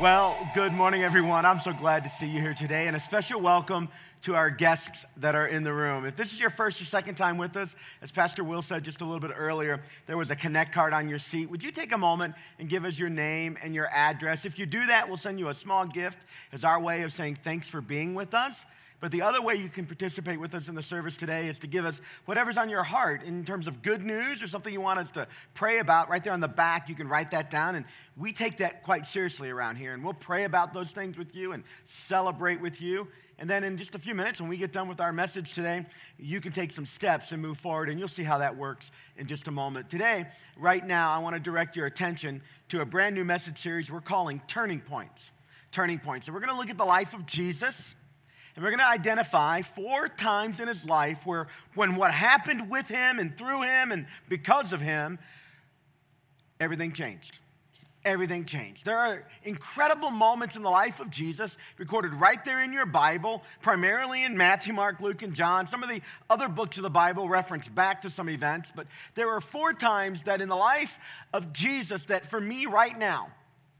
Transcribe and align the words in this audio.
Well, 0.00 0.36
good 0.54 0.74
morning, 0.74 1.04
everyone. 1.04 1.46
I'm 1.46 1.60
so 1.60 1.72
glad 1.72 2.04
to 2.04 2.10
see 2.10 2.26
you 2.26 2.38
here 2.38 2.52
today, 2.52 2.86
and 2.86 2.94
a 2.94 3.00
special 3.00 3.40
welcome 3.40 3.88
to 4.22 4.34
our 4.34 4.50
guests 4.50 5.06
that 5.16 5.34
are 5.34 5.46
in 5.46 5.62
the 5.62 5.72
room. 5.72 6.04
If 6.04 6.16
this 6.16 6.34
is 6.34 6.38
your 6.38 6.50
first 6.50 6.82
or 6.82 6.84
second 6.84 7.14
time 7.14 7.38
with 7.38 7.56
us, 7.56 7.74
as 8.02 8.10
Pastor 8.10 8.44
Will 8.44 8.60
said 8.60 8.84
just 8.84 9.00
a 9.00 9.06
little 9.06 9.26
bit 9.26 9.30
earlier, 9.34 9.80
there 10.06 10.18
was 10.18 10.30
a 10.30 10.36
connect 10.36 10.72
card 10.72 10.92
on 10.92 11.08
your 11.08 11.18
seat. 11.18 11.48
Would 11.48 11.64
you 11.64 11.72
take 11.72 11.92
a 11.92 11.98
moment 11.98 12.34
and 12.58 12.68
give 12.68 12.84
us 12.84 12.98
your 12.98 13.08
name 13.08 13.56
and 13.62 13.74
your 13.74 13.86
address? 13.86 14.44
If 14.44 14.58
you 14.58 14.66
do 14.66 14.86
that, 14.86 15.08
we'll 15.08 15.16
send 15.16 15.38
you 15.38 15.48
a 15.48 15.54
small 15.54 15.86
gift 15.86 16.18
as 16.52 16.62
our 16.62 16.78
way 16.78 17.00
of 17.00 17.12
saying 17.14 17.38
thanks 17.42 17.66
for 17.66 17.80
being 17.80 18.14
with 18.14 18.34
us. 18.34 18.66
But 18.98 19.10
the 19.10 19.22
other 19.22 19.42
way 19.42 19.56
you 19.56 19.68
can 19.68 19.84
participate 19.84 20.40
with 20.40 20.54
us 20.54 20.68
in 20.68 20.74
the 20.74 20.82
service 20.82 21.18
today 21.18 21.48
is 21.48 21.58
to 21.60 21.66
give 21.66 21.84
us 21.84 22.00
whatever's 22.24 22.56
on 22.56 22.70
your 22.70 22.82
heart 22.82 23.22
in 23.22 23.44
terms 23.44 23.68
of 23.68 23.82
good 23.82 24.02
news 24.02 24.42
or 24.42 24.48
something 24.48 24.72
you 24.72 24.80
want 24.80 24.98
us 24.98 25.10
to 25.12 25.26
pray 25.52 25.78
about. 25.78 26.08
Right 26.08 26.24
there 26.24 26.32
on 26.32 26.40
the 26.40 26.48
back, 26.48 26.88
you 26.88 26.94
can 26.94 27.06
write 27.06 27.32
that 27.32 27.50
down. 27.50 27.74
And 27.74 27.84
we 28.16 28.32
take 28.32 28.56
that 28.58 28.82
quite 28.82 29.04
seriously 29.04 29.50
around 29.50 29.76
here. 29.76 29.92
And 29.92 30.02
we'll 30.02 30.14
pray 30.14 30.44
about 30.44 30.72
those 30.72 30.92
things 30.92 31.18
with 31.18 31.34
you 31.36 31.52
and 31.52 31.62
celebrate 31.84 32.60
with 32.60 32.80
you. 32.80 33.08
And 33.38 33.50
then 33.50 33.64
in 33.64 33.76
just 33.76 33.94
a 33.94 33.98
few 33.98 34.14
minutes, 34.14 34.40
when 34.40 34.48
we 34.48 34.56
get 34.56 34.72
done 34.72 34.88
with 34.88 34.98
our 34.98 35.12
message 35.12 35.52
today, 35.52 35.84
you 36.18 36.40
can 36.40 36.52
take 36.52 36.70
some 36.70 36.86
steps 36.86 37.32
and 37.32 37.42
move 37.42 37.58
forward. 37.58 37.90
And 37.90 37.98
you'll 37.98 38.08
see 38.08 38.24
how 38.24 38.38
that 38.38 38.56
works 38.56 38.90
in 39.18 39.26
just 39.26 39.46
a 39.46 39.50
moment. 39.50 39.90
Today, 39.90 40.24
right 40.56 40.84
now, 40.84 41.12
I 41.12 41.18
want 41.18 41.34
to 41.34 41.40
direct 41.40 41.76
your 41.76 41.84
attention 41.84 42.40
to 42.70 42.80
a 42.80 42.86
brand 42.86 43.14
new 43.14 43.24
message 43.24 43.58
series 43.58 43.90
we're 43.90 44.00
calling 44.00 44.40
Turning 44.46 44.80
Points. 44.80 45.32
Turning 45.70 45.98
Points. 45.98 46.28
And 46.28 46.34
we're 46.34 46.40
going 46.40 46.54
to 46.54 46.58
look 46.58 46.70
at 46.70 46.78
the 46.78 46.84
life 46.84 47.12
of 47.12 47.26
Jesus 47.26 47.94
and 48.56 48.64
we're 48.64 48.70
going 48.70 48.80
to 48.80 48.88
identify 48.88 49.60
four 49.60 50.08
times 50.08 50.60
in 50.60 50.66
his 50.66 50.86
life 50.86 51.26
where, 51.26 51.46
when 51.74 51.94
what 51.94 52.10
happened 52.10 52.70
with 52.70 52.88
him 52.88 53.18
and 53.18 53.36
through 53.36 53.62
him 53.62 53.92
and 53.92 54.06
because 54.30 54.72
of 54.72 54.80
him, 54.80 55.18
everything 56.58 56.92
changed. 56.92 57.38
Everything 58.02 58.46
changed. 58.46 58.86
There 58.86 58.96
are 58.96 59.24
incredible 59.42 60.10
moments 60.10 60.56
in 60.56 60.62
the 60.62 60.70
life 60.70 61.00
of 61.00 61.10
Jesus 61.10 61.58
recorded 61.76 62.14
right 62.14 62.42
there 62.44 62.62
in 62.62 62.72
your 62.72 62.86
Bible, 62.86 63.42
primarily 63.60 64.24
in 64.24 64.38
Matthew, 64.38 64.72
Mark, 64.72 65.00
Luke, 65.00 65.22
and 65.22 65.34
John. 65.34 65.66
Some 65.66 65.82
of 65.82 65.90
the 65.90 66.00
other 66.30 66.48
books 66.48 66.78
of 66.78 66.82
the 66.82 66.88
Bible 66.88 67.28
reference 67.28 67.68
back 67.68 68.02
to 68.02 68.10
some 68.10 68.30
events, 68.30 68.72
but 68.74 68.86
there 69.16 69.28
are 69.30 69.40
four 69.40 69.74
times 69.74 70.22
that 70.22 70.40
in 70.40 70.48
the 70.48 70.56
life 70.56 70.98
of 71.34 71.52
Jesus 71.52 72.06
that 72.06 72.24
for 72.24 72.40
me 72.40 72.64
right 72.64 72.96
now 72.96 73.32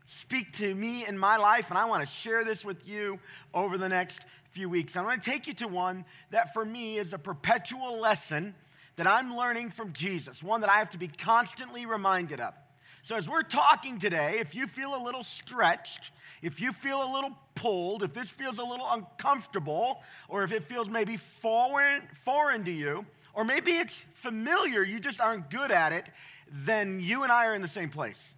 speak 0.06 0.52
to 0.54 0.74
me 0.74 1.06
in 1.06 1.16
my 1.16 1.36
life, 1.36 1.68
and 1.68 1.78
I 1.78 1.84
want 1.84 2.06
to 2.06 2.12
share 2.12 2.44
this 2.44 2.64
with 2.64 2.86
you 2.86 3.18
over 3.54 3.78
the 3.78 3.88
next 3.88 4.22
few 4.56 4.70
weeks. 4.70 4.96
I'm 4.96 5.04
going 5.04 5.20
to 5.20 5.30
take 5.30 5.46
you 5.46 5.52
to 5.52 5.68
one 5.68 6.06
that 6.30 6.54
for 6.54 6.64
me 6.64 6.96
is 6.96 7.12
a 7.12 7.18
perpetual 7.18 8.00
lesson 8.00 8.54
that 8.96 9.06
I'm 9.06 9.36
learning 9.36 9.68
from 9.68 9.92
Jesus, 9.92 10.42
one 10.42 10.62
that 10.62 10.70
I 10.70 10.76
have 10.76 10.88
to 10.90 10.98
be 10.98 11.08
constantly 11.08 11.84
reminded 11.84 12.40
of. 12.40 12.54
So, 13.02 13.16
as 13.16 13.28
we're 13.28 13.42
talking 13.42 13.98
today, 13.98 14.38
if 14.40 14.54
you 14.54 14.66
feel 14.66 14.96
a 14.96 15.02
little 15.04 15.22
stretched, 15.22 16.10
if 16.40 16.58
you 16.58 16.72
feel 16.72 17.02
a 17.02 17.10
little 17.12 17.36
pulled, 17.54 18.02
if 18.02 18.14
this 18.14 18.30
feels 18.30 18.58
a 18.58 18.64
little 18.64 18.86
uncomfortable, 18.90 20.00
or 20.26 20.42
if 20.42 20.52
it 20.52 20.64
feels 20.64 20.88
maybe 20.88 21.18
foreign, 21.18 22.00
foreign 22.14 22.64
to 22.64 22.72
you, 22.72 23.04
or 23.34 23.44
maybe 23.44 23.72
it's 23.72 24.06
familiar, 24.14 24.82
you 24.82 24.98
just 25.00 25.20
aren't 25.20 25.50
good 25.50 25.70
at 25.70 25.92
it, 25.92 26.08
then 26.50 26.98
you 26.98 27.24
and 27.24 27.30
I 27.30 27.44
are 27.44 27.54
in 27.54 27.60
the 27.60 27.68
same 27.68 27.90
place. 27.90 28.32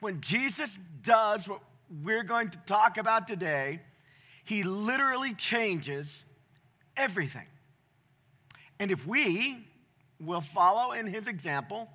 When 0.00 0.22
Jesus 0.22 0.78
does 1.02 1.46
what 1.46 1.60
we're 2.02 2.24
going 2.24 2.48
to 2.48 2.58
talk 2.60 2.96
about 2.96 3.26
today, 3.26 3.82
he 4.44 4.62
literally 4.62 5.34
changes 5.34 6.24
everything. 6.96 7.46
And 8.80 8.90
if 8.90 9.06
we 9.06 9.64
will 10.20 10.40
follow 10.40 10.92
in 10.92 11.06
his 11.06 11.28
example, 11.28 11.88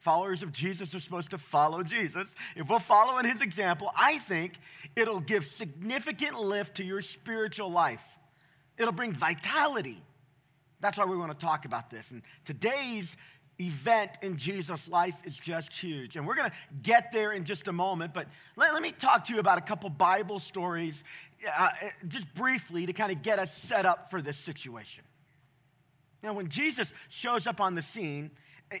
followers 0.00 0.42
of 0.42 0.52
Jesus 0.52 0.94
are 0.94 1.00
supposed 1.00 1.30
to 1.30 1.38
follow 1.38 1.82
Jesus. 1.82 2.34
If 2.56 2.68
we'll 2.68 2.78
follow 2.78 3.18
in 3.18 3.24
his 3.24 3.40
example, 3.40 3.90
I 3.96 4.18
think 4.18 4.54
it'll 4.96 5.20
give 5.20 5.44
significant 5.44 6.38
lift 6.38 6.76
to 6.76 6.84
your 6.84 7.00
spiritual 7.00 7.70
life. 7.70 8.04
It'll 8.76 8.92
bring 8.92 9.12
vitality. 9.12 10.02
That's 10.80 10.98
why 10.98 11.06
we 11.06 11.16
want 11.16 11.38
to 11.38 11.46
talk 11.46 11.64
about 11.64 11.90
this. 11.90 12.10
And 12.10 12.22
today's 12.44 13.16
event 13.60 14.10
in 14.22 14.36
Jesus' 14.36 14.88
life 14.88 15.20
is 15.24 15.36
just 15.36 15.72
huge. 15.72 16.16
And 16.16 16.26
we're 16.26 16.34
going 16.34 16.50
to 16.50 16.56
get 16.82 17.12
there 17.12 17.32
in 17.32 17.44
just 17.44 17.68
a 17.68 17.72
moment, 17.72 18.12
but 18.12 18.26
let, 18.56 18.72
let 18.72 18.82
me 18.82 18.92
talk 18.92 19.24
to 19.24 19.34
you 19.34 19.40
about 19.40 19.58
a 19.58 19.62
couple 19.62 19.88
Bible 19.90 20.38
stories 20.38 21.04
uh, 21.56 21.68
just 22.08 22.32
briefly 22.34 22.86
to 22.86 22.92
kind 22.92 23.12
of 23.12 23.22
get 23.22 23.38
us 23.38 23.56
set 23.56 23.86
up 23.86 24.10
for 24.10 24.20
this 24.20 24.36
situation. 24.36 25.04
Now, 26.22 26.32
when 26.32 26.48
Jesus 26.48 26.92
shows 27.08 27.46
up 27.46 27.60
on 27.60 27.74
the 27.74 27.82
scene, 27.82 28.30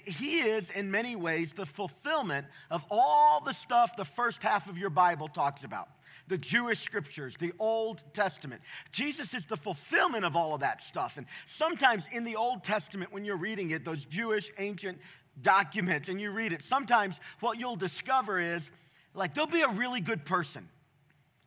he 0.04 0.38
is 0.38 0.70
in 0.70 0.90
many 0.90 1.14
ways 1.14 1.52
the 1.52 1.66
fulfillment 1.66 2.46
of 2.70 2.84
all 2.90 3.42
the 3.44 3.52
stuff 3.52 3.96
the 3.96 4.04
first 4.04 4.42
half 4.42 4.68
of 4.68 4.78
your 4.78 4.90
Bible 4.90 5.28
talks 5.28 5.62
about 5.62 5.88
the 6.28 6.38
Jewish 6.38 6.80
scriptures, 6.80 7.36
the 7.38 7.52
Old 7.58 8.02
Testament. 8.12 8.62
Jesus 8.90 9.34
is 9.34 9.46
the 9.46 9.56
fulfillment 9.56 10.24
of 10.24 10.36
all 10.36 10.54
of 10.54 10.60
that 10.60 10.80
stuff. 10.80 11.16
And 11.16 11.26
sometimes 11.46 12.04
in 12.12 12.24
the 12.24 12.36
Old 12.36 12.64
Testament, 12.64 13.12
when 13.12 13.24
you're 13.24 13.36
reading 13.36 13.70
it, 13.70 13.84
those 13.84 14.04
Jewish 14.04 14.50
ancient 14.58 14.98
documents, 15.40 16.08
and 16.08 16.20
you 16.20 16.30
read 16.30 16.52
it, 16.52 16.62
sometimes 16.62 17.20
what 17.40 17.58
you'll 17.58 17.76
discover 17.76 18.40
is 18.40 18.70
like 19.14 19.34
there'll 19.34 19.50
be 19.50 19.62
a 19.62 19.68
really 19.68 20.00
good 20.00 20.24
person. 20.24 20.68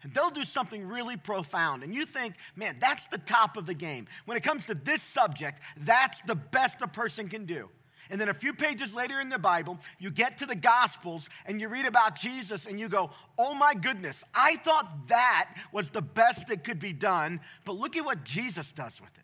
And 0.03 0.13
they'll 0.13 0.29
do 0.29 0.43
something 0.43 0.87
really 0.87 1.17
profound. 1.17 1.81
And 1.81 1.93
you 1.93 2.05
think, 2.05 2.35
man, 2.55 2.77
that's 2.79 3.07
the 3.07 3.17
top 3.17 3.57
of 3.57 3.66
the 3.66 3.73
game. 3.73 4.07
When 4.25 4.37
it 4.37 4.43
comes 4.43 4.67
to 4.67 4.75
this 4.75 5.01
subject, 5.01 5.59
that's 5.75 6.21
the 6.21 6.35
best 6.35 6.83
a 6.83 6.87
person 6.87 7.29
can 7.29 7.45
do. 7.45 7.69
And 8.09 8.19
then 8.19 8.29
a 8.29 8.34
few 8.34 8.53
pages 8.53 8.94
later 8.94 9.19
in 9.19 9.29
the 9.29 9.40
Bible, 9.40 9.79
you 10.00 10.12
get 10.12 10.38
to 10.40 10.45
the 10.45 10.56
Gospels 10.56 11.29
and 11.45 11.59
you 11.59 11.68
read 11.68 11.85
about 11.85 12.16
Jesus 12.16 12.66
and 12.66 12.79
you 12.79 12.90
go, 12.90 13.12
oh 13.38 13.53
my 13.53 13.73
goodness, 13.73 14.23
I 14.34 14.56
thought 14.57 15.07
that 15.07 15.53
was 15.72 15.91
the 15.91 16.01
best 16.01 16.47
that 16.47 16.63
could 16.63 16.79
be 16.79 16.94
done, 16.94 17.40
but 17.66 17.73
look 17.73 17.96
at 17.96 18.06
what 18.06 18.23
Jesus 18.23 18.72
does 18.73 19.00
with 19.01 19.12
it. 19.17 19.23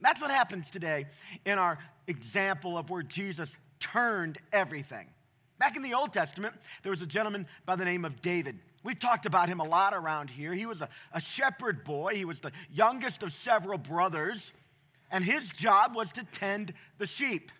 That's 0.00 0.20
what 0.20 0.30
happens 0.30 0.70
today 0.70 1.06
in 1.44 1.58
our 1.58 1.78
example 2.06 2.76
of 2.76 2.90
where 2.90 3.02
Jesus 3.02 3.56
turned 3.80 4.38
everything. 4.52 5.08
Back 5.58 5.76
in 5.76 5.82
the 5.82 5.94
Old 5.94 6.12
Testament, 6.12 6.54
there 6.82 6.90
was 6.90 7.02
a 7.02 7.06
gentleman 7.06 7.46
by 7.64 7.76
the 7.76 7.84
name 7.84 8.04
of 8.04 8.20
David. 8.20 8.58
We've 8.82 8.98
talked 8.98 9.26
about 9.26 9.48
him 9.48 9.58
a 9.58 9.64
lot 9.64 9.94
around 9.94 10.30
here. 10.30 10.52
He 10.52 10.66
was 10.66 10.82
a, 10.82 10.88
a 11.12 11.20
shepherd 11.20 11.82
boy, 11.82 12.14
he 12.14 12.24
was 12.24 12.40
the 12.40 12.52
youngest 12.70 13.22
of 13.22 13.32
several 13.32 13.78
brothers, 13.78 14.52
and 15.10 15.24
his 15.24 15.50
job 15.50 15.94
was 15.94 16.12
to 16.12 16.24
tend 16.24 16.72
the 16.98 17.06
sheep. 17.06 17.50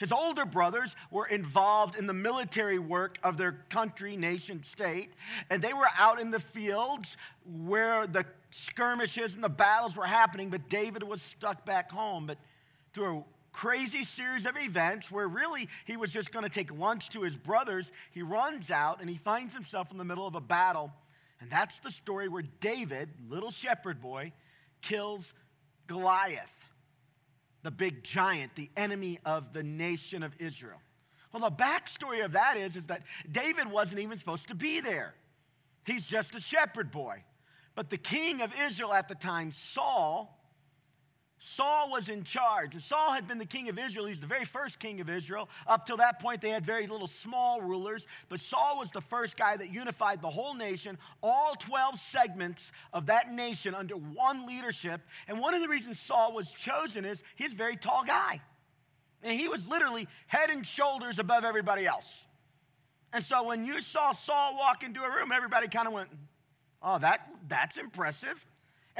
His 0.00 0.12
older 0.12 0.46
brothers 0.46 0.96
were 1.10 1.26
involved 1.26 1.94
in 1.94 2.06
the 2.06 2.14
military 2.14 2.78
work 2.78 3.18
of 3.22 3.36
their 3.36 3.52
country, 3.68 4.16
nation, 4.16 4.62
state, 4.62 5.12
and 5.50 5.60
they 5.60 5.74
were 5.74 5.90
out 5.98 6.18
in 6.18 6.30
the 6.30 6.40
fields 6.40 7.18
where 7.44 8.06
the 8.06 8.24
skirmishes 8.48 9.34
and 9.34 9.44
the 9.44 9.50
battles 9.50 9.94
were 9.94 10.06
happening, 10.06 10.48
but 10.48 10.70
David 10.70 11.02
was 11.02 11.20
stuck 11.20 11.66
back 11.66 11.92
home. 11.92 12.26
But 12.26 12.38
through 12.94 13.18
a 13.18 13.24
crazy 13.52 14.04
series 14.04 14.46
of 14.46 14.56
events 14.56 15.10
where 15.10 15.28
really 15.28 15.68
he 15.84 15.98
was 15.98 16.10
just 16.10 16.32
going 16.32 16.44
to 16.44 16.50
take 16.50 16.72
lunch 16.72 17.10
to 17.10 17.20
his 17.20 17.36
brothers, 17.36 17.92
he 18.10 18.22
runs 18.22 18.70
out 18.70 19.02
and 19.02 19.10
he 19.10 19.18
finds 19.18 19.52
himself 19.52 19.92
in 19.92 19.98
the 19.98 20.04
middle 20.04 20.26
of 20.26 20.34
a 20.34 20.40
battle. 20.40 20.94
And 21.42 21.50
that's 21.50 21.78
the 21.80 21.90
story 21.90 22.26
where 22.26 22.44
David, 22.60 23.10
little 23.28 23.50
shepherd 23.50 24.00
boy, 24.00 24.32
kills 24.80 25.34
Goliath 25.86 26.59
the 27.62 27.70
big 27.70 28.02
giant, 28.02 28.54
the 28.54 28.70
enemy 28.76 29.18
of 29.24 29.52
the 29.52 29.62
nation 29.62 30.22
of 30.22 30.32
Israel. 30.38 30.80
Well, 31.32 31.48
the 31.48 31.56
backstory 31.56 32.24
of 32.24 32.32
that 32.32 32.56
is, 32.56 32.76
is 32.76 32.86
that 32.86 33.02
David 33.30 33.70
wasn't 33.70 34.00
even 34.00 34.16
supposed 34.16 34.48
to 34.48 34.54
be 34.54 34.80
there. 34.80 35.14
He's 35.84 36.06
just 36.06 36.34
a 36.34 36.40
shepherd 36.40 36.90
boy. 36.90 37.22
But 37.74 37.90
the 37.90 37.98
king 37.98 38.40
of 38.40 38.52
Israel 38.66 38.92
at 38.92 39.08
the 39.08 39.14
time, 39.14 39.52
Saul, 39.52 40.39
Saul 41.42 41.90
was 41.90 42.10
in 42.10 42.22
charge. 42.22 42.74
And 42.74 42.82
Saul 42.82 43.12
had 43.12 43.26
been 43.26 43.38
the 43.38 43.46
king 43.46 43.70
of 43.70 43.78
Israel. 43.78 44.04
He's 44.04 44.20
the 44.20 44.26
very 44.26 44.44
first 44.44 44.78
king 44.78 45.00
of 45.00 45.08
Israel. 45.08 45.48
Up 45.66 45.86
till 45.86 45.96
that 45.96 46.20
point, 46.20 46.42
they 46.42 46.50
had 46.50 46.66
very 46.66 46.86
little 46.86 47.06
small 47.06 47.62
rulers. 47.62 48.06
But 48.28 48.40
Saul 48.40 48.78
was 48.78 48.92
the 48.92 49.00
first 49.00 49.38
guy 49.38 49.56
that 49.56 49.72
unified 49.72 50.20
the 50.20 50.28
whole 50.28 50.52
nation, 50.52 50.98
all 51.22 51.54
12 51.54 51.98
segments 51.98 52.72
of 52.92 53.06
that 53.06 53.30
nation 53.30 53.74
under 53.74 53.94
one 53.94 54.46
leadership. 54.46 55.00
And 55.28 55.40
one 55.40 55.54
of 55.54 55.62
the 55.62 55.68
reasons 55.68 55.98
Saul 55.98 56.34
was 56.34 56.52
chosen 56.52 57.06
is 57.06 57.22
he's 57.36 57.54
a 57.54 57.56
very 57.56 57.76
tall 57.76 58.04
guy. 58.04 58.42
And 59.22 59.38
he 59.38 59.48
was 59.48 59.66
literally 59.66 60.08
head 60.26 60.50
and 60.50 60.64
shoulders 60.64 61.18
above 61.18 61.46
everybody 61.46 61.86
else. 61.86 62.26
And 63.14 63.24
so 63.24 63.44
when 63.44 63.64
you 63.64 63.80
saw 63.80 64.12
Saul 64.12 64.58
walk 64.58 64.82
into 64.82 65.02
a 65.02 65.10
room, 65.10 65.32
everybody 65.32 65.68
kind 65.68 65.88
of 65.88 65.94
went, 65.94 66.10
Oh, 66.82 66.98
that, 66.98 67.26
that's 67.48 67.78
impressive 67.78 68.44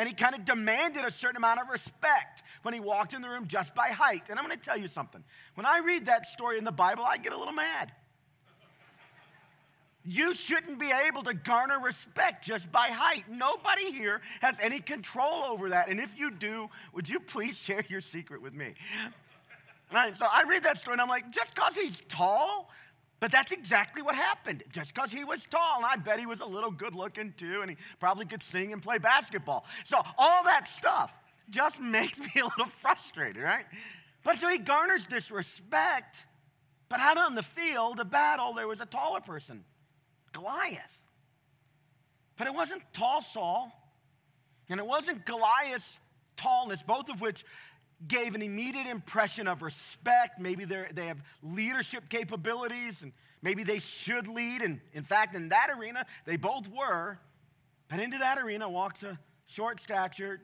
and 0.00 0.08
he 0.08 0.14
kind 0.14 0.34
of 0.34 0.46
demanded 0.46 1.04
a 1.04 1.10
certain 1.10 1.36
amount 1.36 1.60
of 1.60 1.68
respect 1.68 2.42
when 2.62 2.72
he 2.72 2.80
walked 2.80 3.12
in 3.12 3.20
the 3.20 3.28
room 3.28 3.46
just 3.46 3.74
by 3.74 3.88
height. 3.88 4.22
And 4.30 4.38
I'm 4.38 4.46
going 4.46 4.58
to 4.58 4.64
tell 4.64 4.78
you 4.78 4.88
something. 4.88 5.22
When 5.56 5.66
I 5.66 5.80
read 5.84 6.06
that 6.06 6.24
story 6.24 6.56
in 6.56 6.64
the 6.64 6.72
Bible, 6.72 7.04
I 7.06 7.18
get 7.18 7.34
a 7.34 7.36
little 7.36 7.52
mad. 7.52 7.92
You 10.02 10.32
shouldn't 10.32 10.80
be 10.80 10.90
able 11.06 11.22
to 11.24 11.34
garner 11.34 11.78
respect 11.78 12.46
just 12.46 12.72
by 12.72 12.88
height. 12.90 13.24
Nobody 13.28 13.92
here 13.92 14.22
has 14.40 14.58
any 14.62 14.80
control 14.80 15.44
over 15.44 15.68
that. 15.68 15.90
And 15.90 16.00
if 16.00 16.18
you 16.18 16.30
do, 16.30 16.70
would 16.94 17.06
you 17.06 17.20
please 17.20 17.58
share 17.62 17.84
your 17.90 18.00
secret 18.00 18.40
with 18.40 18.54
me? 18.54 18.72
Right, 19.92 20.16
so 20.16 20.24
I 20.32 20.44
read 20.44 20.62
that 20.62 20.78
story 20.78 20.94
and 20.94 21.02
I'm 21.02 21.08
like, 21.08 21.30
just 21.30 21.54
because 21.54 21.74
he's 21.74 22.00
tall, 22.08 22.70
But 23.20 23.30
that's 23.30 23.52
exactly 23.52 24.00
what 24.00 24.14
happened. 24.14 24.64
Just 24.72 24.94
because 24.94 25.12
he 25.12 25.24
was 25.24 25.44
tall, 25.44 25.76
and 25.76 25.84
I 25.84 25.96
bet 25.96 26.18
he 26.18 26.26
was 26.26 26.40
a 26.40 26.46
little 26.46 26.70
good 26.70 26.94
looking 26.94 27.34
too, 27.36 27.60
and 27.60 27.70
he 27.70 27.76
probably 28.00 28.24
could 28.24 28.42
sing 28.42 28.72
and 28.72 28.82
play 28.82 28.96
basketball. 28.96 29.66
So 29.84 29.98
all 30.18 30.44
that 30.44 30.66
stuff 30.66 31.12
just 31.50 31.80
makes 31.80 32.18
me 32.18 32.30
a 32.40 32.44
little 32.44 32.66
frustrated, 32.66 33.42
right? 33.42 33.66
But 34.24 34.36
so 34.36 34.48
he 34.48 34.58
garners 34.58 35.06
this 35.06 35.30
respect. 35.30 36.26
But 36.88 36.98
out 36.98 37.18
on 37.18 37.34
the 37.34 37.42
field 37.42 38.00
of 38.00 38.10
battle, 38.10 38.54
there 38.54 38.66
was 38.66 38.80
a 38.80 38.86
taller 38.86 39.20
person, 39.20 39.64
Goliath. 40.32 41.02
But 42.36 42.46
it 42.46 42.54
wasn't 42.54 42.82
tall 42.92 43.20
Saul, 43.20 43.70
and 44.68 44.80
it 44.80 44.86
wasn't 44.86 45.24
Goliath's 45.26 45.98
tallness, 46.36 46.82
both 46.82 47.10
of 47.10 47.20
which 47.20 47.44
gave 48.06 48.34
an 48.34 48.42
immediate 48.42 48.86
impression 48.86 49.46
of 49.46 49.62
respect. 49.62 50.38
Maybe 50.38 50.64
they 50.64 51.06
have 51.06 51.22
leadership 51.42 52.08
capabilities 52.08 53.02
and 53.02 53.12
maybe 53.42 53.62
they 53.62 53.78
should 53.78 54.28
lead. 54.28 54.62
And 54.62 54.80
in 54.92 55.02
fact, 55.02 55.34
in 55.34 55.50
that 55.50 55.68
arena, 55.76 56.06
they 56.24 56.36
both 56.36 56.68
were. 56.68 57.18
But 57.88 58.00
into 58.00 58.18
that 58.18 58.38
arena 58.38 58.68
walks 58.68 59.02
a 59.02 59.18
short 59.46 59.80
statured, 59.80 60.40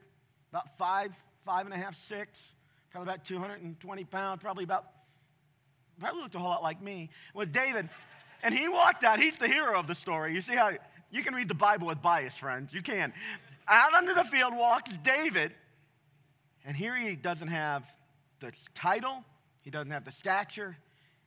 about 0.51 0.77
five, 0.77 1.17
five 1.45 1.65
and 1.65 1.75
a 1.75 1.79
half, 1.79 1.97
six, 1.97 2.55
probably 2.91 3.13
about 3.13 3.25
220 3.25 4.05
pounds, 4.05 4.43
probably 4.43 4.65
about, 4.65 4.85
probably 5.99 6.23
looked 6.23 6.35
a 6.35 6.39
whole 6.39 6.51
lot 6.51 6.63
like 6.63 6.83
me, 6.83 7.11
was 7.35 7.49
David. 7.49 7.89
And 8.43 8.55
he 8.55 8.69
walked 8.69 9.05
out. 9.05 9.19
He's 9.19 9.39
the 9.39 9.49
hero 9.49 9.79
of 9.79 9.87
the 9.87 9.95
story. 9.95 10.35
You 10.35 10.41
see 10.41 10.55
how 10.55 10.73
you 11.11 11.23
can 11.23 11.35
read 11.35 11.49
the 11.49 11.55
Bible 11.55 11.87
with 11.87 12.03
bias, 12.03 12.37
friends. 12.37 12.73
You 12.73 12.83
can. 12.83 13.13
Out 13.69 13.95
onto 13.95 14.15
the 14.15 14.25
field 14.25 14.55
walks 14.55 14.97
David. 14.99 15.53
And 16.67 16.77
here 16.77 16.97
he 16.97 17.15
doesn't 17.15 17.49
have 17.49 17.91
the 18.41 18.53
title, 18.75 19.25
he 19.63 19.71
doesn't 19.71 19.93
have 19.93 20.05
the 20.05 20.13
stature, 20.13 20.77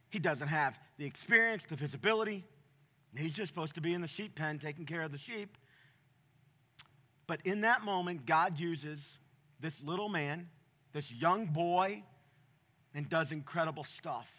he 0.10 0.20
doesn't 0.20 0.50
have 0.50 0.78
the 0.98 1.06
experience, 1.06 1.66
the 1.66 1.78
visibility. 1.78 2.44
He's 3.18 3.34
just 3.34 3.52
supposed 3.52 3.74
to 3.76 3.82
be 3.82 3.94
in 3.94 4.02
the 4.02 4.08
sheep 4.08 4.36
pen 4.36 4.60
taking 4.60 4.86
care 4.86 5.02
of 5.02 5.12
the 5.12 5.18
sheep. 5.18 5.58
But 7.26 7.40
in 7.46 7.62
that 7.62 7.84
moment, 7.84 8.26
God 8.26 8.60
uses 8.60 9.18
this 9.60 9.82
little 9.82 10.10
man, 10.10 10.50
this 10.94 11.12
young 11.12 11.46
boy, 11.46 12.04
and 12.94 13.08
does 13.08 13.32
incredible 13.32 13.84
stuff. 13.84 14.30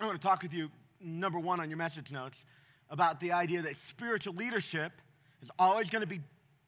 I 0.00 0.06
want 0.06 0.20
to 0.20 0.26
talk 0.26 0.42
with 0.42 0.52
you, 0.52 0.70
number 1.00 1.38
one, 1.38 1.60
on 1.60 1.70
your 1.70 1.78
message 1.78 2.10
notes 2.10 2.44
about 2.90 3.20
the 3.20 3.32
idea 3.32 3.62
that 3.62 3.76
spiritual 3.76 4.34
leadership 4.34 4.92
is 5.40 5.50
always 5.58 5.88
going 5.88 6.02
to 6.02 6.08
be 6.08 6.20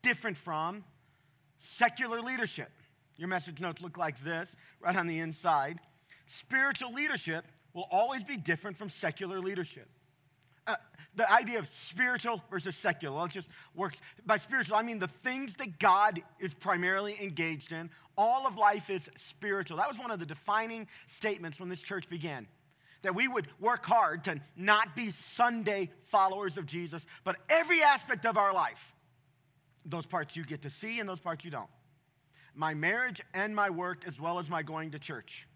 different 0.02 0.36
from 0.36 0.84
secular 1.58 2.20
leadership. 2.20 2.70
Your 3.16 3.28
message 3.28 3.60
notes 3.60 3.80
look 3.80 3.96
like 3.96 4.22
this, 4.22 4.56
right 4.80 4.96
on 4.96 5.06
the 5.06 5.20
inside. 5.20 5.78
Spiritual 6.26 6.92
leadership 6.92 7.44
will 7.72 7.86
always 7.90 8.24
be 8.24 8.36
different 8.36 8.76
from 8.76 8.90
secular 8.90 9.40
leadership. 9.40 9.88
Uh, 10.66 10.76
the 11.14 11.30
idea 11.30 11.58
of 11.58 11.68
spiritual 11.68 12.42
versus 12.50 12.74
secular, 12.74 13.26
it 13.26 13.32
just 13.32 13.48
works. 13.74 14.00
By 14.26 14.38
spiritual, 14.38 14.76
I 14.76 14.82
mean 14.82 14.98
the 14.98 15.08
things 15.08 15.56
that 15.56 15.78
God 15.78 16.20
is 16.40 16.54
primarily 16.54 17.16
engaged 17.22 17.72
in. 17.72 17.90
All 18.16 18.46
of 18.46 18.56
life 18.56 18.90
is 18.90 19.10
spiritual. 19.16 19.76
That 19.76 19.88
was 19.88 19.98
one 19.98 20.10
of 20.10 20.18
the 20.18 20.26
defining 20.26 20.88
statements 21.06 21.60
when 21.60 21.68
this 21.68 21.80
church 21.80 22.08
began. 22.08 22.46
That 23.02 23.14
we 23.14 23.28
would 23.28 23.48
work 23.60 23.84
hard 23.84 24.24
to 24.24 24.40
not 24.56 24.96
be 24.96 25.10
Sunday 25.10 25.90
followers 26.04 26.56
of 26.56 26.64
Jesus, 26.64 27.04
but 27.22 27.36
every 27.50 27.82
aspect 27.82 28.24
of 28.24 28.38
our 28.38 28.54
life, 28.54 28.94
those 29.84 30.06
parts 30.06 30.36
you 30.36 30.44
get 30.44 30.62
to 30.62 30.70
see 30.70 31.00
and 31.00 31.08
those 31.08 31.20
parts 31.20 31.44
you 31.44 31.50
don't 31.50 31.68
my 32.54 32.74
marriage 32.74 33.20
and 33.32 33.54
my 33.54 33.70
work, 33.70 34.04
as 34.06 34.20
well 34.20 34.38
as 34.38 34.48
my 34.48 34.62
going 34.62 34.92
to 34.92 34.98
church. 34.98 35.46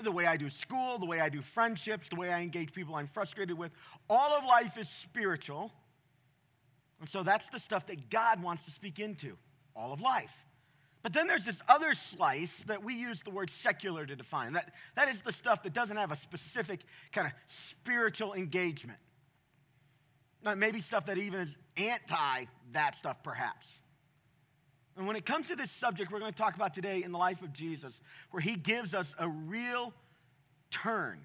The 0.00 0.12
way 0.12 0.26
I 0.26 0.36
do 0.36 0.50
school, 0.50 0.98
the 0.98 1.06
way 1.06 1.20
I 1.20 1.28
do 1.28 1.40
friendships, 1.40 2.08
the 2.08 2.16
way 2.16 2.32
I 2.32 2.42
engage 2.42 2.72
people 2.72 2.94
I'm 2.94 3.06
frustrated 3.06 3.56
with, 3.56 3.72
all 4.08 4.36
of 4.36 4.44
life 4.44 4.76
is 4.78 4.88
spiritual. 4.88 5.72
And 7.00 7.08
so 7.08 7.22
that's 7.22 7.48
the 7.50 7.58
stuff 7.58 7.86
that 7.86 8.10
God 8.10 8.42
wants 8.42 8.64
to 8.66 8.70
speak 8.70 8.98
into, 8.98 9.36
all 9.74 9.92
of 9.92 10.00
life. 10.00 10.34
But 11.02 11.14
then 11.14 11.26
there's 11.26 11.46
this 11.46 11.62
other 11.66 11.94
slice 11.94 12.62
that 12.64 12.84
we 12.84 12.94
use 12.94 13.22
the 13.22 13.30
word 13.30 13.48
secular 13.48 14.04
to 14.04 14.14
define. 14.14 14.52
That, 14.52 14.70
that 14.96 15.08
is 15.08 15.22
the 15.22 15.32
stuff 15.32 15.62
that 15.62 15.72
doesn't 15.72 15.96
have 15.96 16.12
a 16.12 16.16
specific 16.16 16.80
kind 17.10 17.26
of 17.26 17.32
spiritual 17.46 18.34
engagement. 18.34 18.98
Now, 20.42 20.54
maybe 20.54 20.80
stuff 20.80 21.06
that 21.06 21.16
even 21.16 21.40
is 21.40 21.56
anti 21.76 22.44
that 22.72 22.94
stuff, 22.94 23.22
perhaps. 23.22 23.79
And 24.96 25.06
when 25.06 25.16
it 25.16 25.24
comes 25.24 25.48
to 25.48 25.56
this 25.56 25.70
subject 25.70 26.12
we're 26.12 26.20
going 26.20 26.32
to 26.32 26.38
talk 26.38 26.56
about 26.56 26.74
today 26.74 27.02
in 27.02 27.12
the 27.12 27.18
life 27.18 27.42
of 27.42 27.52
Jesus, 27.52 28.00
where 28.30 28.40
he 28.40 28.56
gives 28.56 28.94
us 28.94 29.14
a 29.18 29.28
real 29.28 29.92
turn, 30.70 31.20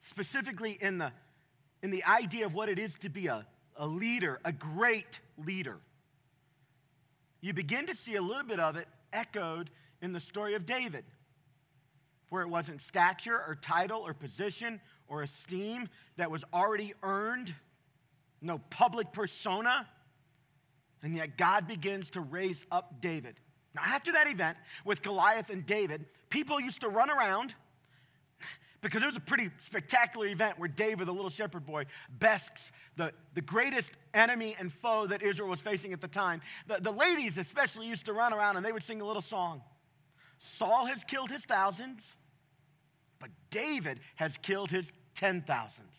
specifically 0.00 0.78
in 0.80 0.98
the, 0.98 1.12
in 1.82 1.90
the 1.90 2.04
idea 2.04 2.46
of 2.46 2.54
what 2.54 2.68
it 2.68 2.78
is 2.78 2.98
to 3.00 3.08
be 3.08 3.26
a, 3.26 3.46
a 3.76 3.86
leader, 3.86 4.40
a 4.44 4.52
great 4.52 5.20
leader, 5.36 5.78
you 7.40 7.54
begin 7.54 7.86
to 7.86 7.94
see 7.94 8.16
a 8.16 8.22
little 8.22 8.44
bit 8.44 8.60
of 8.60 8.76
it 8.76 8.86
echoed 9.12 9.70
in 10.02 10.12
the 10.12 10.20
story 10.20 10.54
of 10.54 10.66
David, 10.66 11.04
where 12.28 12.42
it 12.42 12.48
wasn't 12.48 12.80
stature 12.80 13.34
or 13.34 13.54
title 13.54 14.00
or 14.00 14.14
position 14.14 14.80
or 15.08 15.22
esteem 15.22 15.88
that 16.16 16.30
was 16.30 16.44
already 16.52 16.94
earned, 17.02 17.54
no 18.40 18.58
public 18.70 19.12
persona 19.12 19.88
and 21.02 21.16
yet 21.16 21.36
God 21.36 21.66
begins 21.66 22.10
to 22.10 22.20
raise 22.20 22.64
up 22.70 23.00
David. 23.00 23.36
Now, 23.74 23.82
after 23.84 24.12
that 24.12 24.26
event 24.26 24.58
with 24.84 25.02
Goliath 25.02 25.50
and 25.50 25.64
David, 25.64 26.06
people 26.28 26.60
used 26.60 26.80
to 26.80 26.88
run 26.88 27.10
around 27.10 27.54
because 28.80 29.02
it 29.02 29.06
was 29.06 29.16
a 29.16 29.20
pretty 29.20 29.50
spectacular 29.60 30.26
event 30.26 30.58
where 30.58 30.68
David, 30.68 31.06
the 31.06 31.12
little 31.12 31.30
shepherd 31.30 31.66
boy, 31.66 31.84
bests 32.10 32.72
the, 32.96 33.12
the 33.34 33.42
greatest 33.42 33.92
enemy 34.14 34.56
and 34.58 34.72
foe 34.72 35.06
that 35.06 35.22
Israel 35.22 35.48
was 35.48 35.60
facing 35.60 35.92
at 35.92 36.00
the 36.00 36.08
time. 36.08 36.40
The, 36.66 36.78
the 36.80 36.90
ladies, 36.90 37.38
especially, 37.38 37.86
used 37.86 38.06
to 38.06 38.12
run 38.12 38.32
around 38.32 38.56
and 38.56 38.64
they 38.64 38.72
would 38.72 38.82
sing 38.82 39.00
a 39.00 39.06
little 39.06 39.22
song 39.22 39.62
Saul 40.40 40.86
has 40.86 41.04
killed 41.04 41.30
his 41.30 41.44
thousands, 41.44 42.16
but 43.20 43.28
David 43.50 44.00
has 44.16 44.38
killed 44.38 44.70
his 44.70 44.90
ten 45.14 45.42
thousands. 45.42 45.89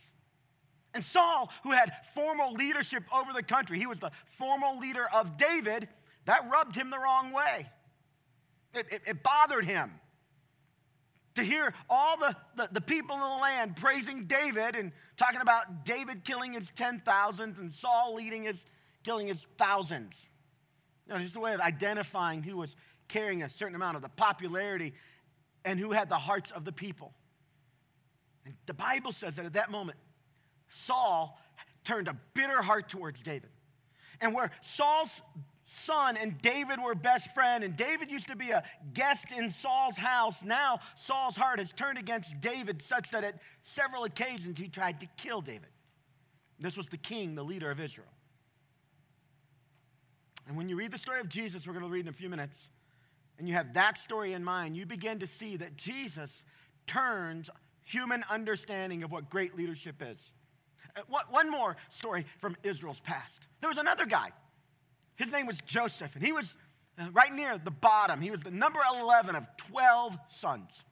And 0.93 1.03
Saul, 1.03 1.49
who 1.63 1.71
had 1.71 1.91
formal 2.13 2.53
leadership 2.53 3.03
over 3.13 3.31
the 3.33 3.43
country, 3.43 3.79
he 3.79 3.85
was 3.85 3.99
the 3.99 4.11
formal 4.25 4.79
leader 4.79 5.05
of 5.13 5.37
David, 5.37 5.87
that 6.25 6.49
rubbed 6.51 6.75
him 6.75 6.89
the 6.89 6.99
wrong 6.99 7.31
way. 7.31 7.69
It, 8.73 8.85
it, 8.91 9.01
it 9.07 9.23
bothered 9.23 9.65
him 9.65 9.91
to 11.35 11.43
hear 11.43 11.73
all 11.89 12.17
the, 12.17 12.35
the, 12.55 12.69
the, 12.73 12.81
people 12.81 13.15
in 13.15 13.21
the 13.21 13.41
land 13.41 13.75
praising 13.77 14.25
David 14.25 14.75
and 14.75 14.91
talking 15.17 15.41
about 15.41 15.85
David 15.85 16.23
killing 16.25 16.53
his 16.53 16.71
10,000s 16.71 17.57
and 17.57 17.71
Saul 17.71 18.15
leading 18.15 18.43
his, 18.43 18.65
killing 19.03 19.27
his 19.27 19.47
thousands. 19.57 20.29
You 21.07 21.13
know, 21.13 21.19
just 21.19 21.35
a 21.35 21.39
way 21.39 21.53
of 21.53 21.61
identifying 21.61 22.43
who 22.43 22.57
was 22.57 22.75
carrying 23.07 23.43
a 23.43 23.49
certain 23.49 23.75
amount 23.75 23.95
of 23.95 24.01
the 24.01 24.09
popularity 24.09 24.93
and 25.63 25.79
who 25.79 25.91
had 25.91 26.09
the 26.09 26.15
hearts 26.15 26.51
of 26.51 26.65
the 26.65 26.71
people. 26.71 27.13
And 28.45 28.55
the 28.65 28.73
Bible 28.73 29.11
says 29.11 29.35
that 29.35 29.45
at 29.45 29.53
that 29.53 29.71
moment, 29.71 29.97
Saul 30.71 31.37
turned 31.83 32.07
a 32.07 32.15
bitter 32.33 32.61
heart 32.61 32.89
towards 32.89 33.21
David. 33.21 33.49
And 34.21 34.33
where 34.33 34.51
Saul's 34.61 35.21
son 35.65 36.17
and 36.17 36.41
David 36.41 36.79
were 36.83 36.95
best 36.95 37.33
friend, 37.33 37.63
and 37.63 37.75
David 37.75 38.09
used 38.09 38.27
to 38.27 38.35
be 38.35 38.51
a 38.51 38.63
guest 38.93 39.31
in 39.31 39.49
Saul's 39.49 39.97
house, 39.97 40.43
now 40.43 40.79
Saul's 40.95 41.35
heart 41.35 41.59
has 41.59 41.73
turned 41.73 41.97
against 41.97 42.39
David 42.39 42.81
such 42.81 43.11
that 43.11 43.23
at 43.23 43.35
several 43.61 44.03
occasions 44.03 44.57
he 44.57 44.67
tried 44.67 44.99
to 45.01 45.07
kill 45.17 45.41
David. 45.41 45.69
This 46.59 46.77
was 46.77 46.89
the 46.89 46.97
king, 46.97 47.35
the 47.35 47.43
leader 47.43 47.69
of 47.71 47.79
Israel. 47.79 48.07
And 50.47 50.55
when 50.55 50.69
you 50.69 50.75
read 50.75 50.91
the 50.91 50.97
story 50.97 51.19
of 51.19 51.29
Jesus, 51.29 51.65
we're 51.65 51.73
going 51.73 51.85
to 51.85 51.91
read 51.91 52.05
in 52.05 52.09
a 52.09 52.13
few 52.13 52.29
minutes, 52.29 52.69
and 53.37 53.47
you 53.47 53.55
have 53.55 53.73
that 53.73 53.97
story 53.97 54.33
in 54.33 54.43
mind, 54.43 54.77
you 54.77 54.85
begin 54.85 55.19
to 55.19 55.27
see 55.27 55.57
that 55.57 55.75
Jesus 55.75 56.43
turns 56.85 57.49
human 57.83 58.23
understanding 58.29 59.03
of 59.03 59.11
what 59.11 59.29
great 59.29 59.57
leadership 59.57 60.01
is. 60.01 60.31
Uh, 60.95 61.01
one 61.29 61.49
more 61.49 61.77
story 61.89 62.25
from 62.37 62.55
Israel's 62.63 62.99
past. 62.99 63.47
There 63.59 63.69
was 63.69 63.77
another 63.77 64.05
guy. 64.05 64.31
His 65.15 65.31
name 65.31 65.45
was 65.45 65.59
Joseph, 65.65 66.15
and 66.15 66.23
he 66.23 66.31
was 66.31 66.55
uh, 66.97 67.07
right 67.13 67.31
near 67.31 67.57
the 67.57 67.71
bottom. 67.71 68.21
He 68.21 68.31
was 68.31 68.41
the 68.41 68.51
number 68.51 68.79
11 68.99 69.35
of 69.35 69.47
12 69.57 70.17
sons. 70.27 70.83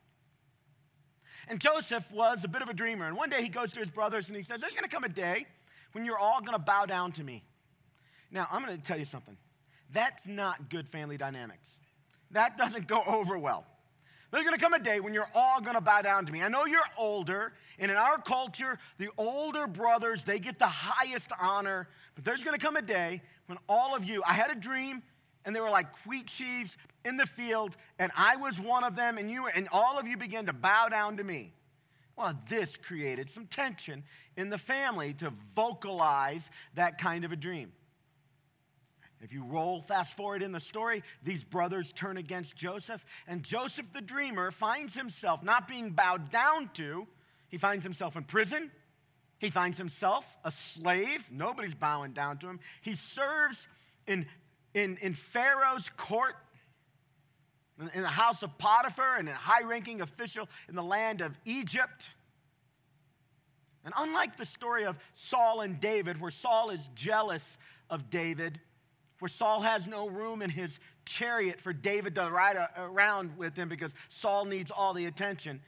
And 1.47 1.59
Joseph 1.59 2.11
was 2.11 2.43
a 2.43 2.47
bit 2.47 2.61
of 2.61 2.69
a 2.69 2.73
dreamer. 2.73 3.07
And 3.07 3.17
one 3.17 3.29
day 3.29 3.41
he 3.41 3.49
goes 3.49 3.71
to 3.73 3.79
his 3.79 3.89
brothers 3.89 4.27
and 4.27 4.37
he 4.37 4.43
says, 4.43 4.61
There's 4.61 4.73
going 4.73 4.83
to 4.83 4.89
come 4.89 5.03
a 5.03 5.09
day 5.09 5.47
when 5.93 6.05
you're 6.05 6.17
all 6.17 6.41
going 6.41 6.53
to 6.53 6.59
bow 6.59 6.85
down 6.85 7.11
to 7.13 7.23
me. 7.23 7.43
Now, 8.31 8.47
I'm 8.51 8.63
going 8.63 8.77
to 8.77 8.83
tell 8.83 8.99
you 8.99 9.05
something. 9.05 9.35
That's 9.91 10.27
not 10.27 10.69
good 10.69 10.87
family 10.87 11.17
dynamics. 11.17 11.67
That 12.31 12.57
doesn't 12.57 12.87
go 12.87 13.01
over 13.07 13.39
well. 13.39 13.65
There's 14.31 14.45
going 14.45 14.57
to 14.57 14.63
come 14.63 14.73
a 14.73 14.79
day 14.79 14.99
when 14.99 15.13
you're 15.13 15.29
all 15.33 15.59
going 15.59 15.75
to 15.75 15.81
bow 15.81 16.01
down 16.01 16.25
to 16.27 16.31
me. 16.31 16.43
I 16.43 16.49
know 16.49 16.65
you're 16.65 16.81
older, 16.97 17.53
and 17.79 17.89
in 17.89 17.97
our 17.97 18.19
culture, 18.19 18.77
the 18.97 19.09
older 19.17 19.65
brothers, 19.65 20.23
they 20.23 20.39
get 20.39 20.59
the 20.59 20.67
highest 20.67 21.31
honor. 21.41 21.87
But 22.15 22.25
there's 22.25 22.43
going 22.43 22.57
to 22.57 22.63
come 22.63 22.75
a 22.75 22.81
day 22.81 23.21
when 23.47 23.57
all 23.67 23.95
of 23.95 24.05
you, 24.05 24.21
I 24.27 24.33
had 24.33 24.51
a 24.51 24.55
dream, 24.55 25.01
and 25.45 25.55
they 25.55 25.59
were 25.59 25.71
like 25.71 25.87
wheat 26.05 26.29
sheaves 26.29 26.77
in 27.03 27.17
the 27.17 27.25
field, 27.25 27.75
and 27.97 28.11
I 28.15 28.35
was 28.35 28.59
one 28.59 28.83
of 28.83 28.95
them, 28.95 29.17
and 29.17 29.31
you 29.31 29.47
and 29.47 29.67
all 29.71 29.97
of 29.97 30.07
you 30.07 30.15
began 30.15 30.45
to 30.45 30.53
bow 30.53 30.89
down 30.89 31.17
to 31.17 31.23
me. 31.23 31.53
Well, 32.15 32.37
this 32.49 32.77
created 32.77 33.29
some 33.29 33.47
tension 33.47 34.03
in 34.35 34.49
the 34.49 34.57
family 34.57 35.13
to 35.15 35.31
vocalize 35.55 36.51
that 36.75 36.97
kind 36.97 37.23
of 37.23 37.31
a 37.31 37.35
dream. 37.35 37.71
If 39.21 39.33
you 39.33 39.43
roll 39.43 39.81
fast 39.81 40.15
forward 40.15 40.41
in 40.41 40.51
the 40.51 40.59
story, 40.59 41.03
these 41.23 41.43
brothers 41.43 41.91
turn 41.91 42.17
against 42.17 42.55
Joseph, 42.55 43.05
and 43.27 43.43
Joseph 43.43 43.91
the 43.91 44.01
dreamer 44.01 44.49
finds 44.49 44.95
himself 44.95 45.43
not 45.43 45.67
being 45.67 45.91
bowed 45.91 46.31
down 46.31 46.69
to, 46.75 47.07
he 47.49 47.57
finds 47.57 47.83
himself 47.83 48.15
in 48.15 48.23
prison. 48.23 48.71
He 49.39 49.49
finds 49.49 49.77
himself 49.77 50.37
a 50.43 50.51
slave. 50.51 51.29
Nobody's 51.31 51.73
bowing 51.73 52.11
down 52.11 52.37
to 52.39 52.47
him. 52.47 52.59
He 52.81 52.93
serves 52.93 53.67
in, 54.05 54.27
in, 54.73 54.97
in 55.01 55.13
Pharaoh's 55.13 55.89
court, 55.89 56.35
in 57.93 58.01
the 58.01 58.07
house 58.07 58.43
of 58.43 58.57
Potiphar, 58.57 59.15
and 59.17 59.29
a 59.29 59.33
high 59.33 59.63
ranking 59.63 60.01
official 60.01 60.47
in 60.67 60.75
the 60.75 60.83
land 60.83 61.21
of 61.21 61.37
Egypt. 61.45 62.09
And 63.85 63.93
unlike 63.97 64.35
the 64.35 64.45
story 64.45 64.83
of 64.85 64.97
Saul 65.13 65.61
and 65.61 65.79
David, 65.79 66.19
where 66.19 66.31
Saul 66.31 66.69
is 66.69 66.89
jealous 66.93 67.57
of 67.89 68.09
David, 68.09 68.59
where 69.19 69.29
Saul 69.29 69.61
has 69.61 69.87
no 69.87 70.07
room 70.09 70.41
in 70.41 70.49
his 70.49 70.79
chariot 71.05 71.59
for 71.59 71.73
David 71.73 72.15
to 72.15 72.29
ride 72.29 72.57
around 72.77 73.37
with 73.37 73.55
him 73.55 73.69
because 73.69 73.93
Saul 74.09 74.45
needs 74.45 74.71
all 74.71 74.93
the 74.93 75.05
attention. 75.05 75.61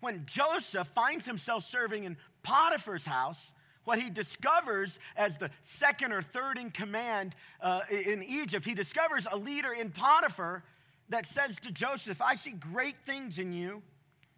When 0.00 0.24
Joseph 0.26 0.88
finds 0.88 1.26
himself 1.26 1.64
serving 1.64 2.04
in 2.04 2.16
Potiphar's 2.42 3.04
house, 3.04 3.52
what 3.84 3.98
he 3.98 4.10
discovers 4.10 4.98
as 5.16 5.38
the 5.38 5.50
second 5.62 6.12
or 6.12 6.22
third 6.22 6.58
in 6.58 6.70
command 6.70 7.34
uh, 7.60 7.80
in 7.90 8.22
Egypt, 8.22 8.64
he 8.64 8.74
discovers 8.74 9.26
a 9.30 9.36
leader 9.36 9.72
in 9.72 9.90
Potiphar 9.90 10.62
that 11.08 11.26
says 11.26 11.58
to 11.60 11.72
Joseph, 11.72 12.22
I 12.22 12.36
see 12.36 12.52
great 12.52 12.96
things 12.96 13.38
in 13.38 13.52
you, 13.52 13.82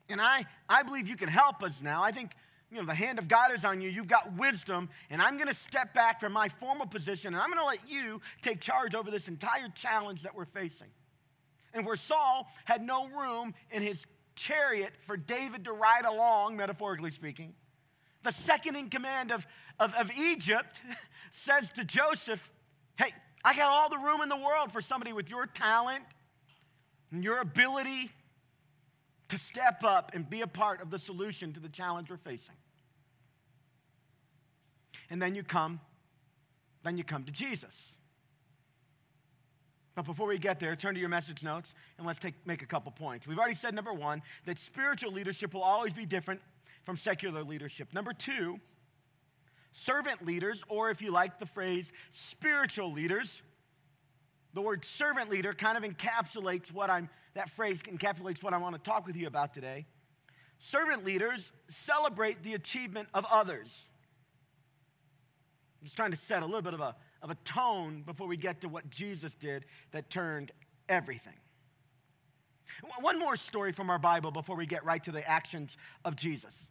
and 0.08 0.20
I, 0.20 0.46
I 0.68 0.82
believe 0.82 1.08
you 1.08 1.16
can 1.16 1.28
help 1.28 1.62
us 1.62 1.82
now. 1.82 2.02
I 2.02 2.11
think 2.11 2.32
you 2.75 2.81
know, 2.81 2.87
the 2.87 2.95
hand 2.95 3.21
of 3.21 3.28
God 3.28 3.52
is 3.54 3.64
on 3.64 3.81
you. 3.81 3.88
You've 3.88 4.09
got 4.09 4.35
wisdom, 4.37 4.88
and 5.09 5.23
I'm 5.23 5.37
going 5.37 5.49
to 5.49 5.54
step 5.54 5.95
back 5.95 6.19
from 6.19 6.33
my 6.33 6.49
formal 6.49 6.87
position, 6.87 7.33
and 7.33 7.40
I'm 7.40 7.49
going 7.49 7.61
to 7.61 7.64
let 7.64 7.88
you 7.88 8.21
take 8.43 8.61
charge 8.61 8.97
over 8.97 9.12
this 9.12 9.28
entire 9.28 9.69
challenge 9.69 10.23
that 10.23 10.35
we're 10.35 10.45
facing. 10.45 10.88
And 11.73 11.87
where 11.87 11.95
Saul 11.95 12.49
had 12.64 12.83
no 12.83 13.07
room 13.07 13.54
in 13.71 13.83
his 13.83 14.07
chariot 14.35 14.90
for 15.07 15.16
David 15.16 15.64
to 15.66 15.73
ride 15.73 16.04
along, 16.04 16.57
metaphorically 16.57 17.12
speaking, 17.12 17.54
the 18.25 18.33
second 18.33 18.75
in 18.75 18.90
command 18.90 19.31
of, 19.31 19.47
of, 19.78 19.95
of 19.95 20.11
Egypt 20.19 20.81
says 21.31 21.71
to 21.75 21.85
Joseph, 21.85 22.50
Hey, 22.97 23.12
I 23.45 23.54
got 23.54 23.71
all 23.71 23.88
the 23.88 23.99
room 23.99 24.21
in 24.21 24.28
the 24.28 24.37
world 24.37 24.73
for 24.73 24.81
somebody 24.81 25.12
with 25.12 25.31
your 25.31 25.47
talent 25.47 26.02
and 27.12 27.23
your 27.23 27.38
ability 27.38 28.11
to 29.28 29.38
step 29.38 29.85
up 29.85 30.11
and 30.12 30.28
be 30.28 30.40
a 30.40 30.47
part 30.47 30.83
of 30.83 30.90
the 30.90 30.99
solution 30.99 31.52
to 31.52 31.61
the 31.61 31.69
challenge 31.69 32.11
we're 32.11 32.16
facing. 32.16 32.57
And 35.14 35.23
then 35.23 35.37
you 35.37 35.44
come, 35.44 35.78
then 36.83 36.99
you 36.99 37.04
come 37.04 37.23
to 37.23 37.30
Jesus. 37.30 37.92
But 39.94 40.06
before 40.06 40.26
we 40.26 40.38
get 40.38 40.59
there, 40.59 40.75
turn 40.75 40.94
to 40.94 40.99
your 40.99 41.09
message 41.09 41.44
notes 41.44 41.73
and 41.99 42.04
let's 42.04 42.18
take, 42.18 42.35
make 42.44 42.62
a 42.62 42.66
couple 42.66 42.90
points. 42.90 43.25
We've 43.25 43.38
already 43.38 43.54
said, 43.54 43.76
number 43.76 43.92
one, 43.92 44.23
that 44.44 44.59
spiritual 44.59 45.12
leadership 45.12 45.54
will 45.54 45.62
always 45.62 45.92
be 45.92 46.04
different 46.04 46.40
from 46.83 46.97
secular 46.97 47.44
leadership. 47.44 47.94
Number 47.94 48.12
two, 48.12 48.59
servant 49.71 50.26
leaders, 50.26 50.64
or 50.66 50.90
if 50.90 51.00
you 51.00 51.12
like 51.12 51.38
the 51.38 51.47
phrase, 51.47 51.92
spiritual 52.11 52.90
leaders, 52.90 53.40
the 54.52 54.62
word 54.62 54.85
servant 54.85 55.30
leader 55.30 55.52
kind 55.52 55.78
of 55.78 55.85
encapsulates 55.85 56.73
what 56.73 56.90
I'm, 56.90 57.09
that 57.35 57.50
phrase 57.50 57.85
encapsulates 57.85 58.42
what 58.42 58.52
I 58.52 58.56
want 58.56 58.75
to 58.75 58.83
talk 58.83 59.06
with 59.06 59.14
you 59.14 59.28
about 59.28 59.54
today. 59.54 59.87
Servant 60.59 61.04
leaders 61.04 61.52
celebrate 61.68 62.42
the 62.42 62.54
achievement 62.54 63.06
of 63.14 63.25
others. 63.30 63.87
Just 65.85 65.97
trying 65.97 66.11
to 66.11 66.17
set 66.17 66.43
a 66.43 66.47
little 66.47 66.62
bit 66.62 66.75
of 66.75 66.81
a, 66.81 66.97
of 67.23 67.31
a 67.31 67.35
tone 67.45 68.03
before 68.05 68.26
we 68.26 68.37
get 68.37 68.62
to 68.62 68.69
what 68.69 68.88
Jesus 68.91 69.35
did 69.35 69.67
that 69.93 70.11
turned 70.11 70.50
everything. 70.88 71.35
One 73.00 73.19
more 73.19 73.37
story 73.37 73.73
from 73.73 73.91
our 73.91 73.99
Bible 73.99 74.31
before 74.31 74.57
we 74.57 74.67
get 74.67 74.85
right 74.85 75.03
to 75.05 75.12
the 75.12 75.29
actions 75.29 75.76
of 76.05 76.17
Jesus. 76.17 76.69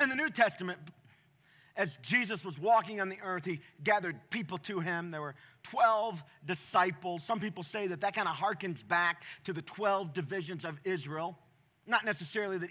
In 0.00 0.08
the 0.08 0.14
New 0.14 0.30
Testament, 0.30 0.78
as 1.76 1.96
Jesus 2.02 2.44
was 2.44 2.58
walking 2.58 3.00
on 3.00 3.08
the 3.08 3.18
earth, 3.22 3.44
he 3.44 3.60
gathered 3.82 4.16
people 4.30 4.58
to 4.58 4.80
him. 4.80 5.10
There 5.10 5.22
were 5.22 5.34
12 5.64 6.22
disciples. 6.44 7.24
Some 7.24 7.40
people 7.40 7.64
say 7.64 7.88
that 7.88 8.02
that 8.02 8.14
kind 8.14 8.28
of 8.28 8.36
harkens 8.36 8.86
back 8.86 9.22
to 9.44 9.52
the 9.52 9.62
12 9.62 10.12
divisions 10.12 10.64
of 10.64 10.78
Israel. 10.84 11.38
Not 11.86 12.04
necessarily 12.04 12.56
that 12.58 12.70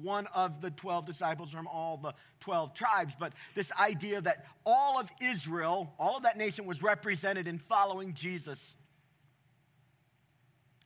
one 0.00 0.26
of 0.28 0.60
the 0.60 0.70
12 0.70 1.04
disciples 1.04 1.50
from 1.50 1.66
all 1.66 1.98
the 1.98 2.14
12 2.40 2.72
tribes, 2.74 3.12
but 3.18 3.34
this 3.54 3.70
idea 3.72 4.20
that 4.22 4.46
all 4.64 4.98
of 4.98 5.10
Israel, 5.22 5.92
all 5.98 6.16
of 6.16 6.22
that 6.22 6.38
nation 6.38 6.64
was 6.64 6.82
represented 6.82 7.46
in 7.46 7.58
following 7.58 8.14
Jesus. 8.14 8.76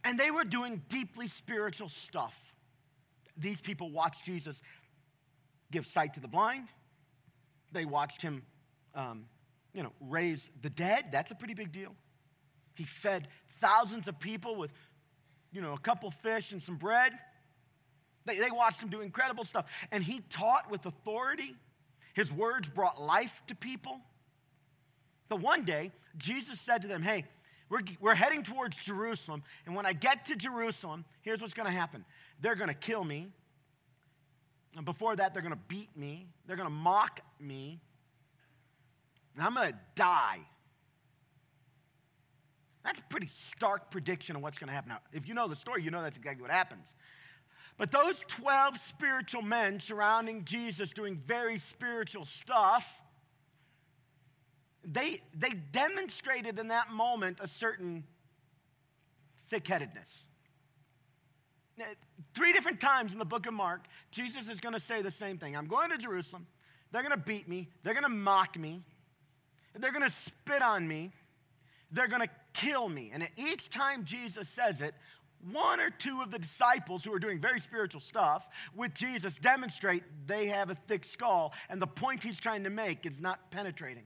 And 0.04 0.18
they 0.18 0.30
were 0.30 0.44
doing 0.44 0.82
deeply 0.88 1.28
spiritual 1.28 1.88
stuff. 1.88 2.36
These 3.36 3.60
people 3.60 3.90
watched 3.90 4.24
Jesus 4.24 4.60
give 5.70 5.86
sight 5.86 6.14
to 6.14 6.20
the 6.20 6.28
blind, 6.28 6.68
they 7.72 7.84
watched 7.84 8.22
him, 8.22 8.42
um, 8.94 9.26
you 9.74 9.82
know, 9.82 9.92
raise 10.00 10.50
the 10.62 10.70
dead. 10.70 11.12
That's 11.12 11.30
a 11.30 11.34
pretty 11.34 11.54
big 11.54 11.70
deal. 11.70 11.94
He 12.74 12.84
fed 12.84 13.28
thousands 13.50 14.08
of 14.08 14.18
people 14.18 14.56
with, 14.56 14.72
you 15.52 15.60
know, 15.60 15.74
a 15.74 15.78
couple 15.78 16.10
fish 16.10 16.52
and 16.52 16.62
some 16.62 16.76
bread. 16.76 17.12
They, 18.28 18.38
they 18.38 18.50
watched 18.50 18.82
him 18.82 18.88
do 18.88 19.00
incredible 19.00 19.44
stuff. 19.44 19.86
And 19.90 20.04
he 20.04 20.20
taught 20.28 20.70
with 20.70 20.86
authority. 20.86 21.56
His 22.14 22.32
words 22.32 22.68
brought 22.68 23.00
life 23.00 23.42
to 23.46 23.54
people. 23.54 24.00
But 25.28 25.40
one 25.40 25.64
day, 25.64 25.92
Jesus 26.16 26.60
said 26.60 26.82
to 26.82 26.88
them, 26.88 27.02
Hey, 27.02 27.24
we're, 27.68 27.80
we're 28.00 28.14
heading 28.14 28.42
towards 28.42 28.82
Jerusalem. 28.82 29.42
And 29.66 29.74
when 29.74 29.86
I 29.86 29.92
get 29.92 30.26
to 30.26 30.36
Jerusalem, 30.36 31.04
here's 31.22 31.40
what's 31.40 31.54
going 31.54 31.66
to 31.66 31.72
happen 31.72 32.04
they're 32.40 32.56
going 32.56 32.68
to 32.68 32.74
kill 32.74 33.04
me. 33.04 33.28
And 34.76 34.84
before 34.84 35.16
that, 35.16 35.32
they're 35.32 35.42
going 35.42 35.54
to 35.54 35.60
beat 35.66 35.96
me, 35.96 36.28
they're 36.46 36.56
going 36.56 36.68
to 36.68 36.74
mock 36.74 37.20
me, 37.40 37.80
and 39.34 39.44
I'm 39.44 39.54
going 39.54 39.72
to 39.72 39.78
die. 39.94 40.40
That's 42.84 42.98
a 43.00 43.02
pretty 43.04 43.26
stark 43.26 43.90
prediction 43.90 44.36
of 44.36 44.42
what's 44.42 44.58
going 44.58 44.68
to 44.68 44.74
happen. 44.74 44.90
Now, 44.90 45.00
if 45.12 45.28
you 45.28 45.34
know 45.34 45.48
the 45.48 45.56
story, 45.56 45.82
you 45.82 45.90
know 45.90 46.02
that's 46.02 46.16
exactly 46.16 46.42
what 46.42 46.50
happens. 46.50 46.86
But 47.78 47.92
those 47.92 48.24
12 48.26 48.76
spiritual 48.78 49.42
men 49.42 49.78
surrounding 49.78 50.44
Jesus 50.44 50.92
doing 50.92 51.16
very 51.16 51.58
spiritual 51.58 52.24
stuff, 52.24 53.00
they, 54.84 55.20
they 55.32 55.50
demonstrated 55.50 56.58
in 56.58 56.68
that 56.68 56.90
moment 56.90 57.38
a 57.40 57.46
certain 57.46 58.02
thick 59.48 59.66
headedness. 59.68 60.24
Three 62.34 62.52
different 62.52 62.80
times 62.80 63.12
in 63.12 63.20
the 63.20 63.24
book 63.24 63.46
of 63.46 63.54
Mark, 63.54 63.86
Jesus 64.10 64.48
is 64.48 64.60
going 64.60 64.74
to 64.74 64.80
say 64.80 65.00
the 65.00 65.12
same 65.12 65.38
thing 65.38 65.56
I'm 65.56 65.68
going 65.68 65.90
to 65.90 65.98
Jerusalem. 65.98 66.48
They're 66.90 67.02
going 67.02 67.14
to 67.14 67.24
beat 67.24 67.48
me. 67.48 67.68
They're 67.84 67.94
going 67.94 68.04
to 68.04 68.08
mock 68.08 68.58
me. 68.58 68.80
They're 69.78 69.92
going 69.92 70.04
to 70.04 70.10
spit 70.10 70.62
on 70.62 70.88
me. 70.88 71.12
They're 71.92 72.08
going 72.08 72.22
to 72.22 72.30
kill 72.52 72.88
me. 72.88 73.10
And 73.12 73.26
each 73.36 73.70
time 73.70 74.04
Jesus 74.04 74.48
says 74.48 74.80
it, 74.80 74.94
one 75.40 75.80
or 75.80 75.90
two 75.90 76.20
of 76.20 76.30
the 76.30 76.38
disciples 76.38 77.04
who 77.04 77.12
are 77.12 77.18
doing 77.18 77.40
very 77.40 77.60
spiritual 77.60 78.00
stuff 78.00 78.48
with 78.74 78.94
Jesus 78.94 79.38
demonstrate 79.38 80.02
they 80.26 80.46
have 80.46 80.70
a 80.70 80.74
thick 80.74 81.04
skull, 81.04 81.52
and 81.68 81.80
the 81.80 81.86
point 81.86 82.22
he's 82.22 82.40
trying 82.40 82.64
to 82.64 82.70
make 82.70 83.06
is 83.06 83.20
not 83.20 83.50
penetrating. 83.50 84.04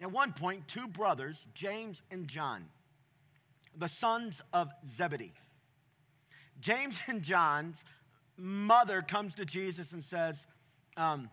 At 0.00 0.10
one 0.10 0.32
point, 0.32 0.66
two 0.68 0.88
brothers, 0.88 1.46
James 1.54 2.02
and 2.10 2.26
John, 2.26 2.66
the 3.76 3.88
sons 3.88 4.42
of 4.52 4.70
Zebedee, 4.88 5.34
James 6.60 7.00
and 7.06 7.22
John's 7.22 7.84
mother 8.36 9.02
comes 9.02 9.34
to 9.36 9.44
Jesus 9.44 9.92
and 9.92 10.02
says, 10.02 10.46
um, 10.96 11.30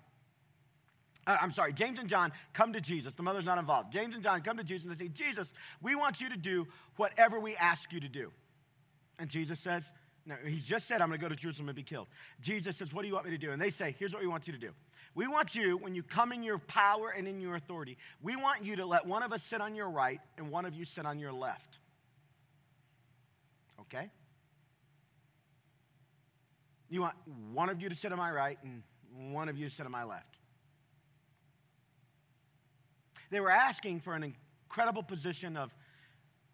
uh, 1.28 1.38
I'm 1.42 1.52
sorry, 1.52 1.74
James 1.74 2.00
and 2.00 2.10
John 2.10 2.32
come 2.54 2.74
to 2.74 2.82
Jesus. 2.82 3.16
The 3.16 3.24
mother's 3.24 3.46
not 3.46 3.58
involved. 3.58 3.94
James 3.94 4.16
and 4.16 4.24
John 4.24 4.42
come 4.42 4.58
to 4.58 4.64
Jesus 4.64 4.86
and 4.88 4.96
they 4.96 5.06
say, 5.06 5.10
Jesus, 5.10 5.54
we 5.82 5.96
want 5.96 6.20
you 6.20 6.30
to 6.30 6.38
do 6.38 6.68
whatever 6.96 7.40
we 7.40 7.56
ask 7.56 7.92
you 7.94 8.00
to 8.00 8.10
do. 8.10 8.32
And 9.20 9.30
Jesus 9.30 9.60
says, 9.60 9.92
no, 10.26 10.36
he's 10.46 10.66
just 10.66 10.88
said, 10.88 11.02
I'm 11.02 11.10
going 11.10 11.20
to 11.20 11.26
go 11.26 11.30
to 11.30 11.36
Jerusalem 11.36 11.70
and 11.70 11.76
be 11.76 11.84
killed. 11.84 12.08
Jesus 12.42 12.78
says, 12.78 12.94
What 12.94 13.02
do 13.02 13.08
you 13.08 13.14
want 13.14 13.26
me 13.26 13.32
to 13.32 13.38
do? 13.38 13.52
And 13.52 13.62
they 13.62 13.72
say, 13.72 13.96
Here's 13.98 14.14
what 14.14 14.22
we 14.22 14.28
want 14.28 14.46
you 14.48 14.54
to 14.54 14.60
do. 14.60 14.70
We 15.16 15.28
want 15.28 15.56
you, 15.56 15.78
when 15.78 15.96
you 15.96 16.04
come 16.04 16.32
in 16.32 16.44
your 16.44 16.60
power 16.60 17.10
and 17.10 17.28
in 17.28 17.42
your 17.42 17.56
authority, 17.56 17.98
we 18.22 18.36
want 18.36 18.64
you 18.64 18.78
to 18.78 18.86
let 18.86 19.06
one 19.06 19.24
of 19.24 19.34
us 19.34 19.44
sit 19.44 19.62
on 19.62 19.76
your 19.76 19.90
right 19.90 20.20
and 20.38 20.52
one 20.52 20.66
of 20.66 20.74
you 20.74 20.86
sit 20.86 21.06
on 21.06 21.20
your 21.20 21.34
left. 21.34 21.80
Okay? 23.82 24.10
You 26.90 27.02
want 27.02 27.16
one 27.54 27.70
of 27.70 27.82
you 27.82 27.90
to 27.90 27.96
sit 27.96 28.12
on 28.12 28.18
my 28.18 28.32
right 28.32 28.58
and 28.64 28.84
one 29.34 29.50
of 29.50 29.58
you 29.58 29.68
to 29.68 29.74
sit 29.74 29.86
on 29.86 29.92
my 29.92 30.04
left. 30.04 30.38
They 33.32 33.40
were 33.40 33.50
asking 33.50 34.02
for 34.02 34.14
an 34.14 34.36
incredible 34.66 35.02
position 35.02 35.58
of, 35.58 35.74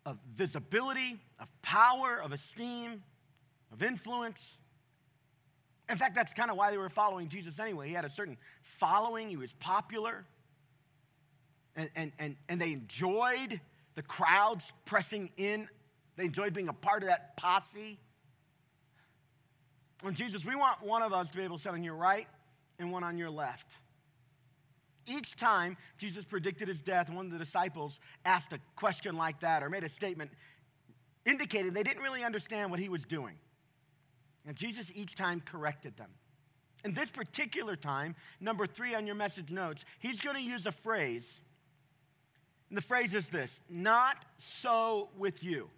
of 0.06 0.18
visibility, 0.32 1.20
of 1.40 1.52
power, 1.62 2.22
of 2.24 2.32
esteem. 2.32 3.04
of 3.72 3.84
influence. 3.84 4.58
In 5.90 5.98
fact, 5.98 6.16
that's 6.16 6.34
kind 6.34 6.52
of 6.52 6.58
why 6.58 6.72
they 6.72 6.78
were 6.78 6.90
following 6.90 7.30
Jesus 7.30 7.60
anyway. 7.60 7.88
He 7.88 7.94
had 7.94 8.06
a 8.06 8.10
certain 8.10 8.38
following, 8.62 9.30
he 9.30 9.38
was 9.38 9.54
popular, 9.54 10.26
and, 11.76 11.90
and, 11.96 12.12
and, 12.20 12.36
and 12.50 12.62
they 12.62 12.74
enjoyed 12.74 13.60
the 13.96 14.02
crowds 14.02 14.72
pressing 14.86 15.32
in. 15.38 15.68
They 16.16 16.26
enjoyed 16.26 16.54
being 16.54 16.68
a 16.68 16.74
part 16.74 17.04
of 17.04 17.10
that 17.10 17.38
posse. 17.38 18.00
And 20.04 20.16
Jesus, 20.16 20.46
we 20.46 20.56
want 20.56 20.84
one 20.84 21.02
of 21.02 21.14
us 21.14 21.32
to 21.32 21.38
be 21.38 21.44
able 21.44 21.58
to 21.58 21.64
sit 21.64 21.72
on 21.72 21.84
your 21.84 21.96
right 21.96 22.28
and 22.80 22.92
one 22.92 23.04
on 23.04 23.18
your 23.18 23.30
left. 23.30 23.72
Each 25.08 25.36
time 25.36 25.78
Jesus 25.98 26.26
predicted 26.26 26.68
his 26.68 26.82
death, 26.82 27.10
one 27.10 27.28
of 27.28 27.32
the 27.32 27.40
disciples 27.40 28.00
asked 28.26 28.54
a 28.54 28.60
question 28.76 29.16
like 29.16 29.40
that 29.40 29.64
or 29.64 29.70
made 29.70 29.84
a 29.84 29.90
statement 29.90 30.32
indicating 31.26 31.74
they 31.74 31.84
didn't 31.84 32.04
really 32.04 32.24
understand 32.24 32.72
what 32.72 32.80
he 32.80 32.90
was 32.90 33.06
doing. 33.06 33.36
And 34.46 34.56
Jesus 34.56 34.92
each 34.94 35.16
time 35.16 35.42
corrected 35.42 35.98
them. 35.98 36.10
In 36.86 36.94
this 36.94 37.10
particular 37.10 37.76
time, 37.76 38.16
number 38.40 38.68
three 38.68 38.96
on 38.96 39.06
your 39.06 39.16
message 39.16 39.52
notes, 39.52 39.84
he's 40.00 40.22
going 40.22 40.36
to 40.36 40.42
use 40.42 40.66
a 40.66 40.72
phrase. 40.72 41.42
And 42.70 42.78
the 42.78 42.82
phrase 42.82 43.14
is 43.14 43.30
this 43.30 43.62
not 43.70 44.26
so 44.38 45.10
with 45.18 45.44
you. 45.44 45.70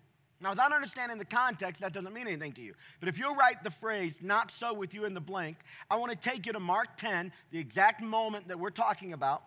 Now, 0.42 0.52
without 0.52 0.72
understanding 0.72 1.18
the 1.18 1.26
context, 1.26 1.82
that 1.82 1.92
doesn't 1.92 2.14
mean 2.14 2.28
anything 2.28 2.54
to 2.54 2.62
you. 2.62 2.74
But 3.00 3.10
if 3.10 3.20
you'll 3.20 3.36
write 3.36 3.64
the 3.64 3.72
phrase, 3.72 4.20
not 4.22 4.52
so 4.52 4.74
with 4.74 4.94
you 4.94 5.04
in 5.06 5.14
the 5.14 5.20
blank, 5.20 5.58
I 5.92 5.98
want 5.98 6.12
to 6.12 6.18
take 6.18 6.46
you 6.46 6.54
to 6.54 6.60
Mark 6.60 6.96
10, 6.96 7.34
the 7.52 7.60
exact 7.60 8.02
moment 8.02 8.48
that 8.48 8.58
we're 8.58 8.70
talking 8.70 9.12
about, 9.12 9.44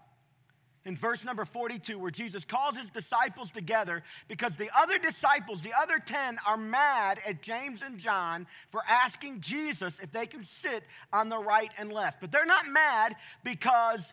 in 0.84 0.96
verse 0.96 1.24
number 1.24 1.44
42, 1.44 1.98
where 1.98 2.10
Jesus 2.10 2.44
calls 2.44 2.76
his 2.76 2.90
disciples 2.90 3.52
together 3.52 4.02
because 4.28 4.56
the 4.56 4.68
other 4.76 4.98
disciples, 4.98 5.62
the 5.62 5.72
other 5.80 5.98
10, 5.98 6.38
are 6.46 6.56
mad 6.56 7.20
at 7.26 7.40
James 7.40 7.82
and 7.82 7.98
John 7.98 8.46
for 8.68 8.82
asking 8.88 9.40
Jesus 9.40 10.00
if 10.02 10.10
they 10.10 10.26
can 10.26 10.42
sit 10.42 10.82
on 11.12 11.28
the 11.28 11.38
right 11.38 11.70
and 11.78 11.92
left. 11.92 12.20
But 12.20 12.32
they're 12.32 12.44
not 12.44 12.68
mad 12.68 13.14
because 13.44 14.12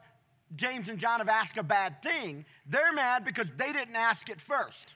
James 0.56 0.90
and 0.90 1.00
John 1.00 1.20
have 1.20 1.30
asked 1.30 1.58
a 1.58 1.64
bad 1.64 2.02
thing, 2.02 2.46
they're 2.66 2.94
mad 2.94 3.26
because 3.26 3.52
they 3.58 3.74
didn't 3.74 3.96
ask 3.96 4.30
it 4.30 4.40
first. 4.40 4.96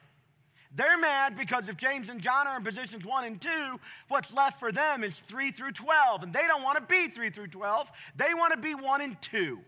They're 0.76 0.98
mad 0.98 1.36
because 1.36 1.68
if 1.68 1.76
James 1.76 2.08
and 2.08 2.20
John 2.20 2.48
are 2.48 2.56
in 2.56 2.64
positions 2.64 3.04
one 3.04 3.24
and 3.24 3.40
two, 3.40 3.78
what's 4.08 4.32
left 4.34 4.58
for 4.58 4.72
them 4.72 5.04
is 5.04 5.20
three 5.20 5.52
through 5.52 5.72
12. 5.72 6.24
And 6.24 6.32
they 6.32 6.46
don't 6.48 6.62
want 6.62 6.76
to 6.78 6.82
be 6.82 7.08
three 7.08 7.30
through 7.30 7.48
12, 7.48 7.90
they 8.16 8.34
want 8.34 8.52
to 8.52 8.58
be 8.58 8.74
one 8.74 9.00
and 9.00 9.20
two. 9.22 9.60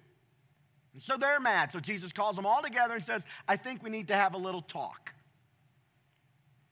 And 0.94 1.02
so 1.02 1.16
they're 1.16 1.40
mad. 1.40 1.72
So 1.72 1.78
Jesus 1.78 2.12
calls 2.12 2.36
them 2.36 2.46
all 2.46 2.62
together 2.62 2.94
and 2.94 3.04
says, 3.04 3.24
I 3.46 3.56
think 3.56 3.82
we 3.82 3.90
need 3.90 4.08
to 4.08 4.14
have 4.14 4.34
a 4.34 4.38
little 4.38 4.62
talk. 4.62 5.12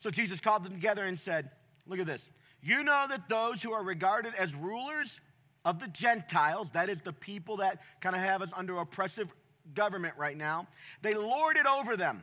So 0.00 0.10
Jesus 0.10 0.40
called 0.40 0.64
them 0.64 0.72
together 0.72 1.04
and 1.04 1.18
said, 1.18 1.50
Look 1.86 1.98
at 1.98 2.06
this. 2.06 2.28
You 2.62 2.82
know 2.82 3.04
that 3.08 3.28
those 3.28 3.62
who 3.62 3.72
are 3.72 3.82
regarded 3.82 4.32
as 4.38 4.54
rulers 4.54 5.20
of 5.66 5.80
the 5.80 5.86
Gentiles, 5.86 6.70
that 6.72 6.88
is 6.88 7.02
the 7.02 7.12
people 7.12 7.58
that 7.58 7.78
kind 8.00 8.16
of 8.16 8.22
have 8.22 8.40
us 8.40 8.50
under 8.56 8.78
oppressive 8.78 9.28
government 9.74 10.14
right 10.16 10.36
now, 10.36 10.66
they 11.02 11.14
lord 11.14 11.58
it 11.58 11.66
over 11.66 11.96
them. 11.96 12.22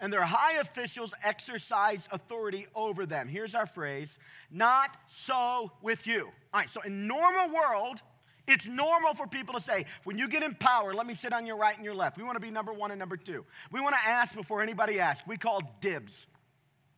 And 0.00 0.12
their 0.12 0.22
high 0.22 0.58
officials 0.58 1.12
exercise 1.24 2.08
authority 2.12 2.66
over 2.74 3.04
them. 3.04 3.28
Here's 3.28 3.54
our 3.54 3.66
phrase 3.66 4.18
not 4.50 4.96
so 5.08 5.72
with 5.82 6.06
you. 6.06 6.30
All 6.54 6.60
right, 6.60 6.68
so 6.68 6.80
in 6.82 7.06
normal 7.06 7.54
world, 7.54 8.00
it's 8.46 8.66
normal 8.66 9.14
for 9.14 9.26
people 9.26 9.54
to 9.54 9.60
say, 9.60 9.84
when 10.04 10.16
you 10.16 10.26
get 10.26 10.42
in 10.42 10.54
power, 10.54 10.94
let 10.94 11.06
me 11.06 11.14
sit 11.14 11.34
on 11.34 11.44
your 11.44 11.56
right 11.56 11.76
and 11.76 11.84
your 11.84 11.94
left. 11.94 12.16
We 12.16 12.24
want 12.24 12.36
to 12.36 12.40
be 12.40 12.50
number 12.50 12.72
one 12.72 12.90
and 12.90 12.98
number 12.98 13.16
two. 13.16 13.44
We 13.70 13.80
want 13.80 13.94
to 13.94 14.08
ask 14.08 14.34
before 14.34 14.62
anybody 14.62 15.00
asks. 15.00 15.26
We 15.26 15.36
call 15.36 15.60
dibs, 15.80 16.26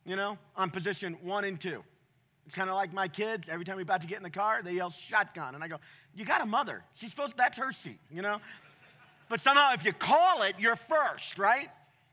you 0.05 0.15
know, 0.15 0.37
on 0.55 0.69
position 0.69 1.17
one 1.21 1.43
and 1.43 1.59
two. 1.59 1.83
It's 2.45 2.55
kind 2.55 2.69
of 2.69 2.75
like 2.75 2.93
my 2.93 3.07
kids. 3.07 3.49
Every 3.49 3.65
time 3.65 3.75
we're 3.75 3.83
about 3.83 4.01
to 4.01 4.07
get 4.07 4.17
in 4.17 4.23
the 4.23 4.29
car, 4.29 4.61
they 4.63 4.73
yell 4.73 4.89
shotgun. 4.89 5.55
And 5.55 5.63
I 5.63 5.67
go, 5.67 5.77
You 6.15 6.23
got 6.23 6.41
a 6.41 6.45
mother. 6.45 6.83
She's 6.95 7.09
supposed, 7.09 7.37
that's 7.37 7.57
her 7.57 7.71
seat, 7.71 7.99
you 8.09 8.21
know? 8.21 8.39
But 9.27 9.41
somehow, 9.41 9.71
if 9.73 9.85
you 9.85 9.93
call 9.93 10.43
it, 10.43 10.55
you're 10.57 10.75
first, 10.75 11.37
right? 11.37 11.69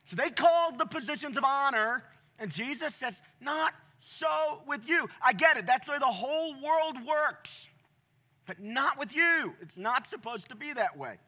So 0.09 0.17
they 0.17 0.31
called 0.31 0.79
the 0.79 0.87
positions 0.87 1.37
of 1.37 1.45
honor, 1.45 2.03
and 2.39 2.51
Jesus 2.51 2.95
says, 2.95 3.23
Not 3.41 3.73
so 3.99 4.63
with 4.67 4.89
you. 4.89 5.09
I 5.25 5.33
get 5.33 5.57
it. 5.57 5.67
That's 5.67 5.87
the 5.87 5.93
way 5.93 5.99
the 5.99 6.07
whole 6.07 6.53
world 6.55 6.97
works 7.07 7.69
but 8.49 8.59
not 8.59 8.99
with 8.99 9.15
you. 9.15 9.55
It's 9.61 9.77
not 9.77 10.07
supposed 10.07 10.49
to 10.49 10.57
be 10.57 10.73
that 10.73 10.97
way. 10.97 11.19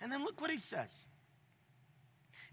And 0.00 0.10
then 0.10 0.24
look 0.24 0.40
what 0.40 0.50
he 0.50 0.58
says. 0.58 0.90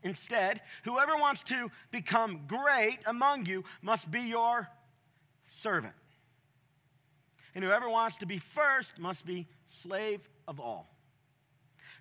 Instead, 0.04 0.62
whoever 0.84 1.17
wants 1.17 1.41
to 1.45 1.71
become 1.89 2.41
great 2.45 2.99
among 3.08 3.47
you 3.47 3.63
must 3.82 4.12
be 4.12 4.21
your 4.21 4.69
servant. 5.43 5.95
And 7.56 7.63
whoever 7.63 7.89
wants 7.89 8.19
to 8.19 8.28
be 8.28 8.38
first 8.38 8.99
must 8.99 9.25
be 9.25 9.47
slave 9.65 10.30
of 10.47 10.60
all. 10.60 10.95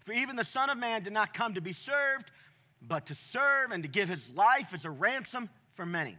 For 0.05 0.12
even 0.12 0.37
the 0.37 0.44
Son 0.44 0.68
of 0.68 0.77
Man 0.77 1.03
did 1.03 1.14
not 1.14 1.33
come 1.33 1.55
to 1.55 1.62
be 1.62 1.72
served, 1.72 2.31
but 2.87 3.07
to 3.07 3.14
serve 3.14 3.70
and 3.70 3.83
to 3.83 3.88
give 3.88 4.09
his 4.09 4.33
life 4.35 4.75
as 4.75 4.85
a 4.85 4.90
ransom 4.90 5.49
for 5.73 5.87
many. 5.87 6.16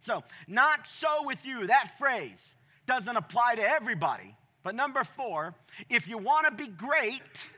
So, 0.00 0.24
not 0.48 0.86
so 0.86 1.24
with 1.24 1.46
you, 1.46 1.68
that 1.68 1.96
phrase 1.98 2.54
doesn't 2.86 3.16
apply 3.16 3.56
to 3.56 3.62
everybody. 3.62 4.36
But 4.62 4.74
number 4.74 5.04
four, 5.04 5.54
if 5.88 6.08
you 6.08 6.18
want 6.18 6.46
to 6.46 6.54
be 6.54 6.68
great, 6.68 7.50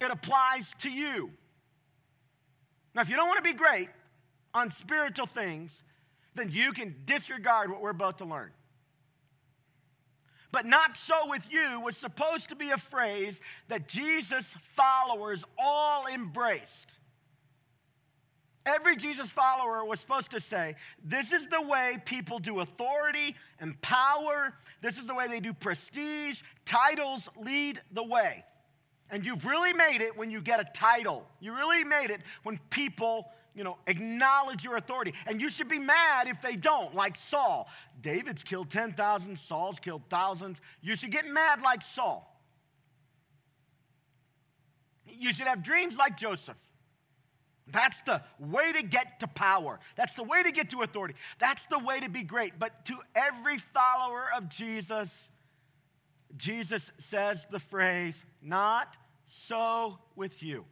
it 0.00 0.10
applies 0.10 0.72
to 0.80 0.90
you. 0.90 1.30
Now, 2.94 3.02
if 3.02 3.08
you 3.08 3.16
don't 3.16 3.28
want 3.28 3.44
to 3.44 3.50
be 3.50 3.56
great 3.56 3.88
on 4.52 4.70
spiritual 4.70 5.26
things, 5.26 5.82
then 6.34 6.50
you 6.50 6.72
can 6.72 6.94
disregard 7.04 7.70
what 7.70 7.80
we're 7.80 7.90
about 7.90 8.18
to 8.18 8.24
learn. 8.24 8.50
But 10.54 10.66
not 10.66 10.96
so 10.96 11.28
with 11.28 11.52
you 11.52 11.80
was 11.80 11.96
supposed 11.96 12.50
to 12.50 12.54
be 12.54 12.70
a 12.70 12.76
phrase 12.76 13.40
that 13.66 13.88
Jesus' 13.88 14.56
followers 14.62 15.42
all 15.58 16.06
embraced. 16.06 16.92
Every 18.64 18.94
Jesus 18.94 19.30
follower 19.30 19.84
was 19.84 19.98
supposed 19.98 20.30
to 20.30 20.40
say, 20.40 20.76
This 21.04 21.32
is 21.32 21.48
the 21.48 21.60
way 21.60 21.96
people 22.04 22.38
do 22.38 22.60
authority 22.60 23.34
and 23.58 23.82
power. 23.82 24.54
This 24.80 24.96
is 24.96 25.08
the 25.08 25.14
way 25.16 25.26
they 25.26 25.40
do 25.40 25.52
prestige. 25.52 26.42
Titles 26.64 27.28
lead 27.36 27.80
the 27.90 28.04
way. 28.04 28.44
And 29.10 29.26
you've 29.26 29.44
really 29.44 29.72
made 29.72 30.02
it 30.02 30.16
when 30.16 30.30
you 30.30 30.40
get 30.40 30.60
a 30.60 30.72
title. 30.72 31.26
You 31.40 31.56
really 31.56 31.82
made 31.82 32.10
it 32.10 32.20
when 32.44 32.60
people, 32.70 33.28
you 33.54 33.64
know, 33.64 33.78
acknowledge 33.86 34.64
your 34.64 34.76
authority. 34.76 35.14
And 35.26 35.40
you 35.40 35.48
should 35.48 35.68
be 35.68 35.78
mad 35.78 36.26
if 36.26 36.42
they 36.42 36.56
don't, 36.56 36.94
like 36.94 37.16
Saul. 37.16 37.68
David's 38.00 38.42
killed 38.42 38.70
10,000, 38.70 39.38
Saul's 39.38 39.78
killed 39.80 40.02
thousands. 40.08 40.60
You 40.80 40.96
should 40.96 41.12
get 41.12 41.26
mad 41.26 41.62
like 41.62 41.82
Saul. 41.82 42.30
You 45.06 45.32
should 45.32 45.46
have 45.46 45.62
dreams 45.62 45.96
like 45.96 46.16
Joseph. 46.16 46.58
That's 47.66 48.02
the 48.02 48.22
way 48.38 48.72
to 48.72 48.82
get 48.82 49.20
to 49.20 49.26
power. 49.26 49.80
That's 49.96 50.16
the 50.16 50.22
way 50.22 50.42
to 50.42 50.52
get 50.52 50.70
to 50.70 50.82
authority. 50.82 51.14
That's 51.38 51.66
the 51.66 51.78
way 51.78 52.00
to 52.00 52.10
be 52.10 52.22
great. 52.22 52.58
But 52.58 52.84
to 52.86 52.98
every 53.14 53.56
follower 53.56 54.26
of 54.36 54.48
Jesus, 54.48 55.30
Jesus 56.36 56.92
says 56.98 57.46
the 57.50 57.58
phrase, 57.58 58.24
not 58.42 58.96
so 59.26 59.98
with 60.14 60.42
you. 60.42 60.66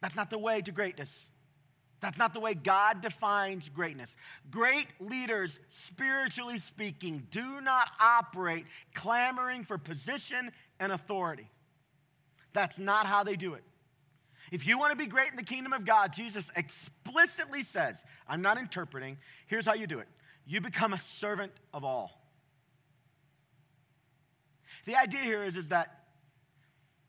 That's 0.00 0.16
not 0.16 0.30
the 0.30 0.38
way 0.38 0.60
to 0.60 0.72
greatness. 0.72 1.28
That's 2.00 2.18
not 2.18 2.32
the 2.32 2.40
way 2.40 2.54
God 2.54 3.00
defines 3.00 3.68
greatness. 3.68 4.14
Great 4.50 4.86
leaders, 5.00 5.58
spiritually 5.68 6.58
speaking, 6.58 7.26
do 7.30 7.60
not 7.60 7.90
operate 8.00 8.66
clamoring 8.94 9.64
for 9.64 9.78
position 9.78 10.52
and 10.78 10.92
authority. 10.92 11.50
That's 12.52 12.78
not 12.78 13.06
how 13.06 13.24
they 13.24 13.34
do 13.34 13.54
it. 13.54 13.64
If 14.52 14.66
you 14.66 14.78
want 14.78 14.92
to 14.92 14.96
be 14.96 15.06
great 15.06 15.30
in 15.30 15.36
the 15.36 15.44
kingdom 15.44 15.72
of 15.72 15.84
God, 15.84 16.12
Jesus 16.12 16.50
explicitly 16.56 17.62
says, 17.62 17.96
I'm 18.26 18.42
not 18.42 18.58
interpreting, 18.58 19.18
here's 19.46 19.66
how 19.66 19.74
you 19.74 19.86
do 19.86 19.98
it 19.98 20.08
you 20.46 20.62
become 20.62 20.94
a 20.94 20.98
servant 20.98 21.52
of 21.74 21.84
all. 21.84 22.22
The 24.86 24.96
idea 24.96 25.20
here 25.20 25.42
is, 25.42 25.56
is 25.56 25.68
that 25.68 25.98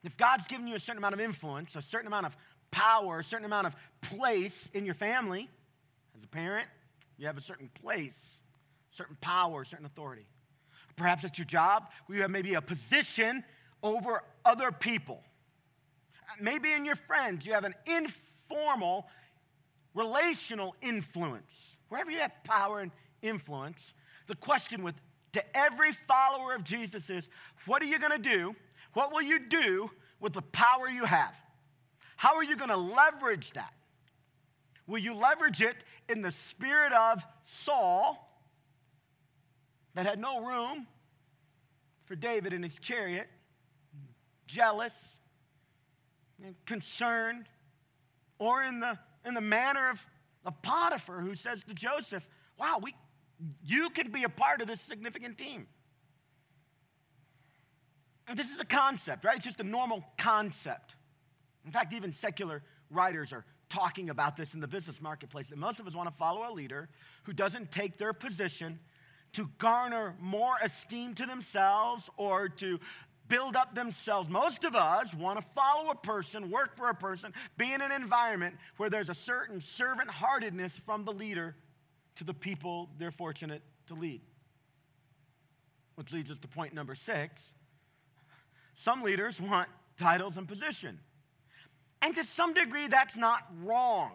if 0.04 0.18
God's 0.18 0.48
given 0.48 0.68
you 0.68 0.76
a 0.76 0.80
certain 0.80 0.98
amount 0.98 1.14
of 1.14 1.22
influence, 1.22 1.76
a 1.76 1.82
certain 1.82 2.08
amount 2.08 2.26
of 2.26 2.36
power, 2.72 3.20
a 3.20 3.24
certain 3.24 3.46
amount 3.46 3.68
of 3.68 3.76
place 4.02 4.70
in 4.74 4.86
your 4.86 4.94
family, 4.94 5.50
as 6.18 6.24
a 6.24 6.28
parent, 6.28 6.68
you 7.18 7.28
have 7.28 7.38
a 7.38 7.42
certain 7.42 7.70
place, 7.82 8.40
certain 8.92 9.18
power, 9.22 9.64
certain 9.64 9.86
authority. 9.86 10.26
Perhaps 10.96 11.24
at 11.24 11.38
your 11.38 11.46
job, 11.46 11.88
where 12.06 12.18
you 12.18 12.22
have 12.22 12.32
maybe 12.32 12.54
a 12.54 12.62
position 12.62 13.44
over 13.82 14.24
other 14.44 14.72
people 14.72 15.24
maybe 16.40 16.72
in 16.72 16.86
your 16.86 16.96
friends, 16.96 17.46
you 17.46 17.54
have 17.54 17.64
an 17.64 17.76
informal, 17.86 19.08
relational 19.94 20.76
influence. 20.82 21.78
Wherever 21.90 22.12
you 22.12 22.20
have 22.20 22.32
power 22.44 22.82
and 22.82 22.92
influence, 23.22 23.94
the 24.28 24.36
question 24.36 24.84
with 24.84 24.96
to 25.34 25.58
every 25.58 25.92
follower 25.92 26.56
of 26.56 26.64
Jesus 26.64 27.10
is 27.10 27.30
what 27.66 27.82
are 27.82 27.86
you 27.86 28.00
going 28.00 28.12
to 28.12 28.18
do? 28.30 28.56
What 28.94 29.12
will 29.12 29.22
you 29.22 29.48
do 29.48 29.92
with 30.20 30.34
the 30.34 30.42
power 30.42 30.90
you 30.90 31.06
have? 31.06 31.36
How 32.20 32.36
are 32.36 32.44
you 32.44 32.58
going 32.58 32.70
to 32.70 32.76
leverage 32.76 33.54
that? 33.54 33.74
Will 34.86 34.98
you 34.98 35.14
leverage 35.14 35.62
it 35.62 35.78
in 36.10 36.22
the 36.22 36.32
spirit 36.32 36.92
of 36.92 37.24
Saul 37.44 38.44
that 39.94 40.06
had 40.06 40.20
no 40.20 40.46
room 40.46 40.86
for 42.04 42.18
David 42.18 42.52
in 42.52 42.62
his 42.62 42.78
chariot, 42.78 43.30
jealous, 44.48 44.94
and 46.44 46.56
concerned, 46.66 47.46
or 48.38 48.64
in 48.64 48.82
the, 48.82 49.00
in 49.24 49.34
the 49.34 49.40
manner 49.40 49.90
of, 49.90 50.06
of 50.44 50.62
Potiphar 50.62 51.22
who 51.22 51.36
says 51.36 51.64
to 51.64 51.74
Joseph, 51.74 52.28
Wow, 52.58 52.80
we, 52.82 52.96
you 53.64 53.90
can 53.92 54.12
be 54.12 54.26
a 54.26 54.30
part 54.30 54.60
of 54.60 54.68
this 54.68 54.82
significant 54.82 55.38
team. 55.38 55.68
And 58.28 58.38
this 58.38 58.52
is 58.52 58.60
a 58.60 58.66
concept, 58.66 59.24
right? 59.24 59.38
It's 59.38 59.46
just 59.46 59.62
a 59.62 59.64
normal 59.64 60.04
concept. 60.18 60.96
In 61.70 61.74
fact, 61.74 61.94
even 61.94 62.12
secular 62.12 62.64
writers 62.90 63.32
are 63.32 63.46
talking 63.70 64.10
about 64.10 64.36
this 64.36 64.56
in 64.56 64.60
the 64.60 64.68
business 64.68 65.00
marketplace 65.00 65.50
that 65.50 65.60
most 65.60 65.80
of 65.80 65.86
us 65.86 65.94
want 65.94 66.12
to 66.12 66.18
follow 66.18 66.52
a 66.52 66.52
leader 66.52 66.90
who 67.26 67.32
doesn't 67.32 67.70
take 67.70 67.98
their 67.98 68.12
position 68.12 68.80
to 69.34 69.48
garner 69.60 70.16
more 70.20 70.56
esteem 70.64 71.14
to 71.14 71.28
themselves 71.28 72.10
or 72.18 72.50
to 72.50 72.80
build 73.28 73.56
up 73.56 73.76
themselves. 73.76 74.32
Most 74.32 74.64
of 74.64 74.74
us 74.76 75.14
want 75.14 75.40
to 75.40 75.46
follow 75.54 75.92
a 75.92 75.96
person, 75.96 76.50
work 76.50 76.76
for 76.76 76.90
a 76.90 76.96
person, 76.96 77.36
be 77.56 77.72
in 77.72 77.84
an 77.84 77.92
environment 77.92 78.56
where 78.78 78.90
there's 78.90 79.12
a 79.12 79.14
certain 79.14 79.62
servant 79.62 80.10
heartedness 80.10 80.76
from 80.76 81.06
the 81.06 81.14
leader 81.14 81.56
to 82.16 82.24
the 82.24 82.34
people 82.34 82.90
they're 82.98 83.12
fortunate 83.12 83.62
to 83.90 83.94
lead. 83.94 84.22
Which 85.94 86.12
leads 86.12 86.32
us 86.32 86.40
to 86.40 86.48
point 86.48 86.74
number 86.74 86.96
six. 86.96 87.54
Some 88.74 89.04
leaders 89.04 89.40
want 89.40 89.70
titles 89.98 90.36
and 90.36 90.48
position. 90.48 90.98
And 92.02 92.16
to 92.16 92.24
some 92.24 92.54
degree, 92.54 92.88
that's 92.88 93.18
not 93.18 93.44
wrong. 93.64 94.12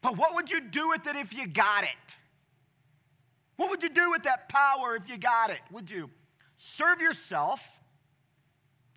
But 0.00 0.16
what 0.16 0.34
would 0.34 0.50
you 0.50 0.60
do 0.60 0.88
with 0.88 1.06
it 1.06 1.16
if 1.16 1.34
you 1.34 1.46
got 1.46 1.84
it? 1.84 2.16
What 3.56 3.70
would 3.70 3.82
you 3.82 3.88
do 3.88 4.10
with 4.10 4.24
that 4.24 4.48
power 4.48 4.96
if 4.96 5.08
you 5.08 5.16
got 5.16 5.50
it? 5.50 5.60
Would 5.70 5.90
you 5.90 6.10
serve 6.56 7.00
yourself 7.00 7.66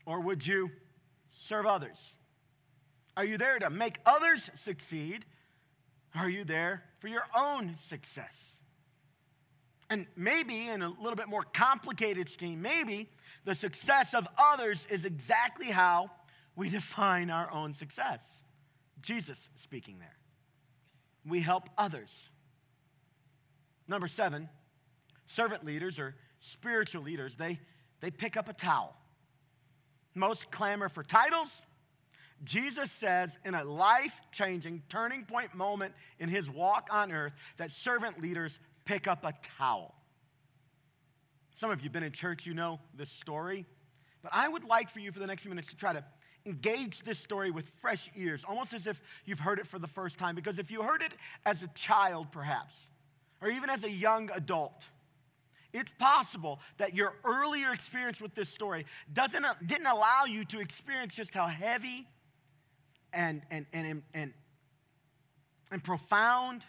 or 0.05 0.21
would 0.21 0.45
you 0.45 0.71
serve 1.31 1.65
others? 1.65 2.15
Are 3.15 3.25
you 3.25 3.37
there 3.37 3.59
to 3.59 3.69
make 3.69 3.99
others 4.05 4.49
succeed? 4.55 5.25
Are 6.15 6.29
you 6.29 6.43
there 6.43 6.83
for 6.99 7.07
your 7.07 7.23
own 7.35 7.75
success? 7.77 8.57
And 9.89 10.07
maybe 10.15 10.67
in 10.67 10.81
a 10.81 10.89
little 10.89 11.15
bit 11.15 11.29
more 11.29 11.43
complicated 11.43 12.27
scheme, 12.27 12.61
maybe 12.61 13.09
the 13.45 13.55
success 13.55 14.13
of 14.13 14.27
others 14.37 14.85
is 14.89 15.05
exactly 15.05 15.67
how 15.67 16.11
we 16.57 16.69
define 16.69 17.29
our 17.29 17.49
own 17.53 17.73
success. 17.73 18.19
Jesus 18.99 19.49
speaking 19.55 19.99
there. 19.99 20.17
We 21.25 21.39
help 21.39 21.69
others. 21.77 22.29
Number 23.87 24.07
seven, 24.07 24.49
servant 25.27 25.63
leaders 25.63 25.99
or 25.99 26.15
spiritual 26.39 27.03
leaders, 27.03 27.37
they, 27.37 27.59
they 28.01 28.09
pick 28.09 28.35
up 28.35 28.49
a 28.49 28.53
towel. 28.53 28.97
Most 30.15 30.51
clamor 30.51 30.89
for 30.89 31.03
titles. 31.03 31.61
Jesus 32.43 32.91
says 32.91 33.37
in 33.45 33.53
a 33.53 33.63
life 33.63 34.19
changing 34.31 34.81
turning 34.89 35.25
point 35.25 35.53
moment 35.53 35.93
in 36.19 36.27
his 36.27 36.49
walk 36.49 36.87
on 36.91 37.11
earth 37.11 37.33
that 37.57 37.69
servant 37.69 38.19
leaders 38.19 38.59
pick 38.83 39.07
up 39.07 39.23
a 39.23 39.33
towel. 39.59 39.93
Some 41.55 41.69
of 41.69 41.79
you 41.79 41.85
have 41.85 41.93
been 41.93 42.03
in 42.03 42.11
church, 42.11 42.47
you 42.47 42.55
know 42.55 42.79
this 42.95 43.11
story. 43.11 43.65
But 44.23 44.31
I 44.33 44.47
would 44.49 44.63
like 44.63 44.89
for 44.89 44.99
you 44.99 45.11
for 45.11 45.19
the 45.19 45.27
next 45.27 45.43
few 45.43 45.49
minutes 45.49 45.69
to 45.69 45.75
try 45.75 45.93
to 45.93 46.03
engage 46.47 47.03
this 47.03 47.19
story 47.19 47.51
with 47.51 47.67
fresh 47.81 48.09
ears, 48.15 48.45
almost 48.47 48.73
as 48.73 48.87
if 48.87 49.01
you've 49.25 49.41
heard 49.41 49.59
it 49.59 49.67
for 49.67 49.77
the 49.77 49.87
first 49.87 50.17
time. 50.17 50.33
Because 50.33 50.57
if 50.57 50.71
you 50.71 50.81
heard 50.81 51.01
it 51.01 51.11
as 51.45 51.61
a 51.61 51.67
child, 51.75 52.31
perhaps, 52.31 52.73
or 53.41 53.49
even 53.49 53.69
as 53.69 53.83
a 53.83 53.91
young 53.91 54.31
adult, 54.33 54.85
it's 55.73 55.91
possible 55.99 56.59
that 56.77 56.95
your 56.95 57.13
earlier 57.25 57.73
experience 57.73 58.21
with 58.21 58.33
this 58.33 58.49
story 58.49 58.85
doesn't, 59.11 59.45
didn't 59.65 59.87
allow 59.87 60.23
you 60.25 60.45
to 60.45 60.59
experience 60.59 61.13
just 61.13 61.33
how 61.33 61.47
heavy 61.47 62.07
and, 63.11 63.41
and, 63.51 63.65
and, 63.73 64.03
and, 64.13 64.33
and 65.69 65.83
profound 65.83 66.63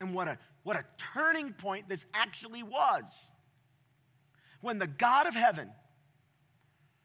and 0.00 0.14
what 0.14 0.28
a, 0.28 0.38
what 0.62 0.76
a 0.76 0.84
turning 1.14 1.52
point 1.52 1.88
this 1.88 2.04
actually 2.12 2.62
was. 2.62 3.04
When 4.60 4.78
the 4.78 4.86
God 4.86 5.26
of 5.26 5.34
heaven 5.34 5.70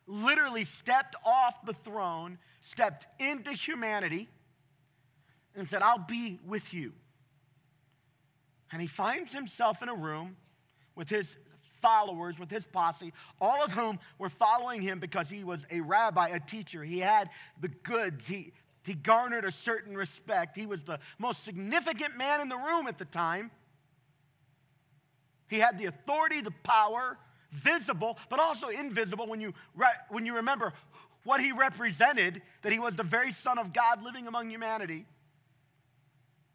literally 0.08 0.64
stepped 0.64 1.16
off 1.26 1.66
the 1.66 1.74
throne, 1.74 2.38
stepped 2.60 3.08
into 3.20 3.52
humanity, 3.52 4.30
and 5.56 5.68
said, 5.68 5.82
I'll 5.82 5.98
be 5.98 6.40
with 6.46 6.74
you. 6.74 6.94
And 8.72 8.82
he 8.82 8.88
finds 8.88 9.34
himself 9.34 9.84
in 9.84 9.90
a 9.90 9.96
room 9.96 10.36
with 10.96 11.10
his 11.10 11.38
followers, 11.82 12.40
with 12.40 12.50
his 12.50 12.66
posse, 12.66 13.14
all 13.40 13.64
of 13.64 13.74
whom 13.74 14.00
were 14.18 14.30
following 14.30 14.82
him 14.82 15.00
because 15.00 15.30
he 15.30 15.44
was 15.44 15.66
a 15.70 15.82
rabbi, 15.82 16.30
a 16.30 16.40
teacher. 16.40 16.84
He 16.84 17.00
had 17.00 17.30
the 17.60 17.68
goods, 17.68 18.28
he, 18.28 18.54
he 18.86 18.94
garnered 18.94 19.46
a 19.46 19.52
certain 19.52 19.96
respect. 19.96 20.56
He 20.56 20.66
was 20.66 20.84
the 20.84 21.00
most 21.20 21.44
significant 21.44 22.18
man 22.18 22.42
in 22.42 22.50
the 22.50 22.58
room 22.58 22.88
at 22.88 22.98
the 22.98 23.06
time. 23.06 23.52
He 25.50 25.60
had 25.60 25.78
the 25.78 25.86
authority, 25.86 26.42
the 26.42 26.54
power, 26.64 27.20
visible, 27.54 28.18
but 28.30 28.40
also 28.40 28.68
invisible 28.68 29.28
when 29.28 29.40
you, 29.40 29.54
when 30.10 30.26
you 30.26 30.36
remember 30.36 30.74
what 31.24 31.40
he 31.40 31.52
represented, 31.52 32.42
that 32.64 32.72
he 32.72 32.80
was 32.80 32.96
the 32.96 33.04
very 33.04 33.32
Son 33.32 33.58
of 33.58 33.72
God 33.72 34.04
living 34.04 34.28
among 34.28 34.50
humanity. 34.50 35.06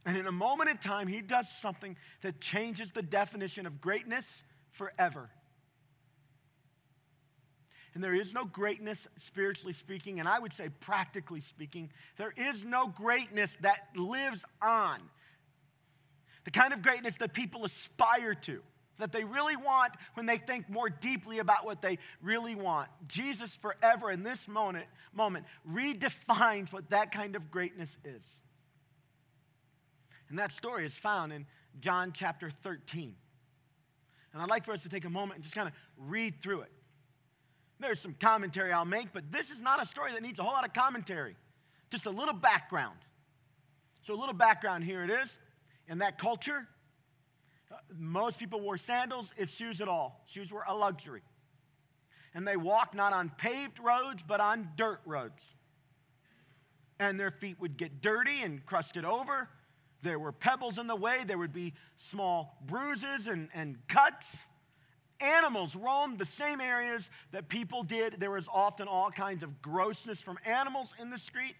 And 0.04 0.16
in 0.16 0.26
a 0.26 0.32
moment 0.32 0.70
in 0.70 0.76
time, 0.76 1.06
he 1.06 1.20
does 1.20 1.48
something 1.50 1.96
that 2.20 2.40
changes 2.40 2.92
the 2.92 3.02
definition 3.02 3.66
of 3.66 3.80
greatness 3.80 4.42
forever. 4.70 5.30
And 7.94 8.04
there 8.04 8.14
is 8.14 8.32
no 8.32 8.44
greatness, 8.44 9.08
spiritually 9.16 9.72
speaking, 9.72 10.20
and 10.20 10.28
I 10.28 10.38
would 10.38 10.52
say 10.52 10.68
practically 10.80 11.40
speaking, 11.40 11.90
there 12.16 12.32
is 12.36 12.64
no 12.64 12.88
greatness 12.88 13.56
that 13.62 13.80
lives 13.96 14.44
on. 14.62 15.00
The 16.44 16.50
kind 16.50 16.72
of 16.72 16.82
greatness 16.82 17.16
that 17.18 17.32
people 17.32 17.64
aspire 17.64 18.34
to 18.34 18.62
that 18.98 19.12
they 19.12 19.24
really 19.24 19.56
want 19.56 19.92
when 20.14 20.26
they 20.26 20.36
think 20.36 20.68
more 20.68 20.88
deeply 20.88 21.38
about 21.38 21.64
what 21.64 21.82
they 21.82 21.98
really 22.22 22.54
want. 22.54 22.88
Jesus 23.06 23.54
forever 23.56 24.10
in 24.10 24.22
this 24.22 24.46
moment, 24.46 24.86
moment 25.12 25.46
redefines 25.68 26.72
what 26.72 26.90
that 26.90 27.10
kind 27.12 27.36
of 27.36 27.50
greatness 27.50 27.96
is. 28.04 28.22
And 30.28 30.38
that 30.38 30.50
story 30.50 30.84
is 30.84 30.94
found 30.94 31.32
in 31.32 31.46
John 31.80 32.12
chapter 32.12 32.50
13. 32.50 33.14
And 34.32 34.42
I'd 34.42 34.50
like 34.50 34.64
for 34.64 34.72
us 34.72 34.82
to 34.82 34.88
take 34.88 35.04
a 35.04 35.10
moment 35.10 35.36
and 35.36 35.42
just 35.42 35.54
kind 35.54 35.68
of 35.68 35.74
read 35.96 36.42
through 36.42 36.62
it. 36.62 36.72
There's 37.80 38.00
some 38.00 38.14
commentary 38.14 38.72
I'll 38.72 38.84
make, 38.84 39.12
but 39.12 39.30
this 39.30 39.50
is 39.50 39.60
not 39.60 39.82
a 39.82 39.86
story 39.86 40.12
that 40.12 40.22
needs 40.22 40.38
a 40.38 40.42
whole 40.42 40.52
lot 40.52 40.66
of 40.66 40.72
commentary, 40.72 41.36
just 41.90 42.06
a 42.06 42.10
little 42.10 42.34
background. 42.34 42.98
So, 44.02 44.14
a 44.14 44.18
little 44.18 44.34
background 44.34 44.84
here 44.84 45.02
it 45.02 45.10
is. 45.10 45.38
In 45.86 45.98
that 45.98 46.18
culture, 46.18 46.66
Uh, 47.70 47.76
most 47.96 48.38
people 48.38 48.60
wore 48.60 48.76
sandals, 48.76 49.32
if 49.36 49.50
shoes 49.50 49.80
at 49.80 49.88
all. 49.88 50.24
Shoes 50.26 50.50
were 50.50 50.64
a 50.66 50.74
luxury. 50.74 51.22
And 52.34 52.46
they 52.46 52.56
walked 52.56 52.94
not 52.94 53.12
on 53.12 53.30
paved 53.30 53.78
roads, 53.78 54.22
but 54.26 54.40
on 54.40 54.70
dirt 54.76 55.00
roads. 55.04 55.42
And 57.00 57.18
their 57.18 57.30
feet 57.30 57.60
would 57.60 57.76
get 57.76 58.00
dirty 58.00 58.42
and 58.42 58.64
crusted 58.64 59.04
over. 59.04 59.48
There 60.02 60.18
were 60.18 60.32
pebbles 60.32 60.78
in 60.78 60.86
the 60.86 60.96
way. 60.96 61.24
There 61.26 61.38
would 61.38 61.52
be 61.52 61.74
small 61.96 62.58
bruises 62.64 63.26
and, 63.26 63.48
and 63.54 63.78
cuts. 63.88 64.46
Animals 65.20 65.74
roamed 65.74 66.18
the 66.18 66.26
same 66.26 66.60
areas 66.60 67.10
that 67.32 67.48
people 67.48 67.82
did. 67.82 68.14
There 68.20 68.30
was 68.30 68.46
often 68.52 68.86
all 68.86 69.10
kinds 69.10 69.42
of 69.42 69.60
grossness 69.60 70.20
from 70.20 70.38
animals 70.44 70.94
in 71.00 71.10
the 71.10 71.18
street. 71.18 71.56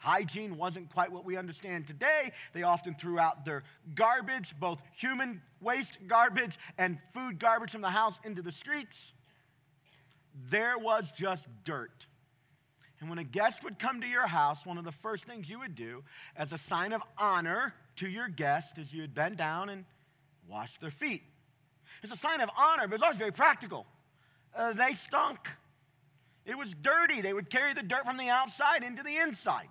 Hygiene 0.00 0.56
wasn't 0.56 0.90
quite 0.92 1.12
what 1.12 1.24
we 1.24 1.36
understand 1.36 1.86
today. 1.86 2.32
They 2.52 2.62
often 2.62 2.94
threw 2.94 3.18
out 3.18 3.44
their 3.44 3.62
garbage, 3.94 4.54
both 4.58 4.82
human 4.96 5.42
waste 5.60 5.98
garbage 6.08 6.58
and 6.78 6.98
food 7.12 7.38
garbage 7.38 7.70
from 7.70 7.82
the 7.82 7.90
house 7.90 8.18
into 8.24 8.40
the 8.42 8.50
streets. 8.50 9.12
There 10.48 10.78
was 10.78 11.12
just 11.12 11.48
dirt. 11.64 12.06
And 13.00 13.10
when 13.10 13.18
a 13.18 13.24
guest 13.24 13.62
would 13.62 13.78
come 13.78 14.00
to 14.00 14.06
your 14.06 14.26
house, 14.26 14.64
one 14.64 14.78
of 14.78 14.84
the 14.84 14.92
first 14.92 15.24
things 15.24 15.48
you 15.50 15.58
would 15.58 15.74
do 15.74 16.02
as 16.34 16.52
a 16.52 16.58
sign 16.58 16.92
of 16.92 17.02
honor 17.18 17.74
to 17.96 18.08
your 18.08 18.28
guest 18.28 18.78
is 18.78 18.92
you 18.92 19.02
would 19.02 19.14
bend 19.14 19.36
down 19.36 19.68
and 19.68 19.84
wash 20.48 20.78
their 20.78 20.90
feet. 20.90 21.22
It's 22.02 22.12
a 22.12 22.16
sign 22.16 22.40
of 22.40 22.48
honor, 22.58 22.88
but 22.88 22.94
it's 22.94 23.02
always 23.02 23.18
very 23.18 23.32
practical. 23.32 23.86
Uh, 24.56 24.72
they 24.72 24.92
stunk. 24.94 25.40
It 26.46 26.56
was 26.56 26.74
dirty. 26.74 27.20
They 27.20 27.34
would 27.34 27.50
carry 27.50 27.74
the 27.74 27.82
dirt 27.82 28.06
from 28.06 28.16
the 28.16 28.28
outside 28.28 28.82
into 28.82 29.02
the 29.02 29.16
inside. 29.16 29.68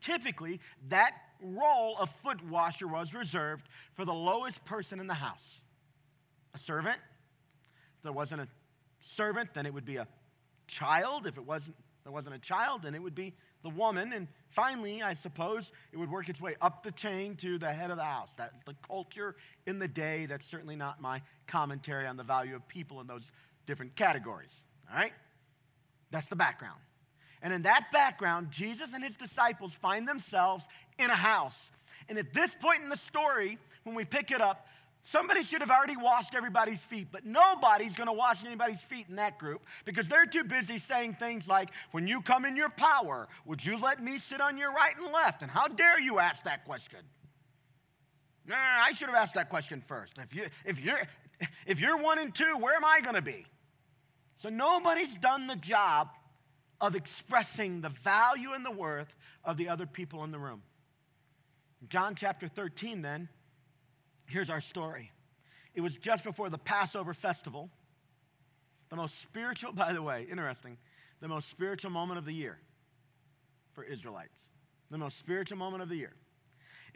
Typically, 0.00 0.60
that 0.88 1.12
role 1.40 1.96
of 1.98 2.10
foot 2.10 2.44
washer 2.44 2.86
was 2.86 3.14
reserved 3.14 3.68
for 3.94 4.04
the 4.04 4.14
lowest 4.14 4.64
person 4.64 5.00
in 5.00 5.06
the 5.06 5.14
house 5.14 5.60
a 6.54 6.58
servant. 6.58 6.96
If 7.98 8.02
there 8.02 8.12
wasn't 8.12 8.40
a 8.40 8.48
servant, 9.00 9.52
then 9.52 9.66
it 9.66 9.74
would 9.74 9.84
be 9.84 9.96
a 9.96 10.08
child. 10.66 11.26
If 11.26 11.36
it 11.36 11.44
wasn't 11.44 11.76
there 12.06 12.12
wasn't 12.12 12.36
a 12.36 12.38
child, 12.38 12.82
then 12.84 12.94
it 12.94 13.02
would 13.02 13.16
be 13.16 13.34
the 13.64 13.68
woman. 13.68 14.12
And 14.12 14.28
finally, 14.50 15.02
I 15.02 15.14
suppose, 15.14 15.72
it 15.92 15.96
would 15.96 16.08
work 16.08 16.28
its 16.28 16.40
way 16.40 16.54
up 16.60 16.84
the 16.84 16.92
chain 16.92 17.34
to 17.38 17.58
the 17.58 17.72
head 17.72 17.90
of 17.90 17.96
the 17.96 18.04
house. 18.04 18.28
That's 18.36 18.54
the 18.64 18.76
culture 18.86 19.34
in 19.66 19.80
the 19.80 19.88
day. 19.88 20.26
That's 20.26 20.46
certainly 20.46 20.76
not 20.76 21.00
my 21.00 21.22
commentary 21.48 22.06
on 22.06 22.16
the 22.16 22.22
value 22.22 22.54
of 22.54 22.68
people 22.68 23.00
in 23.00 23.08
those 23.08 23.24
different 23.66 23.96
categories. 23.96 24.54
All 24.88 24.96
right? 24.96 25.12
That's 26.12 26.28
the 26.28 26.36
background. 26.36 26.78
And 27.42 27.52
in 27.52 27.62
that 27.62 27.92
background, 27.92 28.50
Jesus 28.50 28.92
and 28.94 29.04
his 29.04 29.16
disciples 29.16 29.74
find 29.74 30.08
themselves 30.08 30.66
in 30.98 31.10
a 31.10 31.14
house. 31.14 31.70
And 32.08 32.18
at 32.18 32.32
this 32.32 32.54
point 32.54 32.82
in 32.82 32.88
the 32.88 32.96
story, 32.96 33.58
when 33.84 33.94
we 33.94 34.04
pick 34.04 34.30
it 34.30 34.40
up, 34.40 34.66
somebody 35.02 35.42
should 35.42 35.60
have 35.60 35.70
already 35.70 35.96
washed 35.96 36.34
everybody's 36.34 36.82
feet, 36.82 37.08
but 37.12 37.24
nobody's 37.24 37.94
to 37.94 38.12
wash 38.12 38.44
anybody's 38.44 38.80
feet 38.80 39.06
in 39.08 39.16
that 39.16 39.38
group 39.38 39.62
because 39.84 40.08
they're 40.08 40.26
too 40.26 40.44
busy 40.44 40.78
saying 40.78 41.14
things 41.14 41.46
like, 41.46 41.70
When 41.92 42.06
you 42.06 42.20
come 42.20 42.44
in 42.44 42.56
your 42.56 42.70
power, 42.70 43.28
would 43.44 43.64
you 43.64 43.78
let 43.80 44.02
me 44.02 44.18
sit 44.18 44.40
on 44.40 44.58
your 44.58 44.72
right 44.72 44.94
and 44.96 45.12
left? 45.12 45.42
And 45.42 45.50
how 45.50 45.68
dare 45.68 46.00
you 46.00 46.18
ask 46.18 46.44
that 46.44 46.64
question? 46.64 47.00
I 48.52 48.92
should 48.92 49.08
have 49.08 49.16
asked 49.16 49.34
that 49.34 49.48
question 49.48 49.80
first. 49.80 50.18
If, 50.18 50.34
you, 50.34 50.46
if, 50.64 50.80
you're, 50.80 51.00
if 51.66 51.80
you're 51.80 51.96
one 51.98 52.18
and 52.18 52.34
two, 52.34 52.56
where 52.58 52.76
am 52.76 52.84
I 52.84 53.00
to 53.16 53.22
be? 53.22 53.44
So 54.38 54.48
nobody's 54.48 55.18
done 55.18 55.46
the 55.46 55.56
job 55.56 56.10
of 56.80 56.94
expressing 56.94 57.80
the 57.80 57.88
value 57.88 58.52
and 58.52 58.64
the 58.64 58.70
worth 58.70 59.16
of 59.44 59.56
the 59.56 59.68
other 59.68 59.86
people 59.86 60.24
in 60.24 60.30
the 60.30 60.38
room. 60.38 60.62
John 61.88 62.14
chapter 62.14 62.48
13, 62.48 63.02
then, 63.02 63.28
here's 64.26 64.50
our 64.50 64.60
story. 64.60 65.12
It 65.74 65.80
was 65.80 65.96
just 65.96 66.24
before 66.24 66.50
the 66.50 66.58
Passover 66.58 67.14
festival, 67.14 67.70
the 68.88 68.96
most 68.96 69.20
spiritual, 69.20 69.72
by 69.74 69.92
the 69.92 70.02
way, 70.02 70.26
interesting, 70.30 70.78
the 71.20 71.28
most 71.28 71.48
spiritual 71.48 71.90
moment 71.90 72.18
of 72.18 72.24
the 72.24 72.34
year 72.34 72.58
for 73.72 73.84
Israelites. 73.84 74.44
The 74.90 74.98
most 74.98 75.18
spiritual 75.18 75.58
moment 75.58 75.82
of 75.82 75.88
the 75.88 75.96
year. 75.96 76.14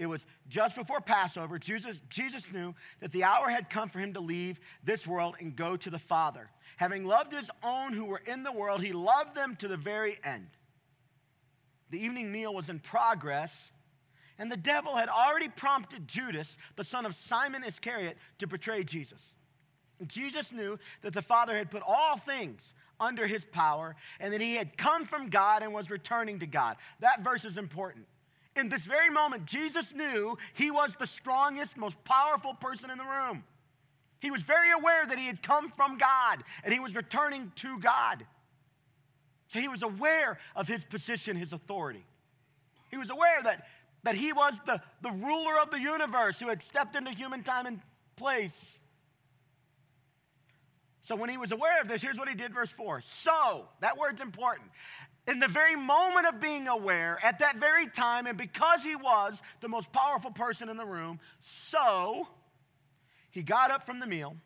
It 0.00 0.08
was 0.08 0.24
just 0.48 0.76
before 0.76 1.02
Passover. 1.02 1.58
Jesus, 1.58 2.00
Jesus 2.08 2.50
knew 2.50 2.74
that 3.00 3.12
the 3.12 3.22
hour 3.22 3.50
had 3.50 3.68
come 3.68 3.90
for 3.90 3.98
him 3.98 4.14
to 4.14 4.20
leave 4.20 4.58
this 4.82 5.06
world 5.06 5.36
and 5.40 5.54
go 5.54 5.76
to 5.76 5.90
the 5.90 5.98
Father. 5.98 6.48
Having 6.78 7.04
loved 7.04 7.32
his 7.32 7.50
own 7.62 7.92
who 7.92 8.06
were 8.06 8.22
in 8.24 8.42
the 8.42 8.50
world, 8.50 8.82
he 8.82 8.94
loved 8.94 9.34
them 9.34 9.56
to 9.56 9.68
the 9.68 9.76
very 9.76 10.16
end. 10.24 10.46
The 11.90 12.02
evening 12.02 12.32
meal 12.32 12.54
was 12.54 12.70
in 12.70 12.78
progress, 12.78 13.72
and 14.38 14.50
the 14.50 14.56
devil 14.56 14.96
had 14.96 15.10
already 15.10 15.48
prompted 15.48 16.08
Judas, 16.08 16.56
the 16.76 16.84
son 16.84 17.04
of 17.04 17.14
Simon 17.14 17.62
Iscariot, 17.62 18.16
to 18.38 18.46
betray 18.46 18.84
Jesus. 18.84 19.34
And 19.98 20.08
Jesus 20.08 20.50
knew 20.50 20.78
that 21.02 21.12
the 21.12 21.20
Father 21.20 21.54
had 21.58 21.70
put 21.70 21.82
all 21.86 22.16
things 22.16 22.72
under 22.98 23.26
his 23.26 23.44
power 23.44 23.96
and 24.18 24.32
that 24.32 24.40
he 24.40 24.54
had 24.54 24.78
come 24.78 25.04
from 25.04 25.28
God 25.28 25.62
and 25.62 25.74
was 25.74 25.90
returning 25.90 26.38
to 26.38 26.46
God. 26.46 26.78
That 27.00 27.22
verse 27.22 27.44
is 27.44 27.58
important. 27.58 28.06
In 28.60 28.68
this 28.68 28.82
very 28.82 29.08
moment, 29.08 29.46
Jesus 29.46 29.94
knew 29.94 30.36
he 30.52 30.70
was 30.70 30.94
the 30.96 31.06
strongest, 31.06 31.78
most 31.78 32.02
powerful 32.04 32.52
person 32.52 32.90
in 32.90 32.98
the 32.98 33.04
room. 33.04 33.42
He 34.20 34.30
was 34.30 34.42
very 34.42 34.70
aware 34.70 35.06
that 35.06 35.18
he 35.18 35.26
had 35.26 35.42
come 35.42 35.70
from 35.70 35.96
God 35.96 36.44
and 36.62 36.72
he 36.72 36.78
was 36.78 36.94
returning 36.94 37.52
to 37.56 37.80
God. 37.80 38.26
So 39.48 39.60
he 39.60 39.68
was 39.68 39.82
aware 39.82 40.38
of 40.54 40.68
his 40.68 40.84
position, 40.84 41.36
his 41.36 41.54
authority. 41.54 42.04
He 42.90 42.98
was 42.98 43.08
aware 43.08 43.42
that, 43.44 43.66
that 44.02 44.14
he 44.14 44.32
was 44.32 44.60
the, 44.66 44.82
the 45.00 45.10
ruler 45.10 45.58
of 45.58 45.70
the 45.70 45.80
universe 45.80 46.38
who 46.38 46.48
had 46.48 46.60
stepped 46.60 46.94
into 46.96 47.12
human 47.12 47.42
time 47.42 47.64
and 47.64 47.80
place. 48.16 48.78
So 51.02 51.16
when 51.16 51.30
he 51.30 51.38
was 51.38 51.50
aware 51.50 51.80
of 51.80 51.88
this, 51.88 52.02
here's 52.02 52.18
what 52.18 52.28
he 52.28 52.34
did, 52.34 52.52
verse 52.52 52.70
4. 52.70 53.00
So, 53.00 53.68
that 53.80 53.96
word's 53.96 54.20
important 54.20 54.70
in 55.30 55.38
the 55.38 55.48
very 55.48 55.76
moment 55.76 56.26
of 56.26 56.40
being 56.40 56.66
aware, 56.66 57.18
at 57.22 57.38
that 57.38 57.56
very 57.56 57.86
time, 57.86 58.26
and 58.26 58.36
because 58.36 58.82
he 58.82 58.96
was 58.96 59.40
the 59.60 59.68
most 59.68 59.92
powerful 59.92 60.32
person 60.32 60.68
in 60.68 60.76
the 60.76 60.84
room, 60.84 61.20
so 61.38 62.26
he 63.30 63.42
got 63.42 63.70
up 63.70 63.86
from 63.86 64.00
the 64.00 64.06
meal, 64.06 64.36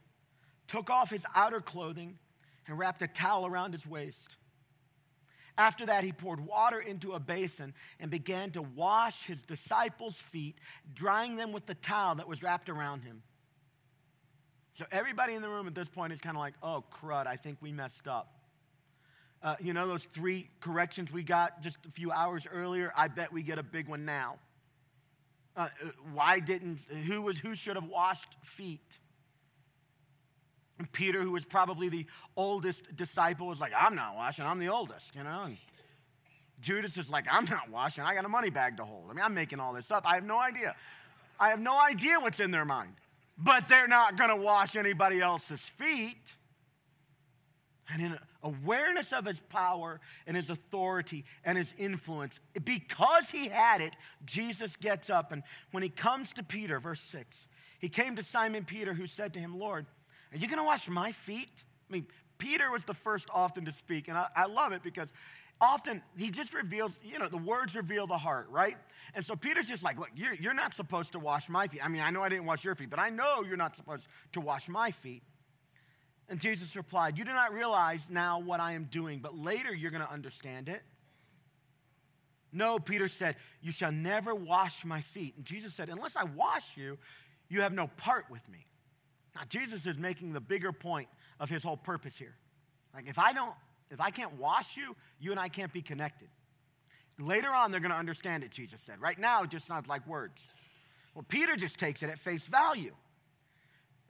took 0.66 0.90
off 0.90 1.11
his 1.11 1.25
outer 1.35 1.61
clothing, 1.61 2.18
and 2.66 2.79
wrapped 2.79 3.01
a 3.01 3.07
towel 3.07 3.47
around 3.47 3.73
his 3.73 3.87
waist. 3.87 4.37
After 5.57 5.87
that, 5.87 6.05
he 6.05 6.12
poured 6.12 6.44
water 6.44 6.81
into 6.81 7.12
a 7.12 7.20
basin 7.20 7.75
and 7.99 8.11
began 8.11 8.51
to 8.51 8.62
wash 8.62 9.27
his 9.27 9.42
disciples' 9.42 10.16
feet, 10.16 10.57
drying 10.92 11.37
them 11.37 11.53
with 11.53 11.64
the 11.64 11.75
towel 11.75 12.16
that 12.16 12.29
was 12.29 12.42
wrapped 12.42 12.68
around 12.68 13.05
him. 13.05 13.23
So, 14.75 14.85
everybody 14.90 15.35
in 15.35 15.42
the 15.42 15.49
room 15.49 15.68
at 15.68 15.75
this 15.75 15.88
point 15.88 16.12
is 16.12 16.20
kind 16.20 16.37
of 16.37 16.40
like, 16.40 16.55
oh, 16.62 16.83
crud, 16.92 17.29
I 17.29 17.37
think 17.37 17.59
we 17.61 17.70
messed 17.73 18.09
up. 18.09 18.43
Uh, 19.44 19.57
you 19.61 19.74
know, 19.74 19.87
those 19.87 20.04
three 20.04 20.48
corrections 20.61 21.12
we 21.12 21.22
got 21.22 21.61
just 21.61 21.76
a 21.87 21.90
few 21.90 22.11
hours 22.11 22.46
earlier, 22.50 22.90
I 22.96 23.09
bet 23.09 23.30
we 23.30 23.42
get 23.42 23.59
a 23.59 23.62
big 23.62 23.88
one 23.88 24.07
now. 24.07 24.38
Uh, 25.54 25.68
uh 25.85 25.88
why 26.14 26.40
didn't, 26.40 26.78
who 27.07 27.20
was, 27.20 27.38
who 27.38 27.54
should 27.54 27.76
have 27.76 27.85
washed 27.85 28.37
feet? 28.42 28.80
And 30.78 30.90
Peter, 30.92 31.20
who 31.20 31.33
was 31.33 31.44
probably 31.44 31.90
the 31.90 32.07
oldest 32.38 32.96
disciple, 32.96 33.46
was 33.46 33.61
like, 33.61 33.72
I'm 33.76 33.94
not 33.94 34.16
washing, 34.16 34.46
I'm 34.46 34.59
the 34.59 34.70
oldest, 34.70 35.14
you 35.14 35.22
know? 35.22 35.42
And 35.44 35.59
Judas 36.61 36.96
is 36.96 37.11
like, 37.11 37.26
I'm 37.30 37.44
not 37.44 37.68
washing, 37.68 38.02
I 38.02 38.14
got 38.14 38.24
a 38.24 38.30
money 38.30 38.48
bag 38.48 38.78
to 38.78 38.85
hold. 38.85 39.11
I 39.11 39.12
mean, 39.12 39.22
I'm 39.22 39.35
making 39.35 39.61
all 39.61 39.74
this 39.74 39.90
up. 39.90 40.04
I 40.07 40.14
have 40.14 40.24
no 40.24 40.40
idea. 40.40 40.74
I 41.38 41.50
have 41.50 41.61
no 41.61 41.78
idea 41.78 42.18
what's 42.18 42.40
in 42.40 42.50
their 42.50 42.64
mind. 42.64 42.94
But 43.37 43.68
they're 43.68 43.88
not 43.88 44.16
going 44.16 44.30
to 44.30 44.37
wash 44.37 44.74
anybody 44.74 45.20
else's 45.20 45.61
feet. 45.61 46.35
And 47.92 48.03
in 48.03 48.18
awareness 48.42 49.12
of 49.12 49.27
his 49.27 49.40
power 49.40 50.01
and 50.27 50.37
his 50.37 50.49
authority 50.49 51.25
and 51.44 51.59
his 51.59 51.75
influence, 51.77 52.40
because 52.64 53.31
he 53.31 53.49
had 53.49 53.81
it, 53.81 53.94
Jesus 54.25 54.77
gets 54.77 55.11
up. 55.11 55.33
And 55.33 55.42
when 55.70 55.83
he 55.83 55.90
comes 55.90 56.33
to 56.35 56.42
Peter, 56.42 56.81
verse 56.81 57.01
6, 57.01 57.47
he 57.79 57.88
came 57.90 58.16
to 58.16 58.23
Simon 58.23 58.64
Peter, 58.64 58.94
who 58.94 59.07
said 59.07 59.35
to 59.35 59.38
him, 59.38 59.59
Lord, 59.59 59.85
are 60.33 60.38
you 60.38 60.49
going 60.49 60.59
to 60.59 60.64
wash 60.64 60.88
my 60.88 61.12
feet? 61.12 61.64
I 61.88 61.92
mean, 61.92 62.07
Peter 62.38 62.70
was 62.70 62.85
the 62.85 62.94
first 62.94 63.29
often 63.33 63.66
to 63.66 63.73
speak. 63.73 64.09
And 64.09 64.16
I, 64.16 64.29
I 64.35 64.47
love 64.47 64.73
it 64.73 64.83
because 64.83 65.12
often 65.61 66.03
he 66.16 66.31
just 66.31 66.55
reveals, 66.55 66.92
you 67.03 67.18
know, 67.18 67.29
the 67.29 67.37
words 67.37 67.77
reveal 67.77 68.07
the 68.07 68.18
heart, 68.18 68.47
right? 68.51 68.77
And 69.14 69.25
so 69.25 69.37
Peter's 69.37 69.68
just 69.68 69.83
like, 69.83 69.99
look, 69.99 70.11
you're, 70.16 70.35
you're 70.35 70.55
not 70.55 70.75
supposed 70.75 71.12
to 71.12 71.18
wash 71.18 71.49
my 71.49 71.68
feet. 71.68 71.85
I 71.85 71.88
mean, 71.88 72.03
I 72.03 72.11
know 72.11 72.23
I 72.23 72.29
didn't 72.29 72.47
wash 72.47 72.64
your 72.64 72.75
feet, 72.75 72.90
but 72.90 72.99
I 72.99 73.11
know 73.11 73.42
you're 73.42 73.57
not 73.57 73.77
supposed 73.77 74.07
to 74.33 74.40
wash 74.40 74.68
my 74.68 74.90
feet. 74.90 75.23
And 76.28 76.40
Jesus 76.40 76.74
replied, 76.76 77.18
You 77.18 77.24
do 77.24 77.32
not 77.32 77.52
realize 77.52 78.06
now 78.08 78.40
what 78.40 78.60
I 78.60 78.72
am 78.72 78.84
doing, 78.84 79.20
but 79.20 79.37
later 79.37 79.74
you're 79.74 79.90
going 79.90 80.04
to 80.04 80.10
understand 80.10 80.68
it. 80.68 80.82
No, 82.52 82.78
Peter 82.78 83.08
said, 83.08 83.37
You 83.60 83.72
shall 83.72 83.92
never 83.92 84.34
wash 84.34 84.84
my 84.84 85.02
feet. 85.02 85.34
And 85.37 85.44
Jesus 85.44 85.74
said, 85.74 85.88
Unless 85.88 86.16
I 86.16 86.24
wash 86.24 86.76
you, 86.76 86.98
you 87.48 87.60
have 87.60 87.72
no 87.72 87.88
part 87.88 88.26
with 88.30 88.48
me. 88.48 88.66
Now, 89.34 89.42
Jesus 89.48 89.87
is 89.87 89.98
making 89.98 90.32
the 90.32 90.40
bigger 90.40 90.72
point 90.72 91.08
of 91.40 91.50
his 91.50 91.62
whole 91.62 91.76
purpose 91.76 92.16
here. 92.16 92.37
Like, 92.94 93.08
if 93.08 93.18
I 93.18 93.32
don't, 93.32 93.52
if 93.90 94.00
I 94.00 94.10
can't 94.10 94.38
wash 94.38 94.76
you, 94.76 94.94
you 95.18 95.32
and 95.32 95.40
I 95.40 95.48
can't 95.48 95.72
be 95.72 95.82
connected. 95.82 96.28
Later 97.18 97.50
on, 97.50 97.70
they're 97.70 97.80
going 97.80 97.90
to 97.90 97.96
understand 97.96 98.44
it, 98.44 98.50
Jesus 98.50 98.80
said. 98.80 99.00
Right 99.00 99.18
now, 99.18 99.42
it 99.42 99.50
just 99.50 99.66
sounds 99.66 99.88
like 99.88 100.06
words. 100.06 100.40
Well, 101.14 101.24
Peter 101.28 101.56
just 101.56 101.78
takes 101.78 102.02
it 102.02 102.10
at 102.10 102.18
face 102.18 102.46
value. 102.46 102.94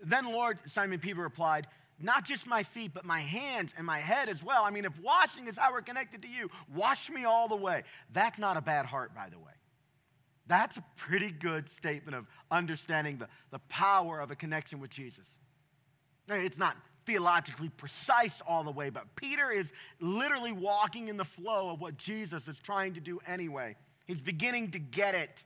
Then, 0.03 0.27
Lord, 0.27 0.59
Simon 0.67 0.99
Peter 0.99 1.21
replied, 1.21 1.67
not 2.01 2.25
just 2.25 2.47
my 2.47 2.63
feet, 2.63 2.93
but 2.93 3.05
my 3.05 3.21
hands 3.21 3.73
and 3.77 3.87
my 3.87 3.99
head 3.99 4.29
as 4.29 4.43
well. 4.43 4.65
I 4.65 4.71
mean, 4.71 4.85
if 4.85 5.01
washing 5.01 5.47
is 5.47 5.57
how 5.57 5.73
we're 5.73 5.83
connected 5.83 6.23
to 6.23 6.29
you, 6.29 6.51
wash 6.75 7.09
me 7.11 7.25
all 7.25 7.49
the 7.49 7.57
way. 7.57 7.83
That's 8.13 8.39
not 8.39 8.57
a 8.57 8.61
bad 8.61 8.87
heart, 8.87 9.15
by 9.15 9.29
the 9.31 9.39
way. 9.39 9.53
That's 10.47 10.77
a 10.77 10.85
pretty 10.97 11.31
good 11.31 11.71
statement 11.71 12.17
of 12.17 12.27
understanding 12.51 13.19
the, 13.19 13.29
the 13.51 13.61
power 13.69 14.21
of 14.21 14.31
a 14.31 14.37
connection 14.37 14.81
with 14.81 14.91
Jesus. 14.91 15.27
It's 16.29 16.59
not 16.59 16.77
theologically 17.07 17.69
precise 17.69 18.43
all 18.47 18.65
the 18.65 18.71
way, 18.71 18.91
but 18.91 19.15
Peter 19.17 19.51
is 19.51 19.73
literally 20.01 20.53
walking 20.53 21.09
in 21.09 21.17
the 21.17 21.25
flow 21.25 21.71
of 21.71 21.81
what 21.81 21.97
Jesus 21.97 22.49
is 22.49 22.59
trying 22.59 22.95
to 22.95 23.01
do 23.01 23.21
anyway. 23.27 23.77
He's 24.07 24.21
beginning 24.21 24.73
to 24.73 24.79
get 24.79 25.15
it. 25.15 25.45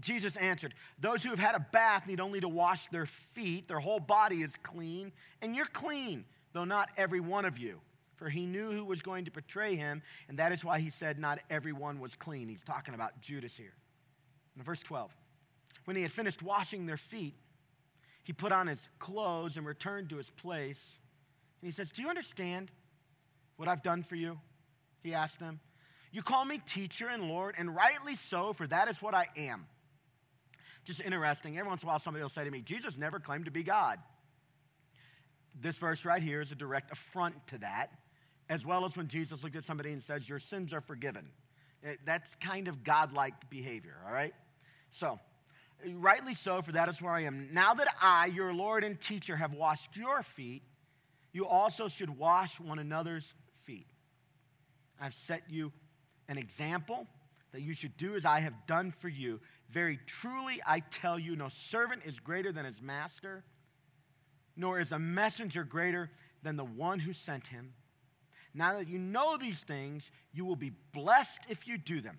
Jesus 0.00 0.36
answered, 0.36 0.74
Those 0.98 1.22
who 1.22 1.30
have 1.30 1.38
had 1.38 1.54
a 1.54 1.66
bath 1.72 2.06
need 2.06 2.20
only 2.20 2.40
to 2.40 2.48
wash 2.48 2.88
their 2.88 3.06
feet. 3.06 3.68
Their 3.68 3.80
whole 3.80 4.00
body 4.00 4.36
is 4.36 4.56
clean, 4.62 5.12
and 5.40 5.54
you're 5.54 5.66
clean, 5.66 6.24
though 6.52 6.64
not 6.64 6.88
every 6.96 7.20
one 7.20 7.44
of 7.44 7.58
you. 7.58 7.80
For 8.16 8.28
he 8.28 8.46
knew 8.46 8.70
who 8.70 8.84
was 8.84 9.02
going 9.02 9.24
to 9.24 9.30
betray 9.30 9.76
him, 9.76 10.02
and 10.28 10.38
that 10.38 10.52
is 10.52 10.64
why 10.64 10.78
he 10.78 10.90
said, 10.90 11.18
Not 11.18 11.40
everyone 11.50 12.00
was 12.00 12.14
clean. 12.14 12.48
He's 12.48 12.64
talking 12.64 12.94
about 12.94 13.20
Judas 13.20 13.56
here. 13.56 13.74
In 14.56 14.62
verse 14.62 14.82
12, 14.82 15.12
when 15.84 15.96
he 15.96 16.02
had 16.02 16.12
finished 16.12 16.42
washing 16.42 16.86
their 16.86 16.96
feet, 16.96 17.34
he 18.22 18.32
put 18.32 18.52
on 18.52 18.68
his 18.68 18.80
clothes 18.98 19.56
and 19.56 19.66
returned 19.66 20.10
to 20.10 20.16
his 20.16 20.30
place. 20.30 20.80
And 21.60 21.68
he 21.68 21.72
says, 21.72 21.90
Do 21.90 22.02
you 22.02 22.08
understand 22.08 22.70
what 23.56 23.68
I've 23.68 23.82
done 23.82 24.02
for 24.02 24.16
you? 24.16 24.38
He 25.02 25.12
asked 25.14 25.40
them. 25.40 25.60
You 26.10 26.22
call 26.22 26.44
me 26.44 26.60
teacher 26.64 27.08
and 27.08 27.24
Lord, 27.24 27.56
and 27.58 27.74
rightly 27.74 28.14
so, 28.14 28.52
for 28.52 28.66
that 28.68 28.88
is 28.88 29.02
what 29.02 29.14
I 29.14 29.26
am. 29.36 29.66
Just 30.84 31.00
interesting. 31.00 31.58
Every 31.58 31.68
once 31.68 31.82
in 31.82 31.88
a 31.88 31.90
while, 31.90 31.98
somebody 31.98 32.22
will 32.22 32.30
say 32.30 32.44
to 32.44 32.50
me, 32.50 32.60
Jesus 32.60 32.98
never 32.98 33.18
claimed 33.18 33.46
to 33.46 33.50
be 33.50 33.62
God. 33.62 33.98
This 35.58 35.76
verse 35.76 36.04
right 36.04 36.22
here 36.22 36.40
is 36.40 36.52
a 36.52 36.56
direct 36.56 36.90
affront 36.90 37.46
to 37.48 37.58
that 37.58 37.90
as 38.48 38.64
well 38.64 38.84
as 38.84 38.96
when 38.96 39.08
Jesus 39.08 39.42
looked 39.42 39.56
at 39.56 39.64
somebody 39.64 39.92
and 39.92 40.02
says, 40.02 40.28
Your 40.28 40.38
sins 40.38 40.72
are 40.72 40.80
forgiven. 40.80 41.28
Eh, 41.82 41.94
that's 42.04 42.34
kind 42.36 42.68
of 42.68 42.84
godlike 42.84 43.34
behavior, 43.50 43.96
all 44.06 44.12
right? 44.12 44.34
So, 44.90 45.18
rightly 45.86 46.34
so, 46.34 46.62
for 46.62 46.72
that 46.72 46.88
is 46.88 47.00
where 47.00 47.12
I 47.12 47.22
am. 47.22 47.48
Now 47.52 47.74
that 47.74 47.88
I, 48.02 48.26
your 48.26 48.52
Lord 48.52 48.84
and 48.84 49.00
teacher, 49.00 49.36
have 49.36 49.54
washed 49.54 49.96
your 49.96 50.22
feet, 50.22 50.62
you 51.32 51.46
also 51.46 51.88
should 51.88 52.18
wash 52.18 52.60
one 52.60 52.78
another's 52.78 53.34
feet. 53.64 53.86
I've 55.00 55.14
set 55.14 55.42
you 55.48 55.72
an 56.28 56.38
example 56.38 57.06
that 57.52 57.62
you 57.62 57.74
should 57.74 57.96
do 57.96 58.14
as 58.14 58.24
I 58.24 58.40
have 58.40 58.66
done 58.66 58.90
for 58.90 59.08
you. 59.08 59.40
Very 59.74 59.98
truly, 60.06 60.60
I 60.64 60.78
tell 60.78 61.18
you, 61.18 61.34
no 61.34 61.48
servant 61.48 62.02
is 62.04 62.20
greater 62.20 62.52
than 62.52 62.64
his 62.64 62.80
master, 62.80 63.42
nor 64.56 64.78
is 64.78 64.92
a 64.92 65.00
messenger 65.00 65.64
greater 65.64 66.12
than 66.44 66.56
the 66.56 66.64
one 66.64 67.00
who 67.00 67.12
sent 67.12 67.48
him. 67.48 67.72
Now 68.54 68.78
that 68.78 68.86
you 68.86 69.00
know 69.00 69.36
these 69.36 69.58
things, 69.58 70.12
you 70.32 70.44
will 70.44 70.54
be 70.54 70.70
blessed 70.92 71.40
if 71.48 71.66
you 71.66 71.76
do 71.76 72.00
them. 72.00 72.18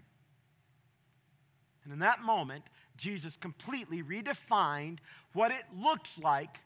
And 1.86 1.94
in 1.94 2.00
that 2.00 2.22
moment, 2.22 2.66
Jesus 2.98 3.38
completely 3.38 4.04
redefined 4.04 4.98
what 5.32 5.52
it 5.52 5.64
looks 5.82 6.20
like 6.20 6.60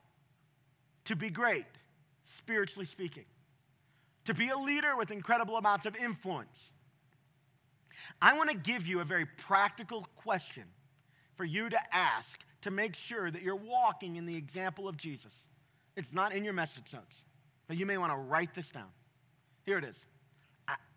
to 1.06 1.16
be 1.16 1.30
great, 1.30 1.68
spiritually 2.24 2.88
speaking, 2.88 3.26
to 4.26 4.34
be 4.34 4.50
a 4.50 4.58
leader 4.58 4.98
with 4.98 5.12
incredible 5.12 5.56
amounts 5.56 5.86
of 5.86 5.96
influence. 5.96 6.72
I 8.20 8.36
want 8.36 8.50
to 8.50 8.58
give 8.58 8.88
you 8.88 9.02
a 9.02 9.06
very 9.06 9.28
practical 9.28 10.08
question 10.16 10.64
for 11.40 11.46
you 11.46 11.70
to 11.70 11.80
ask 11.94 12.42
to 12.60 12.70
make 12.70 12.94
sure 12.98 13.32
that 13.32 13.42
you're 13.42 13.56
walking 13.56 14.18
in 14.18 14.26
the 14.26 14.36
example 14.36 14.90
of 14.90 14.98
Jesus. 14.98 15.32
It's 15.96 16.12
not 16.12 16.36
in 16.36 16.44
your 16.44 16.52
message 16.52 16.92
notes, 16.92 17.16
but 17.66 17.78
you 17.78 17.86
may 17.86 17.98
want 17.98 18.12
to 18.12 18.18
write 18.18 18.54
this 18.54 18.68
down. 18.68 18.90
Here 19.64 19.78
it 19.78 19.86
is 19.86 19.96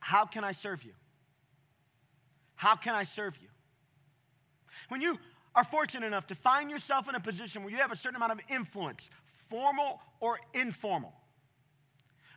How 0.00 0.24
can 0.24 0.42
I 0.42 0.50
serve 0.50 0.82
you? 0.82 0.94
How 2.56 2.74
can 2.74 2.92
I 2.92 3.04
serve 3.04 3.38
you? 3.40 3.46
When 4.88 5.00
you 5.00 5.16
are 5.54 5.62
fortunate 5.62 6.08
enough 6.08 6.26
to 6.26 6.34
find 6.34 6.68
yourself 6.68 7.08
in 7.08 7.14
a 7.14 7.20
position 7.20 7.62
where 7.62 7.70
you 7.70 7.78
have 7.78 7.92
a 7.92 7.96
certain 7.96 8.16
amount 8.16 8.32
of 8.32 8.40
influence, 8.48 9.08
formal 9.48 10.00
or 10.18 10.40
informal, 10.54 11.14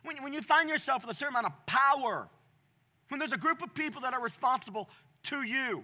when, 0.04 0.22
when 0.22 0.32
you 0.32 0.42
find 0.42 0.68
yourself 0.68 1.04
with 1.04 1.16
a 1.16 1.18
certain 1.18 1.34
amount 1.34 1.46
of 1.46 1.66
power, 1.66 2.28
when 3.08 3.18
there's 3.18 3.32
a 3.32 3.36
group 3.36 3.62
of 3.62 3.74
people 3.74 4.02
that 4.02 4.14
are 4.14 4.22
responsible 4.22 4.88
to 5.24 5.42
you, 5.42 5.82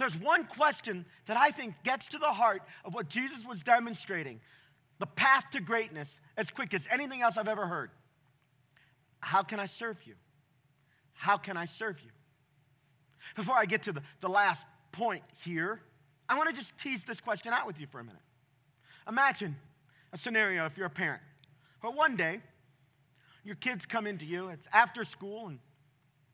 there's 0.00 0.16
one 0.16 0.44
question 0.44 1.04
that 1.26 1.36
I 1.36 1.50
think 1.50 1.74
gets 1.84 2.08
to 2.08 2.18
the 2.18 2.32
heart 2.32 2.62
of 2.84 2.94
what 2.94 3.08
Jesus 3.08 3.44
was 3.46 3.62
demonstrating 3.62 4.40
the 4.98 5.06
path 5.06 5.44
to 5.52 5.60
greatness 5.60 6.20
as 6.36 6.50
quick 6.50 6.74
as 6.74 6.88
anything 6.90 7.22
else 7.22 7.36
I've 7.36 7.48
ever 7.48 7.66
heard. 7.66 7.90
How 9.20 9.42
can 9.42 9.60
I 9.60 9.66
serve 9.66 10.00
you? 10.06 10.14
How 11.12 11.36
can 11.36 11.56
I 11.56 11.66
serve 11.66 12.00
you? 12.02 12.10
Before 13.36 13.56
I 13.56 13.66
get 13.66 13.82
to 13.84 13.92
the, 13.92 14.02
the 14.20 14.28
last 14.28 14.64
point 14.90 15.22
here, 15.44 15.82
I 16.28 16.36
want 16.36 16.48
to 16.48 16.54
just 16.54 16.78
tease 16.78 17.04
this 17.04 17.20
question 17.20 17.52
out 17.52 17.66
with 17.66 17.78
you 17.78 17.86
for 17.86 18.00
a 18.00 18.04
minute. 18.04 18.22
Imagine 19.06 19.56
a 20.12 20.18
scenario 20.18 20.64
if 20.64 20.78
you're 20.78 20.86
a 20.86 20.90
parent, 20.90 21.22
where 21.82 21.92
one 21.92 22.16
day 22.16 22.40
your 23.44 23.56
kids 23.56 23.84
come 23.84 24.06
into 24.06 24.24
you, 24.24 24.48
it's 24.48 24.66
after 24.72 25.04
school, 25.04 25.48
and 25.48 25.58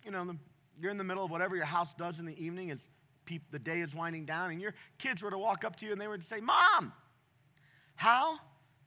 you 0.05 0.13
know, 0.13 0.37
you're 0.81 0.91
in 0.91 0.99
the 0.99 1.05
middle 1.05 1.25
of 1.25 1.31
whatever 1.31 1.57
your 1.57 1.65
house 1.65 1.93
does 1.95 2.21
in 2.21 2.27
the 2.27 2.45
evening 2.45 2.71
as 3.31 3.41
the 3.51 3.59
day 3.59 3.81
is 3.81 3.95
winding 3.95 4.25
down, 4.25 4.51
and 4.51 4.61
your 4.61 4.75
kids 4.99 5.23
were 5.23 5.31
to 5.31 5.39
walk 5.39 5.65
up 5.65 5.77
to 5.77 5.87
you 5.87 5.93
and 5.93 6.01
they 6.01 6.09
were 6.09 6.19
to 6.19 6.25
say, 6.25 6.41
Mom, 6.41 6.93
how 7.95 8.39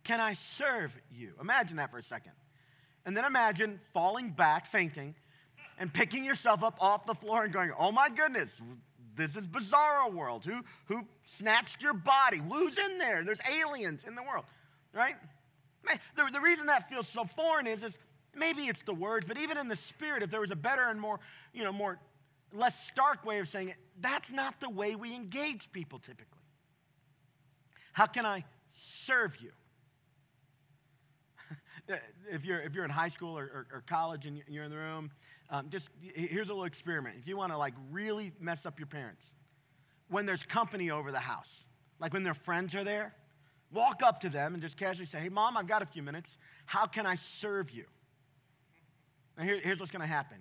can 0.04 0.20
I 0.20 0.34
serve 0.34 0.98
you? 1.12 1.34
Imagine 1.42 1.78
that 1.78 1.92
for 1.92 1.98
a 1.98 2.04
second. 2.04 2.34
And 3.06 3.16
then 3.16 3.26
imagine 3.26 3.80
falling 3.94 4.32
back, 4.32 4.66
fainting, 4.66 5.16
and 5.78 5.94
picking 5.94 6.26
yourself 6.26 6.64
up 6.64 6.78
off 6.82 7.06
the 7.06 7.16
floor 7.16 7.44
and 7.44 7.54
going, 7.54 7.72
Oh 7.78 7.92
my 7.92 8.10
goodness, 8.10 8.62
this 9.16 9.36
is 9.36 9.46
bizarro 9.48 10.14
world. 10.14 10.46
Who, 10.46 10.64
who 10.86 11.06
snatched 11.24 11.82
your 11.82 11.94
body? 11.94 12.38
Who's 12.38 12.78
in 12.78 12.98
there? 12.98 13.24
There's 13.24 13.42
aliens 13.52 14.04
in 14.08 14.16
the 14.16 14.24
world, 14.24 14.46
right? 14.94 15.16
The, 16.16 16.30
the 16.32 16.40
reason 16.40 16.68
that 16.68 16.90
feels 16.90 17.08
so 17.08 17.24
foreign 17.24 17.68
is, 17.68 17.84
is 17.84 17.98
maybe 18.36 18.64
it's 18.64 18.84
the 18.84 18.94
words, 18.94 19.26
but 19.28 19.38
even 19.38 19.58
in 19.58 19.68
the 19.68 19.76
spirit, 19.76 20.24
if 20.24 20.30
there 20.30 20.42
was 20.42 20.52
a 20.52 20.56
better 20.56 20.88
and 20.90 21.00
more, 21.00 21.20
you 21.54 21.64
know, 21.64 21.72
more, 21.72 22.00
less 22.54 22.88
stark 22.88 23.26
way 23.26 23.40
of 23.40 23.48
saying 23.48 23.70
it, 23.70 23.78
that's 24.00 24.32
not 24.32 24.60
the 24.60 24.70
way 24.70 24.96
we 24.96 25.16
engage 25.16 25.72
people 25.72 26.00
typically. 26.00 26.40
How 27.94 28.06
can 28.06 28.26
I 28.26 28.46
serve 28.74 29.38
you? 29.42 29.52
if, 32.32 32.46
you're, 32.46 32.62
if 32.62 32.74
you're 32.74 32.86
in 32.86 32.92
high 32.92 33.10
school 33.10 33.38
or, 33.38 33.44
or, 33.44 33.68
or 33.74 33.84
college 33.88 34.26
and 34.26 34.42
you're 34.48 34.64
in 34.64 34.72
the 34.72 34.78
room, 34.78 35.12
um, 35.50 35.70
just 35.70 35.90
here's 36.14 36.50
a 36.50 36.52
little 36.52 36.66
experiment. 36.66 37.16
If 37.20 37.28
you 37.28 37.36
want 37.36 37.52
to 37.52 37.58
like 37.58 37.74
really 37.92 38.32
mess 38.40 38.66
up 38.66 38.80
your 38.80 38.88
parents, 38.88 39.24
when 40.08 40.26
there's 40.26 40.44
company 40.44 40.92
over 40.92 41.12
the 41.12 41.20
house, 41.20 41.66
like 42.00 42.14
when 42.14 42.24
their 42.24 42.34
friends 42.34 42.76
are 42.76 42.84
there, 42.84 43.14
walk 43.72 44.02
up 44.04 44.22
to 44.22 44.30
them 44.30 44.54
and 44.54 44.62
just 44.62 44.78
casually 44.78 45.06
say, 45.06 45.20
Hey, 45.20 45.30
mom, 45.30 45.58
I've 45.58 45.68
got 45.68 45.82
a 45.82 45.86
few 45.86 46.04
minutes. 46.04 46.38
How 46.66 46.86
can 46.86 47.06
I 47.06 47.16
serve 47.16 47.72
you? 47.72 47.86
Now, 49.38 49.44
here, 49.44 49.60
here's 49.62 49.80
what's 49.80 49.92
going 49.92 50.02
to 50.02 50.08
happen 50.08 50.38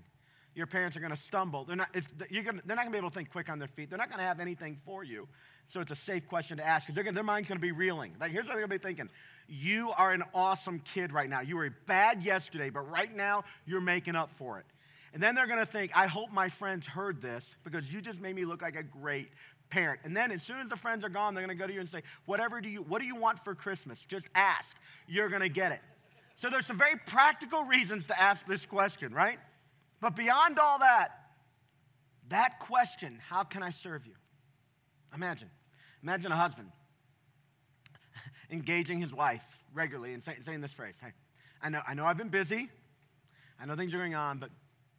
your 0.59 0.67
parents 0.67 0.97
are 0.97 1.01
going 1.01 1.15
to 1.15 1.17
stumble. 1.17 1.65
They're 1.65 1.77
not, 1.77 1.89
you're 2.29 2.43
gonna, 2.43 2.61
they're 2.67 2.75
not 2.75 2.83
going 2.83 2.93
to 2.93 2.97
be 2.97 2.99
able 2.99 3.11
to 3.11 3.15
think 3.15 3.31
quick 3.31 3.49
on 3.49 3.61
their 3.61 3.69
feet. 3.69 3.91
They're 3.91 3.99
not 3.99 4.09
going 4.09 4.19
to 4.19 4.25
have 4.25 4.41
anything 4.41 4.77
for 4.85 5.05
you. 5.05 5.29
So 5.69 5.81
it's 5.81 5.93
a 5.93 5.97
safe 5.97 6.27
question 6.27 6.57
to 6.57 6.67
ask 6.67 6.89
because 6.89 7.15
their 7.15 7.23
mind's 7.23 7.49
going 7.49 7.59
to 7.59 7.63
be 7.63 7.71
reeling. 7.71 8.17
Like, 8.21 8.33
here's 8.33 8.45
what 8.45 8.57
they're 8.57 8.67
going 8.67 8.79
to 8.79 8.85
be 8.85 8.89
thinking 8.89 9.09
You 9.47 9.93
are 9.97 10.13
an 10.13 10.25
awesome 10.35 10.81
kid 10.81 11.13
right 11.13 11.31
now. 11.31 11.41
You 11.43 11.57
were 11.57 11.71
bad 11.87 12.23
yesterday, 12.23 12.71
but 12.71 12.91
right 12.91 13.15
now 13.15 13.45
you're 13.67 13.81
making 13.81 14.17
up 14.17 14.33
for 14.33 14.59
it. 14.59 14.67
And 15.15 15.23
then 15.23 15.37
they're 15.37 15.47
going 15.47 15.61
to 15.61 15.67
think, 15.67 15.93
I 15.95 16.07
hope 16.07 16.33
my 16.33 16.49
friends 16.49 16.89
heard 16.89 17.23
this 17.23 17.55
because 17.63 17.91
you 17.93 18.03
just 18.03 18.21
made 18.21 18.35
me 18.35 18.45
look 18.45 18.61
like 18.61 18.77
a 18.77 18.83
great 18.83 19.29
parent. 19.71 20.01
And 20.03 20.17
then 20.17 20.33
as 20.33 20.43
soon 20.43 20.59
as 20.59 20.69
the 20.69 20.77
friends 20.77 21.05
are 21.05 21.09
gone, 21.09 21.35
they're 21.35 21.45
going 21.45 21.57
to 21.57 21.61
go 21.61 21.69
to 21.69 21.73
you 21.73 21.81
and 21.81 21.89
say, 21.89 22.03
"Whatever 22.27 22.61
do 22.61 22.69
you 22.69 22.83
what 22.83 23.01
do 23.01 23.07
you 23.07 23.17
want 23.17 23.39
for 23.45 23.55
Christmas? 23.55 24.01
Just 24.09 24.29
ask. 24.35 24.75
You're 25.07 25.29
going 25.29 25.43
to 25.43 25.49
get 25.49 25.73
it." 25.73 25.81
So 26.37 26.51
there's 26.51 26.67
some 26.67 26.79
very 26.79 26.97
practical 27.07 27.65
reasons 27.65 28.07
to 28.07 28.21
ask 28.21 28.47
this 28.47 28.65
question, 28.65 29.13
right? 29.13 29.39
But 30.01 30.17
beyond 30.17 30.59
all 30.59 30.79
that, 30.79 31.09
that 32.29 32.61
question, 32.61 33.19
how 33.29 33.43
can 33.43 33.63
I 33.63 33.71
serve 33.71 34.07
you? 34.07 34.15
Imagine. 35.15 35.51
Imagine 36.03 36.33
a 36.33 36.37
husband 36.37 36.71
engaging 38.51 39.01
his 39.01 39.13
wife 39.13 39.45
regularly 39.73 40.13
and 40.13 40.23
say, 40.23 40.37
saying 40.45 40.61
this 40.61 40.73
phrase, 40.73 40.97
"Hey, 41.03 41.13
I 41.63 41.71
know 41.71 41.81
I 41.87 41.95
know 41.95 42.07
I've 42.07 42.19
been 42.19 42.29
busy. 42.29 42.69
I 43.61 43.67
know 43.67 43.75
things 43.75 43.93
are 43.93 43.99
going 43.99 44.15
on, 44.15 44.39
but 44.39 44.51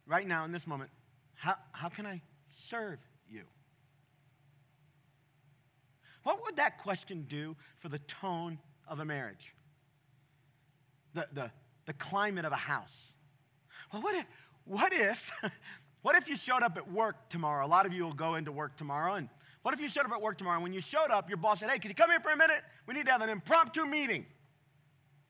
right 0.06 0.26
now 0.26 0.44
in 0.44 0.52
this 0.52 0.66
moment, 0.66 0.90
how, 1.34 1.54
how 1.72 1.88
can 1.88 2.06
I 2.06 2.20
serve 2.50 2.98
you? 3.28 3.44
What 6.22 6.44
would 6.44 6.56
that 6.56 6.78
question 6.78 7.24
do 7.26 7.56
for 7.78 7.88
the 7.88 7.98
tone 8.00 8.58
of 8.86 9.00
a 9.00 9.04
marriage? 9.04 9.54
The, 11.14 11.26
the, 11.32 11.50
the 11.86 11.94
climate 11.94 12.44
of 12.44 12.52
a 12.52 12.56
house? 12.56 13.14
Well, 13.92 14.02
what 14.02 14.26
what 14.70 14.92
if, 14.92 15.32
what 16.02 16.14
if 16.14 16.28
you 16.28 16.36
showed 16.36 16.62
up 16.62 16.76
at 16.76 16.90
work 16.90 17.28
tomorrow? 17.28 17.66
A 17.66 17.68
lot 17.68 17.86
of 17.86 17.92
you 17.92 18.04
will 18.04 18.12
go 18.12 18.36
into 18.36 18.52
work 18.52 18.76
tomorrow. 18.76 19.14
And 19.14 19.28
what 19.62 19.74
if 19.74 19.80
you 19.80 19.88
showed 19.88 20.06
up 20.06 20.12
at 20.12 20.22
work 20.22 20.38
tomorrow 20.38 20.56
and 20.56 20.62
when 20.62 20.72
you 20.72 20.80
showed 20.80 21.10
up, 21.10 21.28
your 21.28 21.38
boss 21.38 21.58
said, 21.58 21.70
hey, 21.70 21.78
can 21.78 21.90
you 21.90 21.94
come 21.96 22.08
here 22.08 22.20
for 22.20 22.30
a 22.30 22.36
minute? 22.36 22.62
We 22.86 22.94
need 22.94 23.06
to 23.06 23.12
have 23.12 23.20
an 23.20 23.30
impromptu 23.30 23.84
meeting. 23.84 24.26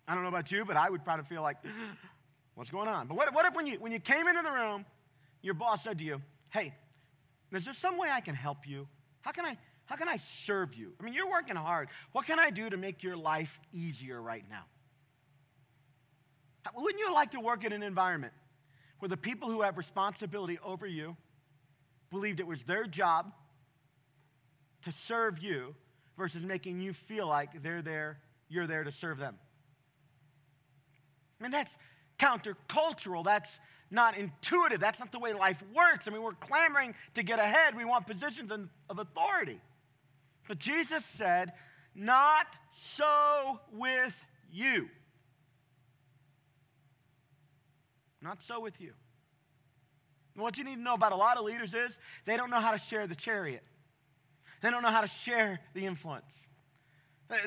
I 0.07 0.15
don't 0.15 0.23
know 0.23 0.29
about 0.29 0.53
you, 0.53 0.67
but 0.67 0.77
I 0.77 0.91
would 0.91 1.05
probably 1.05 1.25
feel 1.25 1.43
like, 1.43 1.57
What's 2.55 2.71
going 2.71 2.89
on? 2.89 3.07
But 3.07 3.17
what, 3.17 3.33
what 3.33 3.47
if 3.47 3.55
when 3.55 3.67
you, 3.67 3.79
when 3.79 3.91
you 3.91 4.01
came 4.01 4.29
into 4.29 4.43
the 4.43 4.51
room, 4.51 4.85
your 5.41 5.55
boss 5.55 5.85
said 5.85 5.97
to 5.99 6.05
you, 6.05 6.21
Hey, 6.51 6.75
is 7.53 7.65
there 7.65 7.73
some 7.73 7.97
way 7.97 8.11
I 8.13 8.21
can 8.21 8.35
help 8.35 8.69
you? 8.69 8.87
How 9.23 9.31
can 9.31 9.47
I, 9.47 9.57
how 9.87 9.97
can 9.97 10.09
I 10.09 10.19
serve 10.19 10.75
you? 10.75 10.93
I 11.01 11.05
mean, 11.05 11.15
you're 11.15 11.31
working 11.31 11.57
hard. 11.57 11.89
What 12.13 12.27
can 12.27 12.39
I 12.39 12.51
do 12.51 12.69
to 12.69 12.77
make 12.77 13.03
your 13.03 13.17
life 13.17 13.59
easier 13.73 14.21
right 14.21 14.45
now? 14.51 14.65
Wouldn't 16.77 17.01
you 17.01 17.15
like 17.15 17.31
to 17.31 17.41
work 17.41 17.65
in 17.65 17.73
an 17.73 17.83
environment 17.83 18.35
where 19.01 19.09
the 19.09 19.17
people 19.17 19.51
who 19.51 19.63
have 19.63 19.77
responsibility 19.77 20.59
over 20.65 20.87
you 20.87 21.17
believed 22.11 22.41
it 22.41 22.47
was 22.47 22.65
their 22.65 22.87
job 22.87 23.33
to 24.85 24.93
serve 24.93 25.43
you 25.43 25.75
versus 26.17 26.43
making 26.43 26.81
you 26.81 26.93
feel 26.93 27.27
like 27.27 27.63
they're 27.63 27.83
there, 27.83 28.19
you're 28.49 28.67
there 28.67 28.85
to 28.85 28.93
serve 28.93 29.19
them? 29.19 29.37
I 31.39 31.43
mean, 31.43 31.53
that's, 31.53 31.77
countercultural. 32.21 33.25
That's 33.25 33.59
not 33.91 34.17
intuitive. 34.17 34.79
That's 34.79 35.01
not 35.01 35.11
the 35.11 35.19
way 35.19 35.33
life 35.33 35.63
works. 35.75 36.07
I 36.07 36.11
mean, 36.11 36.23
we're 36.23 36.33
clamoring 36.33 36.95
to 37.15 37.23
get 37.23 37.39
ahead. 37.39 37.77
We 37.77 37.85
want 37.85 38.07
positions 38.07 38.53
of 38.53 38.99
authority. 38.99 39.61
But 40.47 40.59
Jesus 40.59 41.05
said, 41.05 41.53
Not 41.95 42.47
so 42.73 43.61
with 43.73 44.23
you. 44.53 44.89
Not 48.23 48.43
so 48.43 48.61
with 48.61 48.81
you. 48.81 48.93
What 50.35 50.59
you 50.59 50.65
need 50.65 50.77
to 50.77 50.81
know 50.81 50.95
about 50.95 51.13
a 51.13 51.17
lot 51.17 51.37
of 51.37 51.45
leaders 51.45 51.75
is 51.75 51.99
they 52.25 52.37
don't 52.37 52.51
know 52.51 52.61
how 52.61 52.73
to 52.73 52.79
share 52.79 53.07
the 53.07 53.15
chariot, 53.15 53.63
they 54.63 54.71
don't 54.71 54.83
know 54.83 54.91
how 54.91 55.01
to 55.01 55.09
share 55.09 55.61
the 55.75 55.87
influence. 55.87 56.47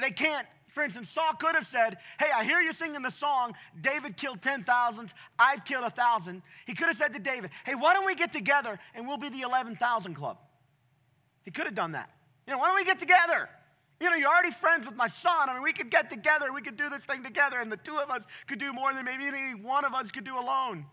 They 0.02 0.12
can't 0.12 0.48
For 0.70 0.82
instance, 0.82 1.10
Saul 1.10 1.34
could 1.34 1.54
have 1.56 1.68
said, 1.68 1.98
Hey, 2.20 2.30
I 2.34 2.44
hear 2.44 2.60
you 2.60 2.74
singing 2.74 3.02
the 3.02 3.12
song, 3.12 3.54
David 3.80 4.18
killed 4.18 4.42
10,000, 4.42 5.14
I've 5.38 5.66
killed 5.66 5.84
a 5.84 5.94
1,000. 5.94 6.42
He 6.66 6.74
could 6.74 6.88
have 6.88 6.98
said 6.98 7.14
to 7.14 7.20
David, 7.20 7.52
Hey, 7.66 7.76
why 7.76 7.94
don't 7.94 8.06
we 8.06 8.16
get 8.16 8.32
together 8.32 8.80
and 8.96 9.08
we'll 9.08 9.18
be 9.18 9.30
the 9.30 9.42
11,000 9.42 10.16
club? 10.16 10.38
He 11.44 11.52
could 11.52 11.66
have 11.66 11.76
done 11.76 11.92
that. 11.92 12.10
You 12.48 12.54
know, 12.54 12.60
why 12.60 12.68
don't 12.68 12.76
we 12.78 12.86
get 12.86 13.00
together? 13.00 13.50
You 14.04 14.10
know, 14.10 14.18
you're 14.18 14.28
already 14.28 14.52
friends 14.52 14.86
with 14.86 14.98
my 14.98 15.08
son. 15.08 15.48
I 15.50 15.54
mean, 15.54 15.64
we 15.64 15.72
could 15.72 15.90
get 15.90 16.10
together, 16.10 16.52
we 16.52 16.62
could 16.62 16.76
do 16.76 16.90
this 16.90 17.04
thing 17.04 17.24
together, 17.24 17.60
and 17.60 17.72
the 17.72 17.78
two 17.78 18.00
of 18.00 18.10
us 18.12 18.26
could 18.48 18.60
do 18.60 18.74
more 18.74 18.94
than 18.94 19.06
maybe 19.06 19.28
any 19.28 19.56
one 19.56 19.86
of 19.86 19.94
us 19.94 20.12
could 20.12 20.26
do 20.26 20.38
alone. 20.38 20.86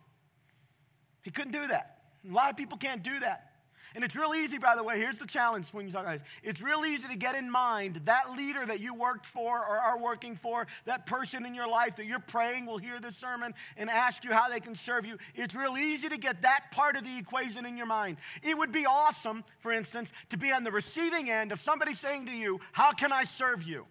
He 1.24 1.32
couldn't 1.32 1.50
do 1.50 1.66
that. 1.66 2.02
A 2.24 2.32
lot 2.32 2.50
of 2.50 2.56
people 2.56 2.78
can't 2.78 3.02
do 3.02 3.18
that. 3.18 3.49
And 3.94 4.04
it's 4.04 4.14
real 4.14 4.34
easy, 4.34 4.58
by 4.58 4.76
the 4.76 4.82
way. 4.82 4.98
Here's 4.98 5.18
the 5.18 5.26
challenge 5.26 5.66
when 5.72 5.86
you 5.86 5.92
talk 5.92 6.02
about 6.02 6.18
this. 6.18 6.28
It's 6.42 6.60
real 6.60 6.84
easy 6.84 7.08
to 7.08 7.16
get 7.16 7.34
in 7.34 7.50
mind 7.50 8.02
that 8.04 8.32
leader 8.36 8.64
that 8.64 8.80
you 8.80 8.94
worked 8.94 9.26
for 9.26 9.58
or 9.58 9.78
are 9.78 9.98
working 9.98 10.36
for, 10.36 10.66
that 10.84 11.06
person 11.06 11.44
in 11.44 11.54
your 11.54 11.68
life 11.68 11.96
that 11.96 12.06
you're 12.06 12.20
praying 12.20 12.66
will 12.66 12.78
hear 12.78 13.00
this 13.00 13.16
sermon 13.16 13.52
and 13.76 13.90
ask 13.90 14.24
you 14.24 14.32
how 14.32 14.48
they 14.48 14.60
can 14.60 14.74
serve 14.74 15.04
you. 15.04 15.18
It's 15.34 15.54
real 15.54 15.76
easy 15.76 16.08
to 16.08 16.18
get 16.18 16.42
that 16.42 16.70
part 16.70 16.96
of 16.96 17.04
the 17.04 17.18
equation 17.18 17.66
in 17.66 17.76
your 17.76 17.86
mind. 17.86 18.18
It 18.42 18.56
would 18.56 18.72
be 18.72 18.86
awesome, 18.86 19.44
for 19.58 19.72
instance, 19.72 20.12
to 20.30 20.36
be 20.36 20.52
on 20.52 20.64
the 20.64 20.70
receiving 20.70 21.30
end 21.30 21.52
of 21.52 21.60
somebody 21.60 21.94
saying 21.94 22.26
to 22.26 22.32
you, 22.32 22.60
How 22.72 22.92
can 22.92 23.12
I 23.12 23.24
serve 23.24 23.62
you? 23.62 23.86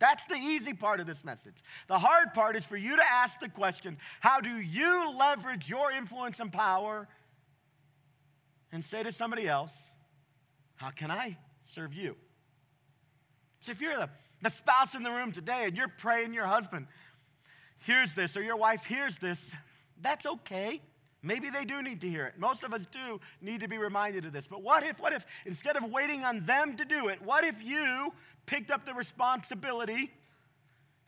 That's 0.00 0.26
the 0.26 0.34
easy 0.34 0.72
part 0.72 0.98
of 0.98 1.06
this 1.06 1.24
message. 1.24 1.62
The 1.86 1.98
hard 1.98 2.32
part 2.32 2.56
is 2.56 2.64
for 2.64 2.76
you 2.76 2.96
to 2.96 3.02
ask 3.02 3.38
the 3.38 3.50
question 3.50 3.98
How 4.20 4.40
do 4.40 4.48
you 4.48 5.14
leverage 5.16 5.68
your 5.68 5.92
influence 5.92 6.40
and 6.40 6.50
power? 6.50 7.06
And 8.72 8.84
say 8.84 9.02
to 9.02 9.12
somebody 9.12 9.48
else, 9.48 9.72
How 10.76 10.90
can 10.90 11.10
I 11.10 11.36
serve 11.66 11.94
you? 11.94 12.16
So 13.60 13.72
if 13.72 13.80
you're 13.80 13.96
the, 13.96 14.08
the 14.42 14.50
spouse 14.50 14.94
in 14.94 15.02
the 15.02 15.10
room 15.10 15.32
today 15.32 15.64
and 15.66 15.76
you're 15.76 15.88
praying 15.88 16.32
your 16.32 16.46
husband 16.46 16.86
hears 17.80 18.14
this 18.14 18.36
or 18.36 18.42
your 18.42 18.56
wife 18.56 18.84
hears 18.84 19.18
this, 19.18 19.52
that's 20.00 20.26
okay. 20.26 20.80
Maybe 21.22 21.50
they 21.50 21.64
do 21.64 21.82
need 21.82 22.00
to 22.00 22.08
hear 22.08 22.26
it. 22.26 22.34
Most 22.38 22.62
of 22.62 22.72
us 22.72 22.86
do 22.90 23.20
need 23.42 23.60
to 23.60 23.68
be 23.68 23.76
reminded 23.76 24.24
of 24.24 24.32
this. 24.32 24.46
But 24.46 24.62
what 24.62 24.82
if, 24.82 24.98
what 25.00 25.12
if, 25.12 25.26
instead 25.44 25.76
of 25.76 25.84
waiting 25.84 26.24
on 26.24 26.44
them 26.44 26.76
to 26.76 26.84
do 26.84 27.08
it, 27.08 27.20
what 27.20 27.44
if 27.44 27.62
you 27.62 28.12
picked 28.46 28.70
up 28.70 28.86
the 28.86 28.94
responsibility 28.94 30.12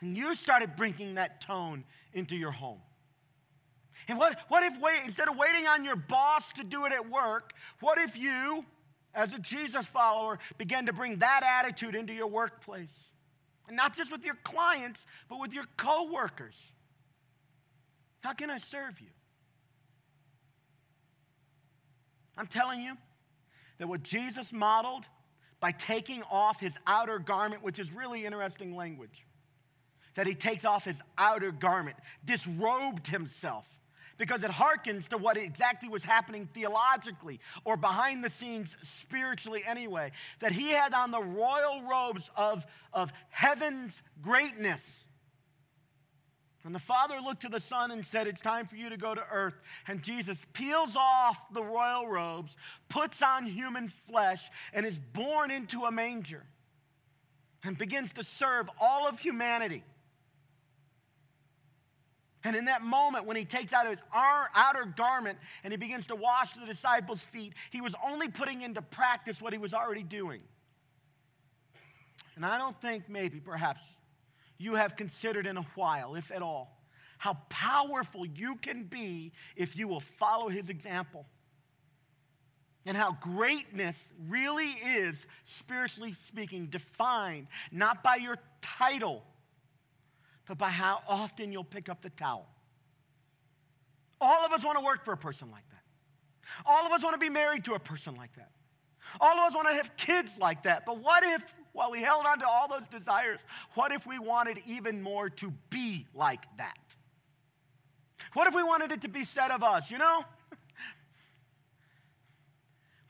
and 0.01 0.17
you 0.17 0.35
started 0.35 0.77
bringing 0.77 1.15
that 1.15 1.41
tone 1.41 1.85
into 2.13 2.37
your 2.37 2.51
home? 2.51 2.81
And 4.09 4.19
what, 4.19 4.39
what 4.49 4.63
if, 4.63 4.81
wait, 4.81 5.01
instead 5.05 5.29
of 5.29 5.37
waiting 5.37 5.67
on 5.67 5.85
your 5.85 5.97
boss 5.97 6.53
to 6.55 6.65
do 6.65 6.87
it 6.87 6.93
at 6.93 7.09
work, 7.11 7.53
what 7.81 7.99
if 7.99 8.17
you, 8.17 8.65
as 9.15 9.33
a 9.33 9.39
Jesus 9.39 9.87
follower, 9.87 10.39
began 10.59 10.87
to 10.87 10.93
bring 10.93 11.19
that 11.19 11.43
attitude 11.45 11.95
into 11.95 12.13
your 12.13 12.27
workplace? 12.27 12.93
And 13.69 13.77
not 13.77 13.97
just 13.97 14.11
with 14.11 14.25
your 14.25 14.37
clients, 14.43 15.07
but 15.29 15.39
with 15.39 15.53
your 15.53 15.65
coworkers. 15.77 16.57
How 18.21 18.33
can 18.33 18.51
I 18.51 18.59
serve 18.59 19.01
you? 19.01 19.09
I'm 22.37 22.47
telling 22.47 22.81
you 22.81 22.97
that 23.79 23.89
what 23.89 24.03
Jesus 24.03 24.53
modeled 24.53 25.07
by 25.61 25.71
taking 25.71 26.23
off 26.25 26.61
his 26.61 26.77
outer 26.87 27.19
garment, 27.19 27.63
which 27.63 27.79
is 27.79 27.93
really 27.93 28.25
interesting 28.25 28.75
language, 28.75 29.27
that 30.15 30.27
he 30.27 30.35
takes 30.35 30.65
off 30.65 30.85
his 30.85 31.01
outer 31.17 31.53
garment, 31.53 31.97
disrobed 32.25 33.07
himself 33.07 33.67
because 34.19 34.43
it 34.43 34.51
harkens 34.51 35.09
to 35.09 35.19
what 35.19 35.37
exactly 35.37 35.89
was 35.89 36.05
happening 36.05 36.49
theologically 36.53 37.41
or 37.65 37.77
behind 37.77 38.23
the 38.23 38.31
scenes 38.31 38.77
spiritually 38.83 39.63
anyway. 39.67 40.13
That 40.41 40.53
he 40.53 40.71
had 40.71 40.95
on 40.95 41.11
the 41.11 41.23
royal 41.23 41.83
robes 41.83 42.31
of, 42.37 42.67
of 42.93 43.13
heaven's 43.31 44.03
greatness. 44.21 45.05
And 46.65 46.75
the 46.75 46.81
Father 46.81 47.19
looked 47.21 47.43
to 47.43 47.49
the 47.49 47.61
Son 47.61 47.91
and 47.91 48.07
said, 48.07 48.27
It's 48.29 48.41
time 48.41 48.67
for 48.67 48.77
you 48.77 48.89
to 48.91 48.97
go 48.97 49.15
to 49.15 49.25
earth. 49.33 49.61
And 49.89 50.03
Jesus 50.03 50.47
peels 50.53 50.95
off 50.95 51.53
the 51.53 51.63
royal 51.63 52.07
robes, 52.07 52.55
puts 52.89 53.21
on 53.21 53.47
human 53.47 53.89
flesh, 53.89 54.49
and 54.73 54.87
is 54.87 54.99
born 54.99 55.51
into 55.51 55.85
a 55.85 55.91
manger 55.91 56.45
and 57.65 57.77
begins 57.77 58.13
to 58.15 58.25
serve 58.25 58.69
all 58.81 59.09
of 59.09 59.19
humanity. 59.19 59.83
And 62.45 62.57
in 62.57 62.65
that 62.65 62.83
moment, 62.83 63.25
when 63.25 63.37
he 63.37 63.45
takes 63.45 63.73
out 63.73 63.89
his 63.89 64.03
outer 64.13 64.85
garment 64.97 65.39
and 65.63 65.73
he 65.73 65.77
begins 65.77 66.09
to 66.09 66.17
wash 66.17 66.53
the 66.55 66.67
disciples' 66.67 67.23
feet, 67.23 67.55
he 67.71 67.81
was 67.81 67.95
only 68.05 68.29
putting 68.29 68.63
into 68.63 68.83
practice 68.83 69.41
what 69.41 69.53
he 69.53 69.59
was 69.59 69.73
already 69.73 70.03
doing. 70.03 70.41
And 72.35 72.45
I 72.45 72.59
don't 72.59 72.81
think, 72.81 73.09
maybe, 73.09 73.39
perhaps, 73.39 73.81
you 74.59 74.75
have 74.75 74.97
considered 74.97 75.47
in 75.47 75.57
a 75.57 75.67
while, 75.75 76.15
if 76.15 76.33
at 76.33 76.43
all, 76.43 76.81
how 77.19 77.35
powerful 77.49 78.27
you 78.27 78.57
can 78.57 78.85
be 78.85 79.33
if 79.55 79.77
you 79.77 79.87
will 79.87 80.01
follow 80.01 80.49
his 80.49 80.69
example. 80.71 81.27
And 82.85 82.97
how 82.97 83.13
greatness 83.21 83.97
really 84.29 84.67
is, 84.67 85.25
spiritually 85.45 86.15
speaking, 86.15 86.67
defined 86.67 87.47
not 87.71 88.03
by 88.03 88.17
your 88.17 88.39
title 88.61 89.23
but 90.47 90.59
by 90.59 90.69
how 90.69 91.03
often 91.09 91.53
you'll 91.53 91.65
pick 91.65 91.89
up 91.89 92.03
the 92.03 92.11
towel. 92.11 92.49
All 94.21 94.45
of 94.45 94.53
us 94.53 94.65
want 94.65 94.79
to 94.79 94.85
work 94.85 95.05
for 95.05 95.13
a 95.13 95.17
person 95.17 95.51
like 95.51 95.69
that. 95.71 95.83
All 96.65 96.87
of 96.87 96.93
us 96.93 97.03
want 97.03 97.15
to 97.15 97.19
be 97.19 97.29
married 97.29 97.65
to 97.65 97.75
a 97.75 97.79
person 97.79 98.15
like 98.15 98.35
that. 98.37 98.51
All 99.21 99.33
of 99.33 99.49
us 99.49 99.55
want 99.55 99.69
to 99.69 99.75
have 99.75 99.97
kids 99.97 100.39
like 100.39 100.65
that. 100.65 100.87
But 100.87 100.99
what 100.99 101.25
if, 101.25 101.55
while 101.73 101.91
we 101.91 102.03
held 102.03 102.27
on 102.27 102.39
to 102.41 102.49
all 102.49 102.69
those 102.69 102.87
desires, 102.89 103.41
what 103.75 103.93
if 103.93 104.07
we 104.07 104.19
wanted 104.19 104.59
even 104.67 105.03
more 105.03 105.29
to 105.31 105.53
be 105.71 106.07
like 106.15 106.45
that? 106.59 106.79
What 108.35 108.47
if 108.47 108.55
we 108.55 108.63
wanted 108.63 108.93
it 108.93 109.03
to 109.03 109.09
be 109.09 109.25
said 109.25 109.51
of 109.51 109.63
us, 109.63 109.91
you 109.91 109.99
know? 109.99 110.25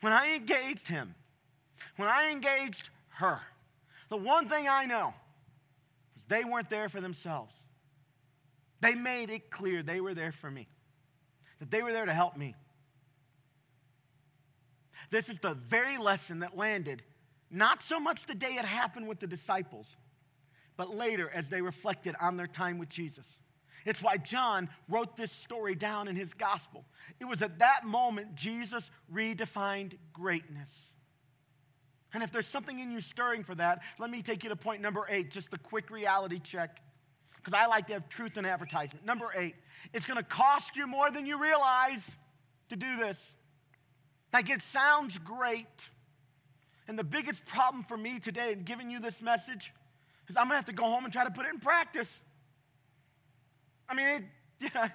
when 0.01 0.13
I 0.13 0.35
engaged 0.35 0.87
him, 0.87 1.13
when 1.97 2.07
I 2.07 2.31
engaged 2.31 2.89
her, 3.15 3.39
the 4.09 4.17
one 4.17 4.49
thing 4.49 4.67
I 4.67 4.85
know 4.85 5.13
they 6.33 6.43
weren't 6.43 6.69
there 6.69 6.89
for 6.89 6.99
themselves. 6.99 7.53
They 8.81 8.95
made 8.95 9.29
it 9.29 9.49
clear 9.49 9.83
they 9.83 10.01
were 10.01 10.13
there 10.13 10.31
for 10.31 10.49
me, 10.49 10.67
that 11.59 11.71
they 11.71 11.81
were 11.81 11.93
there 11.93 12.05
to 12.05 12.13
help 12.13 12.35
me. 12.35 12.55
This 15.09 15.29
is 15.29 15.39
the 15.39 15.53
very 15.53 15.97
lesson 15.97 16.39
that 16.39 16.57
landed 16.57 17.03
not 17.51 17.81
so 17.81 17.99
much 17.99 18.25
the 18.25 18.33
day 18.33 18.55
it 18.55 18.65
happened 18.65 19.07
with 19.07 19.19
the 19.19 19.27
disciples, 19.27 19.95
but 20.75 20.95
later 20.95 21.29
as 21.33 21.49
they 21.49 21.61
reflected 21.61 22.15
on 22.19 22.35
their 22.35 22.47
time 22.47 22.79
with 22.79 22.89
Jesus. 22.89 23.27
It's 23.85 24.01
why 24.01 24.17
John 24.17 24.69
wrote 24.89 25.15
this 25.15 25.31
story 25.31 25.75
down 25.75 26.07
in 26.07 26.15
his 26.15 26.33
gospel. 26.33 26.85
It 27.19 27.25
was 27.25 27.41
at 27.41 27.59
that 27.59 27.85
moment 27.85 28.33
Jesus 28.35 28.89
redefined 29.13 29.97
greatness. 30.13 30.69
And 32.13 32.21
if 32.21 32.31
there's 32.31 32.47
something 32.47 32.79
in 32.79 32.91
you 32.91 33.01
stirring 33.01 33.43
for 33.43 33.55
that, 33.55 33.81
let 33.99 34.09
me 34.09 34.21
take 34.21 34.43
you 34.43 34.49
to 34.49 34.55
point 34.55 34.81
number 34.81 35.05
eight, 35.09 35.31
just 35.31 35.53
a 35.53 35.57
quick 35.57 35.89
reality 35.89 36.39
check. 36.39 36.79
Because 37.37 37.53
I 37.53 37.65
like 37.65 37.87
to 37.87 37.93
have 37.93 38.07
truth 38.07 38.37
in 38.37 38.45
advertisement. 38.45 39.05
Number 39.05 39.27
eight, 39.35 39.55
it's 39.93 40.05
going 40.05 40.17
to 40.17 40.23
cost 40.23 40.75
you 40.75 40.87
more 40.87 41.11
than 41.11 41.25
you 41.25 41.41
realize 41.41 42.17
to 42.69 42.75
do 42.75 42.97
this. 42.97 43.33
Like 44.31 44.49
it 44.49 44.61
sounds 44.61 45.17
great. 45.17 45.89
And 46.87 46.97
the 46.97 47.03
biggest 47.03 47.45
problem 47.45 47.83
for 47.83 47.97
me 47.97 48.19
today 48.19 48.51
in 48.53 48.63
giving 48.63 48.89
you 48.89 48.99
this 48.99 49.21
message 49.21 49.73
is 50.29 50.37
I'm 50.37 50.43
going 50.43 50.51
to 50.51 50.55
have 50.55 50.65
to 50.65 50.73
go 50.73 50.83
home 50.83 51.03
and 51.03 51.11
try 51.11 51.23
to 51.23 51.31
put 51.31 51.45
it 51.45 51.53
in 51.53 51.59
practice. 51.59 52.21
I 53.89 53.95
mean, 53.95 54.07
it, 54.07 54.23
yeah, 54.73 54.89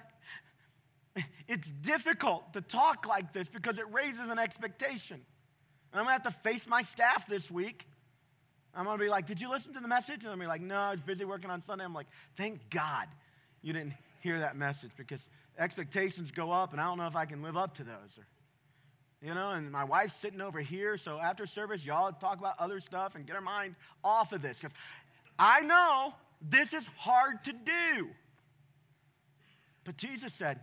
it's 1.47 1.71
difficult 1.71 2.53
to 2.53 2.61
talk 2.61 3.07
like 3.07 3.33
this 3.33 3.47
because 3.47 3.77
it 3.77 3.85
raises 3.91 4.29
an 4.29 4.39
expectation. 4.39 5.21
And 5.91 5.99
I'm 5.99 6.05
gonna 6.05 6.13
have 6.13 6.23
to 6.23 6.31
face 6.31 6.67
my 6.67 6.81
staff 6.81 7.27
this 7.27 7.49
week. 7.49 7.87
I'm 8.75 8.85
gonna 8.85 8.97
be 8.97 9.09
like, 9.09 9.25
Did 9.25 9.41
you 9.41 9.49
listen 9.49 9.73
to 9.73 9.79
the 9.79 9.87
message? 9.87 10.23
And 10.23 10.27
I'm 10.27 10.33
gonna 10.33 10.43
be 10.43 10.47
like, 10.47 10.61
No, 10.61 10.75
I 10.75 10.91
was 10.91 11.01
busy 11.01 11.25
working 11.25 11.49
on 11.49 11.61
Sunday. 11.61 11.83
I'm 11.83 11.93
like, 11.93 12.07
Thank 12.35 12.69
God 12.69 13.07
you 13.61 13.73
didn't 13.73 13.93
hear 14.21 14.39
that 14.39 14.55
message 14.55 14.91
because 14.97 15.25
expectations 15.57 16.31
go 16.31 16.51
up 16.51 16.71
and 16.71 16.81
I 16.81 16.85
don't 16.85 16.97
know 16.97 17.07
if 17.07 17.15
I 17.15 17.25
can 17.25 17.41
live 17.41 17.57
up 17.57 17.75
to 17.75 17.83
those. 17.83 18.17
Or, 18.17 18.25
you 19.21 19.33
know, 19.33 19.51
and 19.51 19.71
my 19.71 19.83
wife's 19.83 20.15
sitting 20.15 20.39
over 20.39 20.61
here, 20.61 20.97
so 20.97 21.19
after 21.19 21.45
service, 21.45 21.85
y'all 21.85 22.11
talk 22.13 22.39
about 22.39 22.55
other 22.57 22.79
stuff 22.79 23.15
and 23.15 23.25
get 23.25 23.35
her 23.35 23.41
mind 23.41 23.75
off 24.03 24.31
of 24.31 24.41
this. 24.41 24.59
Because 24.59 24.75
I 25.37 25.61
know 25.61 26.13
this 26.41 26.73
is 26.73 26.87
hard 26.97 27.43
to 27.43 27.51
do. 27.51 28.09
But 29.83 29.97
Jesus 29.97 30.33
said, 30.33 30.59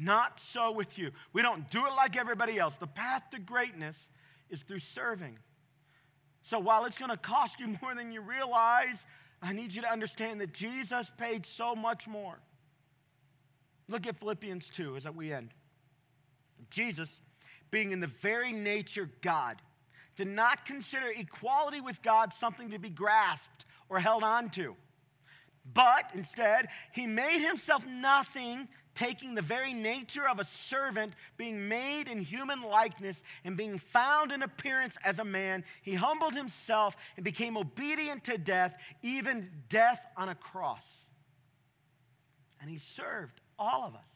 not 0.00 0.40
so 0.40 0.72
with 0.72 0.98
you. 0.98 1.10
We 1.32 1.42
don't 1.42 1.70
do 1.70 1.86
it 1.86 1.92
like 1.94 2.16
everybody 2.16 2.58
else. 2.58 2.74
The 2.76 2.86
path 2.86 3.30
to 3.30 3.38
greatness 3.38 4.08
is 4.48 4.62
through 4.62 4.80
serving. 4.80 5.38
So 6.42 6.58
while 6.58 6.86
it's 6.86 6.98
going 6.98 7.10
to 7.10 7.16
cost 7.16 7.60
you 7.60 7.76
more 7.82 7.94
than 7.94 8.10
you 8.10 8.20
realize, 8.20 9.04
I 9.42 9.52
need 9.52 9.74
you 9.74 9.82
to 9.82 9.90
understand 9.90 10.40
that 10.40 10.52
Jesus 10.52 11.10
paid 11.18 11.46
so 11.46 11.74
much 11.74 12.08
more. 12.08 12.40
Look 13.88 14.06
at 14.06 14.18
Philippians 14.18 14.68
2 14.70 14.96
as 14.96 15.04
we 15.04 15.32
end. 15.32 15.50
Jesus, 16.70 17.20
being 17.70 17.92
in 17.92 18.00
the 18.00 18.06
very 18.06 18.52
nature 18.52 19.10
God, 19.20 19.56
did 20.16 20.28
not 20.28 20.64
consider 20.64 21.06
equality 21.08 21.80
with 21.80 22.02
God 22.02 22.32
something 22.32 22.70
to 22.70 22.78
be 22.78 22.90
grasped 22.90 23.64
or 23.88 23.98
held 23.98 24.22
on 24.22 24.50
to. 24.50 24.76
But 25.72 26.10
instead, 26.14 26.68
he 26.92 27.06
made 27.06 27.46
himself 27.46 27.86
nothing, 27.86 28.68
taking 28.94 29.34
the 29.34 29.42
very 29.42 29.72
nature 29.72 30.28
of 30.28 30.38
a 30.38 30.44
servant, 30.44 31.12
being 31.36 31.68
made 31.68 32.08
in 32.08 32.20
human 32.20 32.62
likeness, 32.62 33.22
and 33.44 33.56
being 33.56 33.78
found 33.78 34.32
in 34.32 34.42
appearance 34.42 34.96
as 35.04 35.18
a 35.18 35.24
man. 35.24 35.64
He 35.82 35.94
humbled 35.94 36.34
himself 36.34 36.96
and 37.16 37.24
became 37.24 37.56
obedient 37.56 38.24
to 38.24 38.38
death, 38.38 38.76
even 39.02 39.50
death 39.68 40.04
on 40.16 40.28
a 40.28 40.34
cross. 40.34 40.84
And 42.60 42.70
he 42.70 42.78
served 42.78 43.40
all 43.58 43.84
of 43.84 43.94
us. 43.94 44.10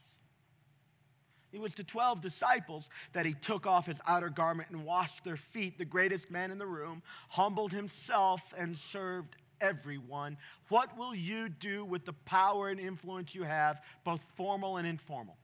It 1.51 1.61
was 1.61 1.75
to 1.75 1.85
12 1.85 2.19
disciples 2.19 2.89
that 3.13 3.25
he 3.25 3.33
took 3.33 3.65
off 3.65 3.87
his 3.87 4.01
outer 4.05 4.29
garment 4.29 4.69
and 4.71 4.83
washed 4.83 5.23
their 5.23 5.37
feet, 5.37 5.77
the 5.77 5.85
greatest 5.85 6.29
man 6.29 6.51
in 6.51 6.57
the 6.57 6.65
room, 6.65 7.01
humbled 7.29 7.71
himself 7.71 8.53
and 8.57 8.75
served 8.75 9.37
everyone. 9.61 10.37
What 10.69 10.97
will 10.97 11.15
you 11.15 11.49
do 11.49 11.85
with 11.85 12.05
the 12.05 12.13
power 12.13 12.69
and 12.69 12.79
influence 12.79 13.35
you 13.35 13.43
have, 13.43 13.81
both 14.03 14.23
formal 14.35 14.77
and 14.77 14.87
informal? 14.87 15.37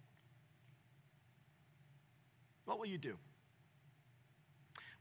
What 2.65 2.79
will 2.79 2.87
you 2.87 2.97
do? 2.97 3.17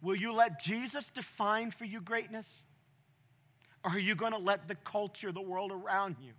Will 0.02 0.16
you 0.16 0.34
let 0.34 0.62
Jesus 0.62 1.10
define 1.10 1.70
for 1.70 1.84
you 1.84 2.00
greatness? 2.00 2.62
Or 3.84 3.92
are 3.92 3.98
you 3.98 4.14
going 4.14 4.32
to 4.32 4.38
let 4.38 4.68
the 4.68 4.74
culture, 4.74 5.32
the 5.32 5.40
world 5.40 5.72
around 5.72 6.16
you, 6.20 6.32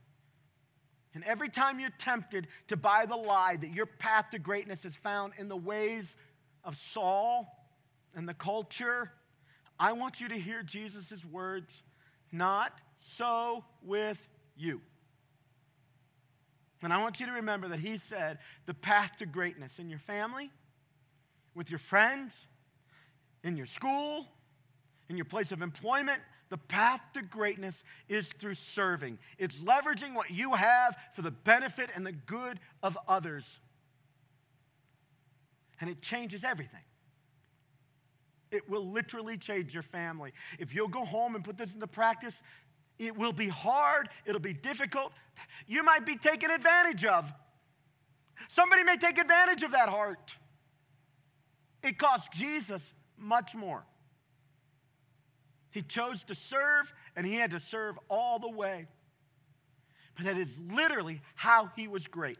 and 1.13 1.23
every 1.25 1.49
time 1.49 1.79
you're 1.79 1.89
tempted 1.89 2.47
to 2.67 2.77
buy 2.77 3.05
the 3.05 3.17
lie 3.17 3.57
that 3.57 3.73
your 3.73 3.85
path 3.85 4.29
to 4.29 4.39
greatness 4.39 4.85
is 4.85 4.95
found 4.95 5.33
in 5.37 5.49
the 5.49 5.57
ways 5.57 6.15
of 6.63 6.77
Saul 6.77 7.47
and 8.15 8.27
the 8.29 8.33
culture, 8.33 9.11
I 9.79 9.91
want 9.93 10.21
you 10.21 10.29
to 10.29 10.35
hear 10.35 10.63
Jesus' 10.63 11.25
words 11.25 11.83
not 12.31 12.79
so 12.99 13.63
with 13.83 14.27
you. 14.55 14.81
And 16.83 16.91
I 16.91 17.01
want 17.01 17.19
you 17.19 17.27
to 17.27 17.33
remember 17.33 17.67
that 17.69 17.79
he 17.79 17.97
said 17.97 18.39
the 18.65 18.73
path 18.73 19.17
to 19.17 19.25
greatness 19.25 19.77
in 19.77 19.89
your 19.89 19.99
family, 19.99 20.51
with 21.53 21.69
your 21.69 21.79
friends, 21.79 22.47
in 23.43 23.55
your 23.57 23.65
school, 23.65 24.27
in 25.09 25.17
your 25.17 25.25
place 25.25 25.51
of 25.51 25.61
employment, 25.61 26.21
the 26.49 26.57
path 26.57 27.01
to 27.13 27.21
greatness 27.21 27.83
is 28.09 28.27
through 28.27 28.55
serving. 28.55 29.19
It's 29.37 29.59
leveraging 29.59 30.13
what 30.13 30.31
you 30.31 30.53
have 30.53 30.97
for 31.13 31.21
the 31.21 31.31
benefit 31.31 31.89
and 31.95 32.05
the 32.05 32.11
good 32.11 32.59
of 32.83 32.97
others. 33.07 33.59
And 35.79 35.89
it 35.89 36.01
changes 36.01 36.43
everything. 36.43 36.81
It 38.51 38.69
will 38.69 38.85
literally 38.85 39.37
change 39.37 39.73
your 39.73 39.83
family. 39.83 40.33
If 40.59 40.75
you'll 40.75 40.89
go 40.89 41.05
home 41.05 41.35
and 41.35 41.43
put 41.43 41.57
this 41.57 41.73
into 41.73 41.87
practice, 41.87 42.43
it 42.99 43.17
will 43.17 43.33
be 43.33 43.47
hard, 43.47 44.09
it'll 44.25 44.41
be 44.41 44.53
difficult. 44.53 45.13
You 45.67 45.83
might 45.83 46.05
be 46.05 46.17
taken 46.17 46.51
advantage 46.51 47.05
of. 47.05 47.31
Somebody 48.47 48.83
may 48.83 48.97
take 48.97 49.17
advantage 49.17 49.63
of 49.63 49.71
that 49.71 49.89
heart. 49.89 50.37
It 51.83 51.97
cost 51.97 52.31
Jesus 52.31 52.93
much 53.17 53.55
more. 53.55 53.85
He 55.71 55.81
chose 55.81 56.23
to 56.25 56.35
serve, 56.35 56.93
and 57.15 57.25
he 57.25 57.35
had 57.35 57.51
to 57.51 57.59
serve 57.59 57.97
all 58.09 58.39
the 58.39 58.49
way. 58.49 58.87
But 60.15 60.25
that 60.25 60.37
is 60.37 60.59
literally 60.59 61.21
how 61.35 61.71
he 61.75 61.87
was 61.87 62.07
great. 62.07 62.37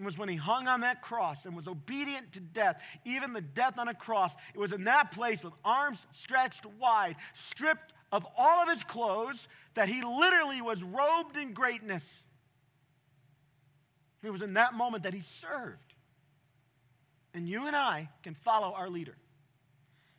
It 0.00 0.04
was 0.04 0.16
when 0.16 0.30
he 0.30 0.36
hung 0.36 0.66
on 0.66 0.80
that 0.80 1.02
cross 1.02 1.44
and 1.44 1.54
was 1.54 1.68
obedient 1.68 2.32
to 2.32 2.40
death, 2.40 2.82
even 3.04 3.34
the 3.34 3.42
death 3.42 3.78
on 3.78 3.86
a 3.86 3.92
cross. 3.92 4.32
It 4.54 4.58
was 4.58 4.72
in 4.72 4.84
that 4.84 5.10
place 5.10 5.44
with 5.44 5.52
arms 5.62 6.06
stretched 6.10 6.64
wide, 6.64 7.16
stripped 7.34 7.92
of 8.10 8.26
all 8.34 8.62
of 8.62 8.70
his 8.70 8.82
clothes, 8.82 9.46
that 9.74 9.88
he 9.88 10.02
literally 10.02 10.62
was 10.62 10.82
robed 10.82 11.36
in 11.36 11.52
greatness. 11.52 12.24
It 14.22 14.30
was 14.30 14.40
in 14.40 14.54
that 14.54 14.72
moment 14.72 15.02
that 15.02 15.12
he 15.12 15.20
served. 15.20 15.94
And 17.34 17.46
you 17.46 17.66
and 17.66 17.76
I 17.76 18.08
can 18.22 18.32
follow 18.32 18.72
our 18.72 18.88
leader. 18.88 19.18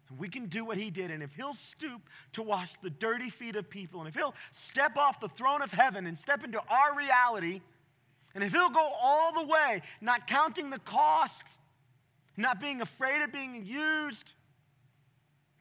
And 0.09 0.19
we 0.19 0.29
can 0.29 0.45
do 0.45 0.63
what 0.63 0.77
he 0.77 0.91
did. 0.91 1.09
And 1.09 1.23
if 1.23 1.33
he'll 1.33 1.55
stoop 1.55 2.07
to 2.33 2.43
wash 2.43 2.71
the 2.83 2.91
dirty 2.91 3.31
feet 3.31 3.55
of 3.55 3.67
people, 3.67 3.99
and 4.01 4.07
if 4.07 4.13
he'll 4.13 4.35
step 4.51 4.95
off 4.95 5.19
the 5.19 5.27
throne 5.27 5.63
of 5.63 5.73
heaven 5.73 6.05
and 6.05 6.19
step 6.19 6.43
into 6.43 6.61
our 6.69 6.95
reality, 6.95 7.61
and 8.33 8.43
if 8.43 8.51
he'll 8.51 8.69
go 8.69 8.91
all 9.01 9.33
the 9.33 9.45
way, 9.45 9.81
not 9.99 10.27
counting 10.27 10.69
the 10.69 10.79
cost, 10.79 11.43
not 12.37 12.59
being 12.59 12.81
afraid 12.81 13.21
of 13.21 13.31
being 13.31 13.65
used, 13.65 14.33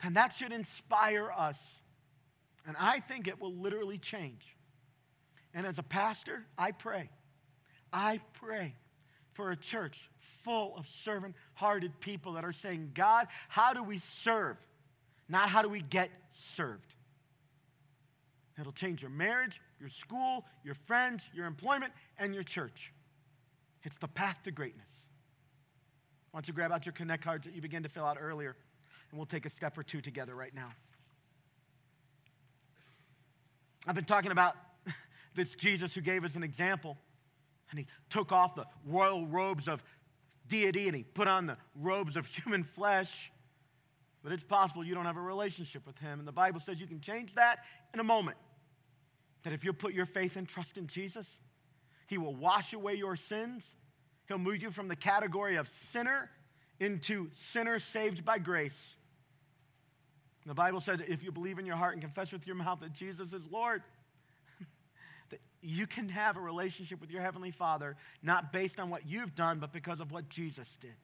then 0.02 0.14
that 0.14 0.32
should 0.32 0.52
inspire 0.52 1.30
us. 1.30 1.58
And 2.66 2.76
I 2.78 3.00
think 3.00 3.26
it 3.26 3.40
will 3.40 3.54
literally 3.54 3.98
change. 3.98 4.56
And 5.52 5.66
as 5.66 5.78
a 5.78 5.82
pastor, 5.82 6.44
I 6.56 6.70
pray. 6.70 7.10
I 7.92 8.20
pray 8.34 8.74
for 9.32 9.50
a 9.50 9.56
church 9.56 10.08
full 10.18 10.76
of 10.76 10.86
servant 10.86 11.34
hearted 11.54 11.98
people 12.00 12.34
that 12.34 12.44
are 12.44 12.52
saying, 12.52 12.92
God, 12.94 13.26
how 13.48 13.72
do 13.72 13.82
we 13.82 13.98
serve? 13.98 14.56
Not 15.28 15.48
how 15.48 15.62
do 15.62 15.68
we 15.68 15.80
get 15.80 16.10
served. 16.32 16.94
It'll 18.58 18.72
change 18.72 19.02
your 19.02 19.10
marriage, 19.10 19.60
your 19.80 19.88
school, 19.88 20.44
your 20.62 20.74
friends, 20.74 21.28
your 21.34 21.46
employment, 21.46 21.92
and 22.18 22.34
your 22.34 22.42
church. 22.42 22.92
It's 23.82 23.98
the 23.98 24.08
path 24.08 24.42
to 24.44 24.50
greatness. 24.50 24.90
Why 26.30 26.38
don't 26.38 26.48
you 26.48 26.54
grab 26.54 26.70
out 26.70 26.86
your 26.86 26.92
Connect 26.92 27.24
cards 27.24 27.46
that 27.46 27.54
you 27.54 27.62
began 27.62 27.82
to 27.82 27.88
fill 27.88 28.04
out 28.04 28.18
earlier, 28.20 28.54
and 29.10 29.18
we'll 29.18 29.26
take 29.26 29.46
a 29.46 29.50
step 29.50 29.76
or 29.76 29.82
two 29.82 30.00
together 30.00 30.34
right 30.34 30.54
now. 30.54 30.70
I've 33.86 33.94
been 33.94 34.04
talking 34.04 34.30
about 34.30 34.54
this 35.34 35.54
Jesus 35.54 35.94
who 35.94 36.02
gave 36.02 36.24
us 36.24 36.36
an 36.36 36.42
example, 36.42 36.98
and 37.70 37.78
he 37.78 37.86
took 38.10 38.30
off 38.30 38.54
the 38.54 38.66
royal 38.84 39.26
robes 39.26 39.66
of 39.66 39.82
deity 40.50 40.88
and 40.88 40.96
he 40.96 41.04
put 41.04 41.28
on 41.28 41.46
the 41.46 41.56
robes 41.74 42.16
of 42.16 42.26
human 42.44 42.64
flesh. 42.64 43.32
But 44.22 44.32
it's 44.32 44.42
possible 44.42 44.84
you 44.84 44.94
don't 44.94 45.06
have 45.06 45.16
a 45.16 45.22
relationship 45.22 45.86
with 45.86 45.98
him. 45.98 46.18
And 46.18 46.28
the 46.28 46.32
Bible 46.32 46.60
says 46.60 46.78
you 46.78 46.86
can 46.86 47.00
change 47.00 47.36
that 47.36 47.60
in 47.94 48.00
a 48.00 48.04
moment. 48.04 48.36
That 49.42 49.52
if 49.52 49.64
you'll 49.64 49.74
put 49.74 49.94
your 49.94 50.06
faith 50.06 50.36
and 50.36 50.46
trust 50.46 50.76
in 50.76 50.86
Jesus, 50.86 51.38
he 52.06 52.18
will 52.18 52.34
wash 52.34 52.72
away 52.72 52.94
your 52.94 53.16
sins. 53.16 53.64
He'll 54.28 54.38
move 54.38 54.62
you 54.62 54.70
from 54.70 54.88
the 54.88 54.96
category 54.96 55.56
of 55.56 55.68
sinner 55.68 56.30
into 56.78 57.30
sinner 57.34 57.78
saved 57.78 58.24
by 58.24 58.38
grace. 58.38 58.96
The 60.46 60.54
Bible 60.54 60.80
says 60.80 61.00
if 61.06 61.22
you 61.22 61.32
believe 61.32 61.58
in 61.58 61.66
your 61.66 61.76
heart 61.76 61.92
and 61.92 62.02
confess 62.02 62.32
with 62.32 62.46
your 62.46 62.56
mouth 62.56 62.80
that 62.80 62.92
Jesus 62.92 63.32
is 63.32 63.42
Lord, 63.50 63.82
that 65.30 65.40
you 65.60 65.86
can 65.86 66.08
have 66.08 66.36
a 66.36 66.40
relationship 66.40 67.00
with 67.00 67.10
your 67.10 67.20
Heavenly 67.20 67.50
Father, 67.50 67.96
not 68.22 68.52
based 68.52 68.80
on 68.80 68.88
what 68.88 69.06
you've 69.06 69.34
done, 69.34 69.58
but 69.58 69.72
because 69.72 70.00
of 70.00 70.10
what 70.10 70.28
Jesus 70.28 70.76
did. 70.80 70.94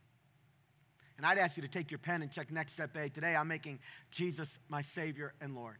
And 1.16 1.24
I'd 1.24 1.38
ask 1.38 1.56
you 1.56 1.62
to 1.62 1.68
take 1.68 1.90
your 1.90 1.98
pen 1.98 2.22
and 2.22 2.30
check 2.30 2.50
next 2.50 2.72
step 2.72 2.96
A. 2.96 3.08
Today, 3.08 3.36
I'm 3.36 3.48
making 3.48 3.78
Jesus 4.10 4.58
my 4.68 4.80
Savior 4.80 5.32
and 5.40 5.54
Lord. 5.54 5.76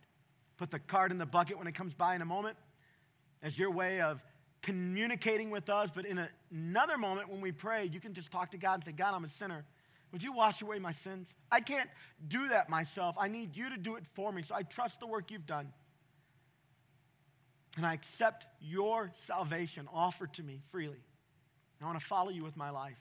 Put 0.57 0.71
the 0.71 0.79
card 0.79 1.13
in 1.13 1.19
the 1.19 1.27
bucket 1.27 1.59
when 1.59 1.67
it 1.67 1.75
comes 1.75 1.95
by 1.95 2.15
in 2.15 2.23
a 2.23 2.27
moment 2.27 2.57
as 3.43 3.59
your 3.59 3.71
way 3.71 4.01
of 4.01 4.25
communicating 4.63 5.51
with 5.51 5.69
us. 5.69 5.91
But 5.95 6.07
in 6.07 6.19
a, 6.19 6.29
another 6.51 6.99
moment 6.99 7.29
when 7.29 7.41
we 7.41 7.53
pray, 7.53 7.85
you 7.85 8.01
can 8.01 8.15
just 8.15 8.31
talk 8.31 8.51
to 8.51 8.59
God 8.59 8.75
and 8.75 8.85
say, 8.85 8.93
God, 8.93 9.15
I'm 9.15 9.25
a 9.25 9.29
sinner. 9.29 9.65
Would 10.13 10.23
you 10.23 10.33
wash 10.33 10.63
away 10.63 10.79
my 10.79 10.93
sins? 10.93 11.35
I 11.51 11.61
can't 11.61 11.91
do 12.27 12.49
that 12.49 12.71
myself. 12.71 13.17
I 13.19 13.29
need 13.29 13.57
you 13.57 13.71
to 13.71 13.77
do 13.77 13.97
it 13.97 14.05
for 14.15 14.33
me. 14.33 14.43
So 14.43 14.55
I 14.55 14.63
trust 14.63 15.01
the 15.01 15.07
work 15.07 15.31
you've 15.31 15.47
done. 15.47 15.73
And 17.77 17.85
I 17.85 17.93
accept 17.93 18.47
your 18.61 19.13
salvation 19.17 19.89
offered 19.93 20.33
to 20.35 20.43
me 20.43 20.61
freely. 20.71 21.05
I 21.83 21.85
want 21.85 21.99
to 22.01 22.05
follow 22.05 22.31
you 22.31 22.43
with 22.43 22.57
my 22.57 22.71
life. 22.71 22.99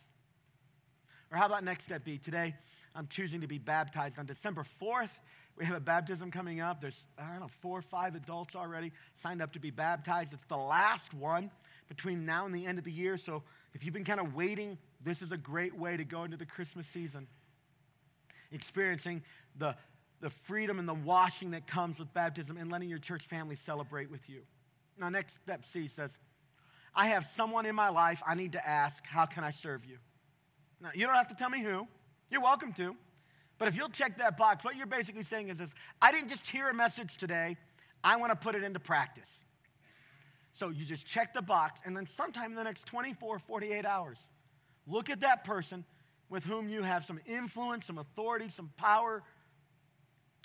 Or 1.31 1.37
how 1.37 1.45
about 1.45 1.63
next 1.63 1.85
step 1.85 2.03
B? 2.03 2.17
Today, 2.17 2.55
I'm 2.93 3.07
choosing 3.07 3.41
to 3.41 3.47
be 3.47 3.57
baptized. 3.57 4.19
On 4.19 4.25
December 4.25 4.65
4th, 4.81 5.17
we 5.57 5.65
have 5.65 5.75
a 5.75 5.81
baptism 5.81 6.31
coming 6.31 6.59
up. 6.59 6.81
There's, 6.81 7.01
I 7.17 7.29
don't 7.31 7.39
know, 7.39 7.49
four 7.61 7.77
or 7.79 7.81
five 7.81 8.15
adults 8.15 8.55
already 8.55 8.91
signed 9.15 9.41
up 9.41 9.53
to 9.53 9.59
be 9.59 9.71
baptized. 9.71 10.33
It's 10.33 10.43
the 10.45 10.57
last 10.57 11.13
one 11.13 11.49
between 11.87 12.25
now 12.25 12.45
and 12.45 12.53
the 12.53 12.65
end 12.65 12.77
of 12.77 12.83
the 12.83 12.91
year. 12.91 13.17
So 13.17 13.43
if 13.73 13.85
you've 13.85 13.93
been 13.93 14.03
kind 14.03 14.19
of 14.19 14.35
waiting, 14.35 14.77
this 15.01 15.21
is 15.21 15.31
a 15.31 15.37
great 15.37 15.77
way 15.77 15.95
to 15.95 16.03
go 16.03 16.23
into 16.23 16.35
the 16.35 16.45
Christmas 16.45 16.87
season. 16.87 17.27
Experiencing 18.51 19.23
the, 19.57 19.75
the 20.19 20.29
freedom 20.29 20.77
and 20.77 20.89
the 20.89 20.93
washing 20.93 21.51
that 21.51 21.67
comes 21.67 21.99
with 21.99 22.13
baptism 22.13 22.57
and 22.57 22.71
letting 22.71 22.89
your 22.89 22.99
church 22.99 23.25
family 23.25 23.55
celebrate 23.55 24.11
with 24.11 24.29
you. 24.29 24.41
Now, 24.97 25.09
next 25.09 25.35
step 25.43 25.65
C 25.65 25.87
says, 25.87 26.17
I 26.93 27.07
have 27.07 27.25
someone 27.35 27.65
in 27.65 27.75
my 27.75 27.89
life 27.89 28.21
I 28.25 28.35
need 28.35 28.53
to 28.53 28.67
ask, 28.67 29.05
how 29.05 29.25
can 29.25 29.43
I 29.43 29.51
serve 29.51 29.85
you? 29.85 29.97
Now, 30.81 30.89
you 30.93 31.05
don't 31.05 31.15
have 31.15 31.29
to 31.29 31.35
tell 31.35 31.49
me 31.49 31.61
who. 31.61 31.87
You're 32.29 32.41
welcome 32.41 32.73
to. 32.73 32.95
But 33.57 33.67
if 33.67 33.75
you'll 33.75 33.89
check 33.89 34.17
that 34.17 34.37
box, 34.37 34.63
what 34.63 34.75
you're 34.75 34.85
basically 34.85 35.23
saying 35.23 35.49
is 35.49 35.59
this 35.59 35.73
I 36.01 36.11
didn't 36.11 36.29
just 36.29 36.49
hear 36.49 36.69
a 36.69 36.73
message 36.73 37.17
today, 37.17 37.57
I 38.03 38.17
want 38.17 38.31
to 38.31 38.35
put 38.35 38.55
it 38.55 38.63
into 38.63 38.79
practice. 38.79 39.29
So 40.53 40.69
you 40.69 40.85
just 40.85 41.05
check 41.05 41.33
the 41.33 41.41
box, 41.41 41.81
and 41.83 41.95
then 41.95 42.05
sometime 42.05 42.51
in 42.51 42.55
the 42.55 42.63
next 42.63 42.85
24, 42.85 43.39
48 43.39 43.85
hours, 43.85 44.17
look 44.87 45.09
at 45.09 45.19
that 45.19 45.43
person 45.43 45.83
with 46.29 46.45
whom 46.45 46.69
you 46.69 46.81
have 46.81 47.05
some 47.05 47.19
influence, 47.25 47.85
some 47.85 47.97
authority, 47.97 48.47
some 48.49 48.71
power, 48.77 49.21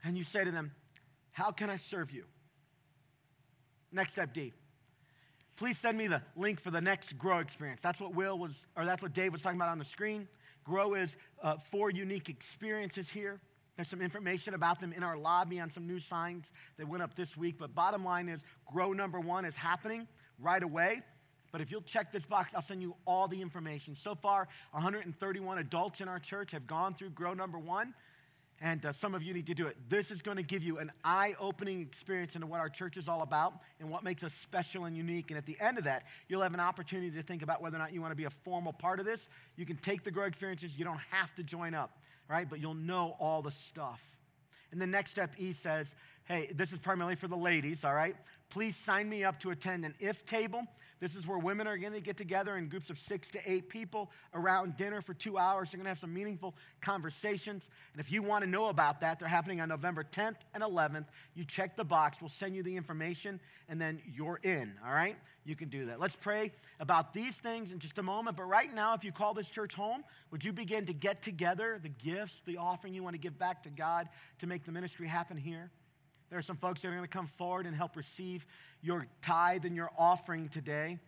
and 0.03 0.19
you 0.19 0.25
say 0.25 0.45
to 0.45 0.51
them, 0.51 0.73
How 1.31 1.53
can 1.53 1.71
I 1.71 1.77
serve 1.77 2.11
you? 2.11 2.25
Next 3.93 4.13
step 4.13 4.33
D. 4.33 4.53
Please 5.57 5.79
send 5.79 5.99
me 5.99 6.07
the 6.07 6.23
link 6.37 6.59
for 6.59 6.71
the 6.71 6.81
next 6.81 7.19
Grow 7.19 7.39
experience. 7.39 7.83
That's 7.83 8.01
what 8.01 8.15
Will 8.15 8.39
was, 8.39 8.65
or 8.77 8.85
that's 8.85 9.03
what 9.03 9.13
Dave 9.13 9.33
was 9.33 9.43
talking 9.43 9.59
about 9.59 9.69
on 9.69 9.79
the 9.79 9.85
screen. 9.85 10.27
Grow 10.65 10.95
is 10.95 11.17
uh, 11.43 11.57
four 11.57 11.91
unique 11.91 12.29
experiences 12.29 13.11
here. 13.11 13.41
There's 13.77 13.89
some 13.89 14.03
information 14.03 14.55
about 14.55 14.81
them 14.81 14.93
in 14.93 15.03
our 15.03 15.17
lobby 15.17 15.59
on 15.59 15.71
some 15.71 15.87
new 15.87 16.01
signs 16.01 16.51
that 16.77 16.87
went 16.87 17.03
up 17.03 17.15
this 17.15 17.37
week. 17.37 17.57
But 17.59 17.75
bottom 17.75 18.05
line 18.05 18.29
is, 18.29 18.45
Grow 18.71 18.93
number 18.93 19.19
one 19.19 19.45
is 19.45 19.57
happening 19.57 20.07
right 20.39 20.63
away. 20.63 21.03
But 21.53 21.61
if 21.61 21.71
you'll 21.71 21.81
check 21.81 22.13
this 22.13 22.25
box, 22.25 22.55
I'll 22.55 22.63
send 22.63 22.83
you 22.83 22.95
all 23.07 23.27
the 23.27 23.41
information. 23.41 23.97
So 23.97 24.15
far, 24.15 24.49
131 24.73 25.59
adults 25.59 26.01
in 26.01 26.09
our 26.09 26.19
church 26.19 26.53
have 26.53 26.67
gone 26.67 26.95
through 26.95 27.11
Grow 27.11 27.35
number 27.35 27.59
one 27.59 27.95
and 28.61 28.85
uh, 28.85 28.93
some 28.93 29.15
of 29.15 29.23
you 29.23 29.33
need 29.33 29.47
to 29.47 29.55
do 29.55 29.67
it. 29.67 29.77
This 29.89 30.11
is 30.11 30.21
going 30.21 30.37
to 30.37 30.43
give 30.43 30.63
you 30.63 30.79
an 30.79 30.93
eye 31.03 31.35
opening 31.41 31.81
experience 31.81 32.35
into 32.35 32.47
what 32.47 32.61
our 32.61 32.69
church 32.69 32.97
is 32.97 33.09
all 33.09 33.23
about 33.23 33.55
and 33.79 33.89
what 33.89 34.05
makes 34.05 34.23
us 34.23 34.35
special 34.35 34.85
and 34.85 34.97
unique. 34.97 35.31
And 35.31 35.39
at 35.39 35.47
the 35.47 35.57
end 35.61 35.79
of 35.79 35.85
that, 35.85 36.05
you'll 36.29 36.43
have 36.43 36.53
an 36.53 36.61
opportunity 36.61 37.11
to 37.13 37.23
think 37.23 37.43
about 37.43 37.63
whether 37.63 37.77
or 37.77 37.79
not 37.79 37.95
you 37.95 38.01
want 38.01 38.13
to 38.13 38.17
be 38.17 38.25
a 38.25 38.31
formal 38.31 38.73
part 38.73 39.01
of 39.01 39.07
this. 39.07 39.29
You 39.57 39.65
can 39.65 39.77
take 39.77 40.05
the 40.05 40.11
Grow 40.11 40.27
experiences, 40.27 40.79
you 40.79 40.85
don't 40.85 41.01
have 41.11 41.35
to 41.37 41.43
join 41.43 41.75
up, 41.75 41.99
right? 42.29 42.49
But 42.49 42.61
you'll 42.61 42.75
know 42.75 43.17
all 43.19 43.41
the 43.41 43.51
stuff. 43.51 44.05
And 44.73 44.81
the 44.81 44.87
next 44.87 45.13
step 45.13 45.35
E 45.39 45.53
says, 45.53 45.95
hey, 46.25 46.51
this 46.55 46.73
is 46.73 46.79
primarily 46.79 47.17
for 47.17 47.29
the 47.29 47.37
ladies, 47.37 47.85
all 47.85 47.95
right? 47.95 48.15
Please 48.51 48.77
sign 48.77 49.09
me 49.09 49.25
up 49.25 49.41
to 49.41 49.51
attend 49.51 49.85
an 49.85 49.95
if 50.01 50.27
table. 50.27 50.63
This 51.01 51.17
is 51.17 51.27
where 51.27 51.39
women 51.39 51.67
are 51.67 51.79
going 51.79 51.95
to 51.95 52.01
get 52.01 52.19
together 52.19 52.57
in 52.57 52.69
groups 52.69 52.91
of 52.91 52.99
six 52.99 53.31
to 53.31 53.41
eight 53.51 53.71
people 53.71 54.11
around 54.35 54.77
dinner 54.77 55.01
for 55.01 55.15
two 55.15 55.39
hours. 55.39 55.71
They're 55.71 55.79
going 55.79 55.87
to 55.87 55.91
have 55.91 55.99
some 55.99 56.13
meaningful 56.13 56.55
conversations. 56.83 57.67
And 57.95 58.01
if 58.01 58.13
you 58.13 58.23
want 58.23 58.45
to 58.45 58.51
know 58.51 58.69
about 58.69 59.01
that, 59.01 59.19
they're 59.19 59.29
happening 59.29 59.63
on 59.63 59.71
November 59.71 60.05
10th 60.05 60.37
and 60.53 60.63
11th. 60.63 61.07
You 61.35 61.45
check 61.45 61.75
the 61.75 61.85
box, 61.85 62.19
we'll 62.21 62.29
send 62.29 62.55
you 62.55 62.63
the 62.63 62.77
information, 62.77 63.41
and 63.69 63.81
then 63.81 64.03
you're 64.15 64.41
in, 64.43 64.75
all 64.87 64.93
right? 64.93 65.17
You 65.45 65.57
can 65.57 65.71
do 65.71 65.87
that. 65.87 65.99
Let's 65.99 66.17
pray 66.17 66.53
about 66.79 67.15
these 67.15 67.37
things 67.37 67.73
in 67.73 67.79
just 67.79 67.97
a 67.97 68.03
moment. 68.03 68.37
But 68.37 68.45
right 68.45 68.73
now, 68.73 68.95
if 68.95 69.03
you 69.03 69.11
call 69.11 69.33
this 69.33 69.49
church 69.49 69.75
home, 69.75 70.05
would 70.31 70.45
you 70.45 70.53
begin 70.53 70.85
to 70.85 70.93
get 70.93 71.23
together 71.23 71.81
the 71.83 71.89
gifts, 71.89 72.43
the 72.45 72.59
offering 72.59 72.93
you 72.93 73.03
want 73.03 73.15
to 73.15 73.21
give 73.21 73.39
back 73.39 73.63
to 73.63 73.71
God 73.71 74.09
to 74.41 74.47
make 74.47 74.65
the 74.65 74.73
ministry 74.73 75.09
happen 75.09 75.39
here? 75.39 75.71
There 76.31 76.39
are 76.39 76.43
some 76.43 76.57
folks 76.57 76.81
that 76.81 76.89
are 76.89 76.93
going 76.93 77.03
to 77.03 77.09
come 77.09 77.27
forward 77.27 77.67
and 77.67 77.75
help 77.75 77.97
receive 77.97 78.47
your 78.83 79.09
tithe 79.21 79.65
and 79.65 79.75
your 79.75 79.91
offering 79.99 80.49
today. 80.49 80.99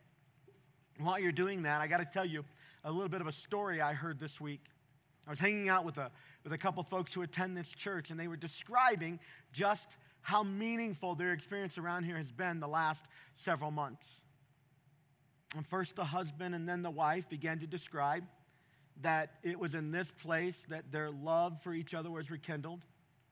while 0.99 1.19
you're 1.19 1.31
doing 1.31 1.63
that, 1.63 1.81
I 1.81 1.87
got 1.87 1.99
to 1.99 2.05
tell 2.05 2.25
you 2.25 2.45
a 2.83 2.91
little 2.91 3.09
bit 3.09 3.21
of 3.21 3.29
a 3.29 3.33
story 3.33 3.81
I 3.81 3.93
heard 3.93 4.19
this 4.19 4.41
week. 4.41 4.65
I 5.29 5.31
was 5.31 5.39
hanging 5.39 5.69
out 5.69 5.85
with 5.85 5.99
a, 5.99 6.11
with 6.43 6.53
a 6.53 6.59
couple 6.59 6.83
folks 6.83 7.15
who 7.15 7.23
attend 7.23 7.57
this 7.57 7.69
church, 7.69 8.11
and 8.11 8.19
they 8.19 8.27
were 8.27 8.37
describing 8.37 9.21
just 9.53 9.97
how 10.23 10.43
meaningful 10.43 11.15
their 11.15 11.33
experience 11.33 11.79
around 11.79 12.03
here 12.03 12.17
has 12.17 12.33
been 12.33 12.59
the 12.59 12.67
last 12.67 13.07
several 13.37 13.71
months. 13.71 14.07
And 15.55 15.65
first, 15.65 15.95
the 15.95 16.05
husband 16.05 16.57
and 16.57 16.69
then 16.69 16.83
the 16.83 16.91
wife 16.91 17.29
began 17.29 17.61
to 17.61 17.67
describe 17.69 18.25
that 19.03 19.35
it 19.45 19.59
was 19.59 19.77
in 19.77 19.93
this 19.93 20.11
place 20.11 20.61
that 20.69 20.91
their 20.91 21.13
love 21.13 21.63
for 21.63 21.73
each 21.73 21.95
other 21.95 22.11
was 22.11 22.29
rekindled. 22.29 22.81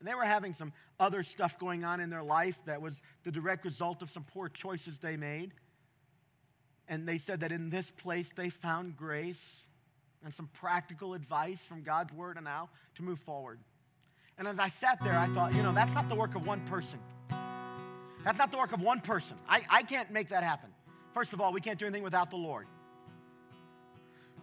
And 0.00 0.08
they 0.08 0.14
were 0.14 0.24
having 0.24 0.54
some 0.54 0.72
other 0.98 1.22
stuff 1.22 1.58
going 1.58 1.84
on 1.84 2.00
in 2.00 2.10
their 2.10 2.22
life 2.22 2.58
that 2.64 2.80
was 2.80 3.00
the 3.22 3.30
direct 3.30 3.64
result 3.64 4.02
of 4.02 4.10
some 4.10 4.24
poor 4.24 4.48
choices 4.48 4.98
they 4.98 5.16
made. 5.16 5.52
And 6.88 7.06
they 7.06 7.18
said 7.18 7.40
that 7.40 7.52
in 7.52 7.70
this 7.70 7.90
place 7.90 8.30
they 8.34 8.48
found 8.48 8.96
grace 8.96 9.66
and 10.24 10.32
some 10.34 10.48
practical 10.54 11.14
advice 11.14 11.60
from 11.60 11.82
God's 11.82 12.12
word 12.12 12.38
and 12.38 12.48
how 12.48 12.70
to 12.96 13.02
move 13.02 13.20
forward. 13.20 13.60
And 14.38 14.48
as 14.48 14.58
I 14.58 14.68
sat 14.68 15.02
there, 15.04 15.16
I 15.16 15.26
thought, 15.26 15.54
you 15.54 15.62
know, 15.62 15.72
that's 15.72 15.94
not 15.94 16.08
the 16.08 16.14
work 16.14 16.34
of 16.34 16.46
one 16.46 16.60
person. 16.66 16.98
That's 18.24 18.38
not 18.38 18.50
the 18.50 18.58
work 18.58 18.72
of 18.72 18.80
one 18.80 19.00
person. 19.00 19.36
I, 19.46 19.60
I 19.70 19.82
can't 19.82 20.10
make 20.10 20.28
that 20.30 20.42
happen. 20.42 20.70
First 21.12 21.34
of 21.34 21.40
all, 21.40 21.52
we 21.52 21.60
can't 21.60 21.78
do 21.78 21.86
anything 21.86 22.02
without 22.02 22.30
the 22.30 22.36
Lord. 22.36 22.66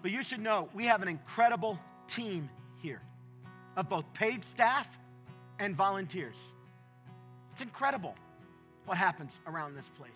But 0.04 0.12
you 0.12 0.22
should 0.22 0.40
know 0.40 0.70
we 0.74 0.86
have 0.86 1.02
an 1.02 1.08
incredible 1.08 1.80
team 2.08 2.50
here 2.82 3.02
of 3.76 3.90
both 3.90 4.14
paid 4.14 4.44
staff 4.44 4.98
and 5.60 5.76
volunteers. 5.76 6.36
It's 7.52 7.62
incredible 7.62 8.16
what 8.86 8.98
happens 8.98 9.32
around 9.46 9.76
this 9.76 9.90
place. 9.98 10.12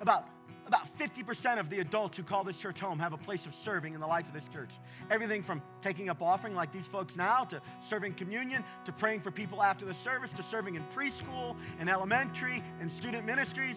About, 0.00 0.26
about 0.66 0.86
50% 0.98 1.60
of 1.60 1.68
the 1.68 1.80
adults 1.80 2.16
who 2.16 2.22
call 2.22 2.42
this 2.42 2.58
church 2.58 2.80
home 2.80 2.98
have 2.98 3.12
a 3.12 3.18
place 3.18 3.44
of 3.46 3.54
serving 3.54 3.94
in 3.94 4.00
the 4.00 4.06
life 4.06 4.26
of 4.26 4.34
this 4.34 4.48
church. 4.52 4.70
Everything 5.10 5.42
from 5.42 5.62
taking 5.82 6.08
up 6.08 6.22
offering 6.22 6.54
like 6.54 6.72
these 6.72 6.86
folks 6.86 7.16
now, 7.16 7.44
to 7.44 7.60
serving 7.86 8.14
communion, 8.14 8.64
to 8.86 8.92
praying 8.92 9.20
for 9.20 9.30
people 9.30 9.62
after 9.62 9.84
the 9.84 9.94
service, 9.94 10.32
to 10.32 10.42
serving 10.42 10.74
in 10.74 10.82
preschool 10.94 11.54
and 11.78 11.90
elementary 11.90 12.62
and 12.80 12.90
student 12.90 13.26
ministries, 13.26 13.76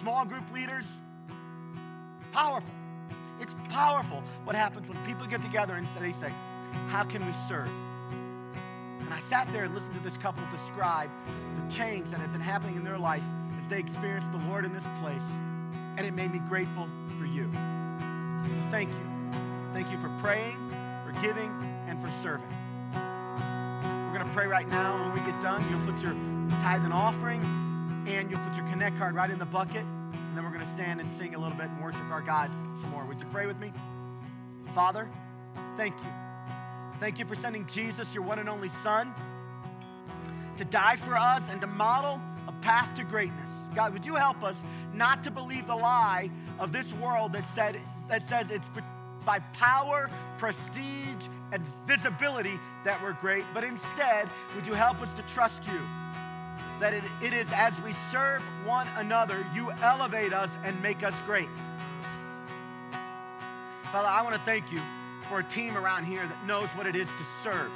small 0.00 0.24
group 0.24 0.52
leaders. 0.52 0.86
Powerful. 2.32 2.74
It's 3.40 3.54
powerful 3.68 4.22
what 4.44 4.56
happens 4.56 4.88
when 4.88 4.98
people 5.06 5.26
get 5.26 5.42
together 5.42 5.74
and 5.74 5.86
they 6.00 6.12
say, 6.12 6.32
How 6.88 7.04
can 7.04 7.24
we 7.24 7.32
serve? 7.48 7.70
I 9.14 9.20
sat 9.20 9.50
there 9.52 9.62
and 9.62 9.72
listened 9.72 9.94
to 9.94 10.00
this 10.00 10.16
couple 10.16 10.42
describe 10.50 11.08
the 11.54 11.72
change 11.72 12.10
that 12.10 12.18
had 12.18 12.32
been 12.32 12.40
happening 12.40 12.74
in 12.74 12.82
their 12.82 12.98
life 12.98 13.22
as 13.62 13.68
they 13.68 13.78
experienced 13.78 14.32
the 14.32 14.38
Lord 14.38 14.64
in 14.64 14.72
this 14.72 14.82
place. 15.00 15.22
And 15.96 16.00
it 16.00 16.12
made 16.14 16.32
me 16.32 16.40
grateful 16.48 16.88
for 17.16 17.24
you. 17.24 17.48
So 17.52 18.70
thank 18.72 18.90
you. 18.90 19.40
Thank 19.72 19.92
you 19.92 19.98
for 19.98 20.08
praying, 20.20 20.56
for 21.06 21.12
giving, 21.22 21.48
and 21.86 22.00
for 22.02 22.10
serving. 22.24 22.48
We're 22.92 24.18
going 24.18 24.26
to 24.26 24.34
pray 24.34 24.48
right 24.48 24.68
now. 24.68 25.00
When 25.04 25.12
we 25.12 25.20
get 25.30 25.40
done, 25.40 25.64
you'll 25.70 25.86
put 25.86 26.02
your 26.02 26.14
tithe 26.62 26.82
and 26.82 26.92
offering 26.92 27.40
and 28.08 28.28
you'll 28.28 28.40
put 28.40 28.56
your 28.56 28.66
connect 28.66 28.98
card 28.98 29.14
right 29.14 29.30
in 29.30 29.38
the 29.38 29.46
bucket. 29.46 29.84
And 29.84 30.36
then 30.36 30.42
we're 30.42 30.50
going 30.50 30.66
to 30.66 30.72
stand 30.72 30.98
and 30.98 31.08
sing 31.08 31.36
a 31.36 31.38
little 31.38 31.56
bit 31.56 31.70
and 31.70 31.80
worship 31.80 32.02
our 32.10 32.20
God 32.20 32.50
some 32.80 32.90
more. 32.90 33.04
Would 33.04 33.20
you 33.20 33.26
pray 33.26 33.46
with 33.46 33.60
me? 33.60 33.72
Father, 34.74 35.08
thank 35.76 35.94
you 36.00 36.23
Thank 37.04 37.18
you 37.18 37.26
for 37.26 37.34
sending 37.34 37.66
Jesus, 37.66 38.14
your 38.14 38.24
one 38.24 38.38
and 38.38 38.48
only 38.48 38.70
Son, 38.70 39.12
to 40.56 40.64
die 40.64 40.96
for 40.96 41.18
us 41.18 41.50
and 41.50 41.60
to 41.60 41.66
model 41.66 42.18
a 42.48 42.52
path 42.62 42.94
to 42.94 43.04
greatness. 43.04 43.50
God, 43.74 43.92
would 43.92 44.06
you 44.06 44.14
help 44.14 44.42
us 44.42 44.56
not 44.94 45.22
to 45.24 45.30
believe 45.30 45.66
the 45.66 45.74
lie 45.74 46.30
of 46.58 46.72
this 46.72 46.94
world 46.94 47.32
that, 47.32 47.44
said, 47.44 47.78
that 48.08 48.22
says 48.22 48.50
it's 48.50 48.70
by 49.26 49.40
power, 49.52 50.08
prestige, 50.38 51.28
and 51.52 51.62
visibility 51.84 52.58
that 52.86 53.02
we're 53.02 53.12
great, 53.12 53.44
but 53.52 53.64
instead, 53.64 54.26
would 54.56 54.66
you 54.66 54.72
help 54.72 55.02
us 55.02 55.12
to 55.12 55.20
trust 55.24 55.62
you? 55.66 55.80
That 56.80 56.94
it, 56.94 57.04
it 57.20 57.34
is 57.34 57.52
as 57.52 57.78
we 57.82 57.92
serve 58.10 58.40
one 58.64 58.88
another, 58.96 59.44
you 59.54 59.70
elevate 59.82 60.32
us 60.32 60.56
and 60.64 60.80
make 60.80 61.02
us 61.02 61.14
great. 61.26 61.50
Father, 63.92 64.08
I 64.08 64.22
want 64.22 64.36
to 64.36 64.42
thank 64.46 64.72
you 64.72 64.80
for 65.28 65.40
a 65.40 65.44
team 65.44 65.76
around 65.76 66.04
here 66.04 66.26
that 66.26 66.46
knows 66.46 66.68
what 66.70 66.86
it 66.86 66.96
is 66.96 67.08
to 67.08 67.24
serve. 67.42 67.70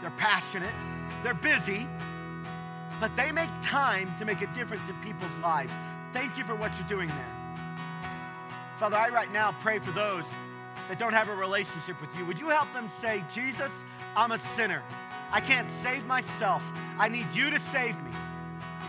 They're 0.00 0.10
passionate, 0.10 0.72
they're 1.22 1.34
busy, 1.34 1.86
but 3.00 3.14
they 3.16 3.32
make 3.32 3.50
time 3.60 4.12
to 4.18 4.24
make 4.24 4.40
a 4.42 4.46
difference 4.54 4.88
in 4.88 4.94
people's 4.96 5.36
lives. 5.42 5.72
Thank 6.12 6.36
you 6.36 6.44
for 6.44 6.54
what 6.54 6.72
you're 6.78 6.88
doing 6.88 7.08
there. 7.08 7.42
Father, 8.76 8.96
I 8.96 9.08
right 9.08 9.32
now 9.32 9.52
pray 9.60 9.78
for 9.78 9.92
those 9.92 10.24
that 10.88 10.98
don't 10.98 11.12
have 11.12 11.28
a 11.28 11.34
relationship 11.34 12.00
with 12.00 12.14
you. 12.16 12.24
Would 12.26 12.38
you 12.38 12.48
help 12.48 12.72
them 12.72 12.90
say, 13.00 13.22
Jesus, 13.32 13.72
I'm 14.16 14.32
a 14.32 14.38
sinner. 14.38 14.82
I 15.30 15.40
can't 15.40 15.70
save 15.70 16.04
myself. 16.06 16.64
I 16.98 17.08
need 17.08 17.26
you 17.32 17.50
to 17.50 17.58
save 17.58 17.96
me. 18.02 18.10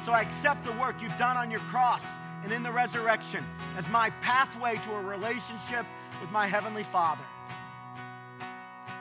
So 0.05 0.11
I 0.11 0.21
accept 0.21 0.65
the 0.65 0.73
work 0.73 0.95
you've 1.01 1.17
done 1.17 1.37
on 1.37 1.49
your 1.49 1.61
cross 1.61 2.03
and 2.43 2.51
in 2.51 2.63
the 2.63 2.71
resurrection 2.71 3.45
as 3.77 3.87
my 3.89 4.09
pathway 4.21 4.75
to 4.85 4.95
a 4.95 5.01
relationship 5.01 5.85
with 6.19 6.31
my 6.31 6.47
Heavenly 6.47 6.83
Father. 6.83 7.23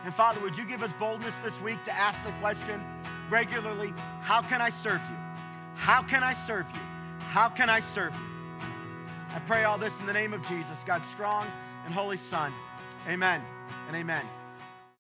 And 0.05 0.13
Father, 0.13 0.41
would 0.41 0.59
you 0.59 0.65
give 0.65 0.83
us 0.83 0.91
boldness 0.99 1.35
this 1.45 1.59
week 1.61 1.83
to 1.85 1.93
ask 1.93 2.23
the 2.25 2.33
question 2.41 2.83
regularly 3.31 3.95
how 4.21 4.43
can 4.43 4.61
I 4.61 4.71
serve 4.71 5.01
you? 5.09 5.17
How 5.77 6.03
can 6.03 6.23
I 6.23 6.35
serve 6.35 6.67
you? 6.73 6.81
How 7.21 7.49
can 7.49 7.71
I 7.71 7.81
serve 7.81 8.13
you? 8.15 8.67
I 9.35 9.39
pray 9.41 9.65
all 9.65 9.79
this 9.79 9.99
in 10.01 10.07
the 10.07 10.13
name 10.13 10.33
of 10.35 10.47
Jesus, 10.47 10.79
God's 10.85 11.09
strong 11.09 11.47
and 11.85 11.95
holy 11.95 12.19
Son. 12.19 12.53
Amen 13.09 13.43
and 13.89 13.97
amen. 13.97 14.42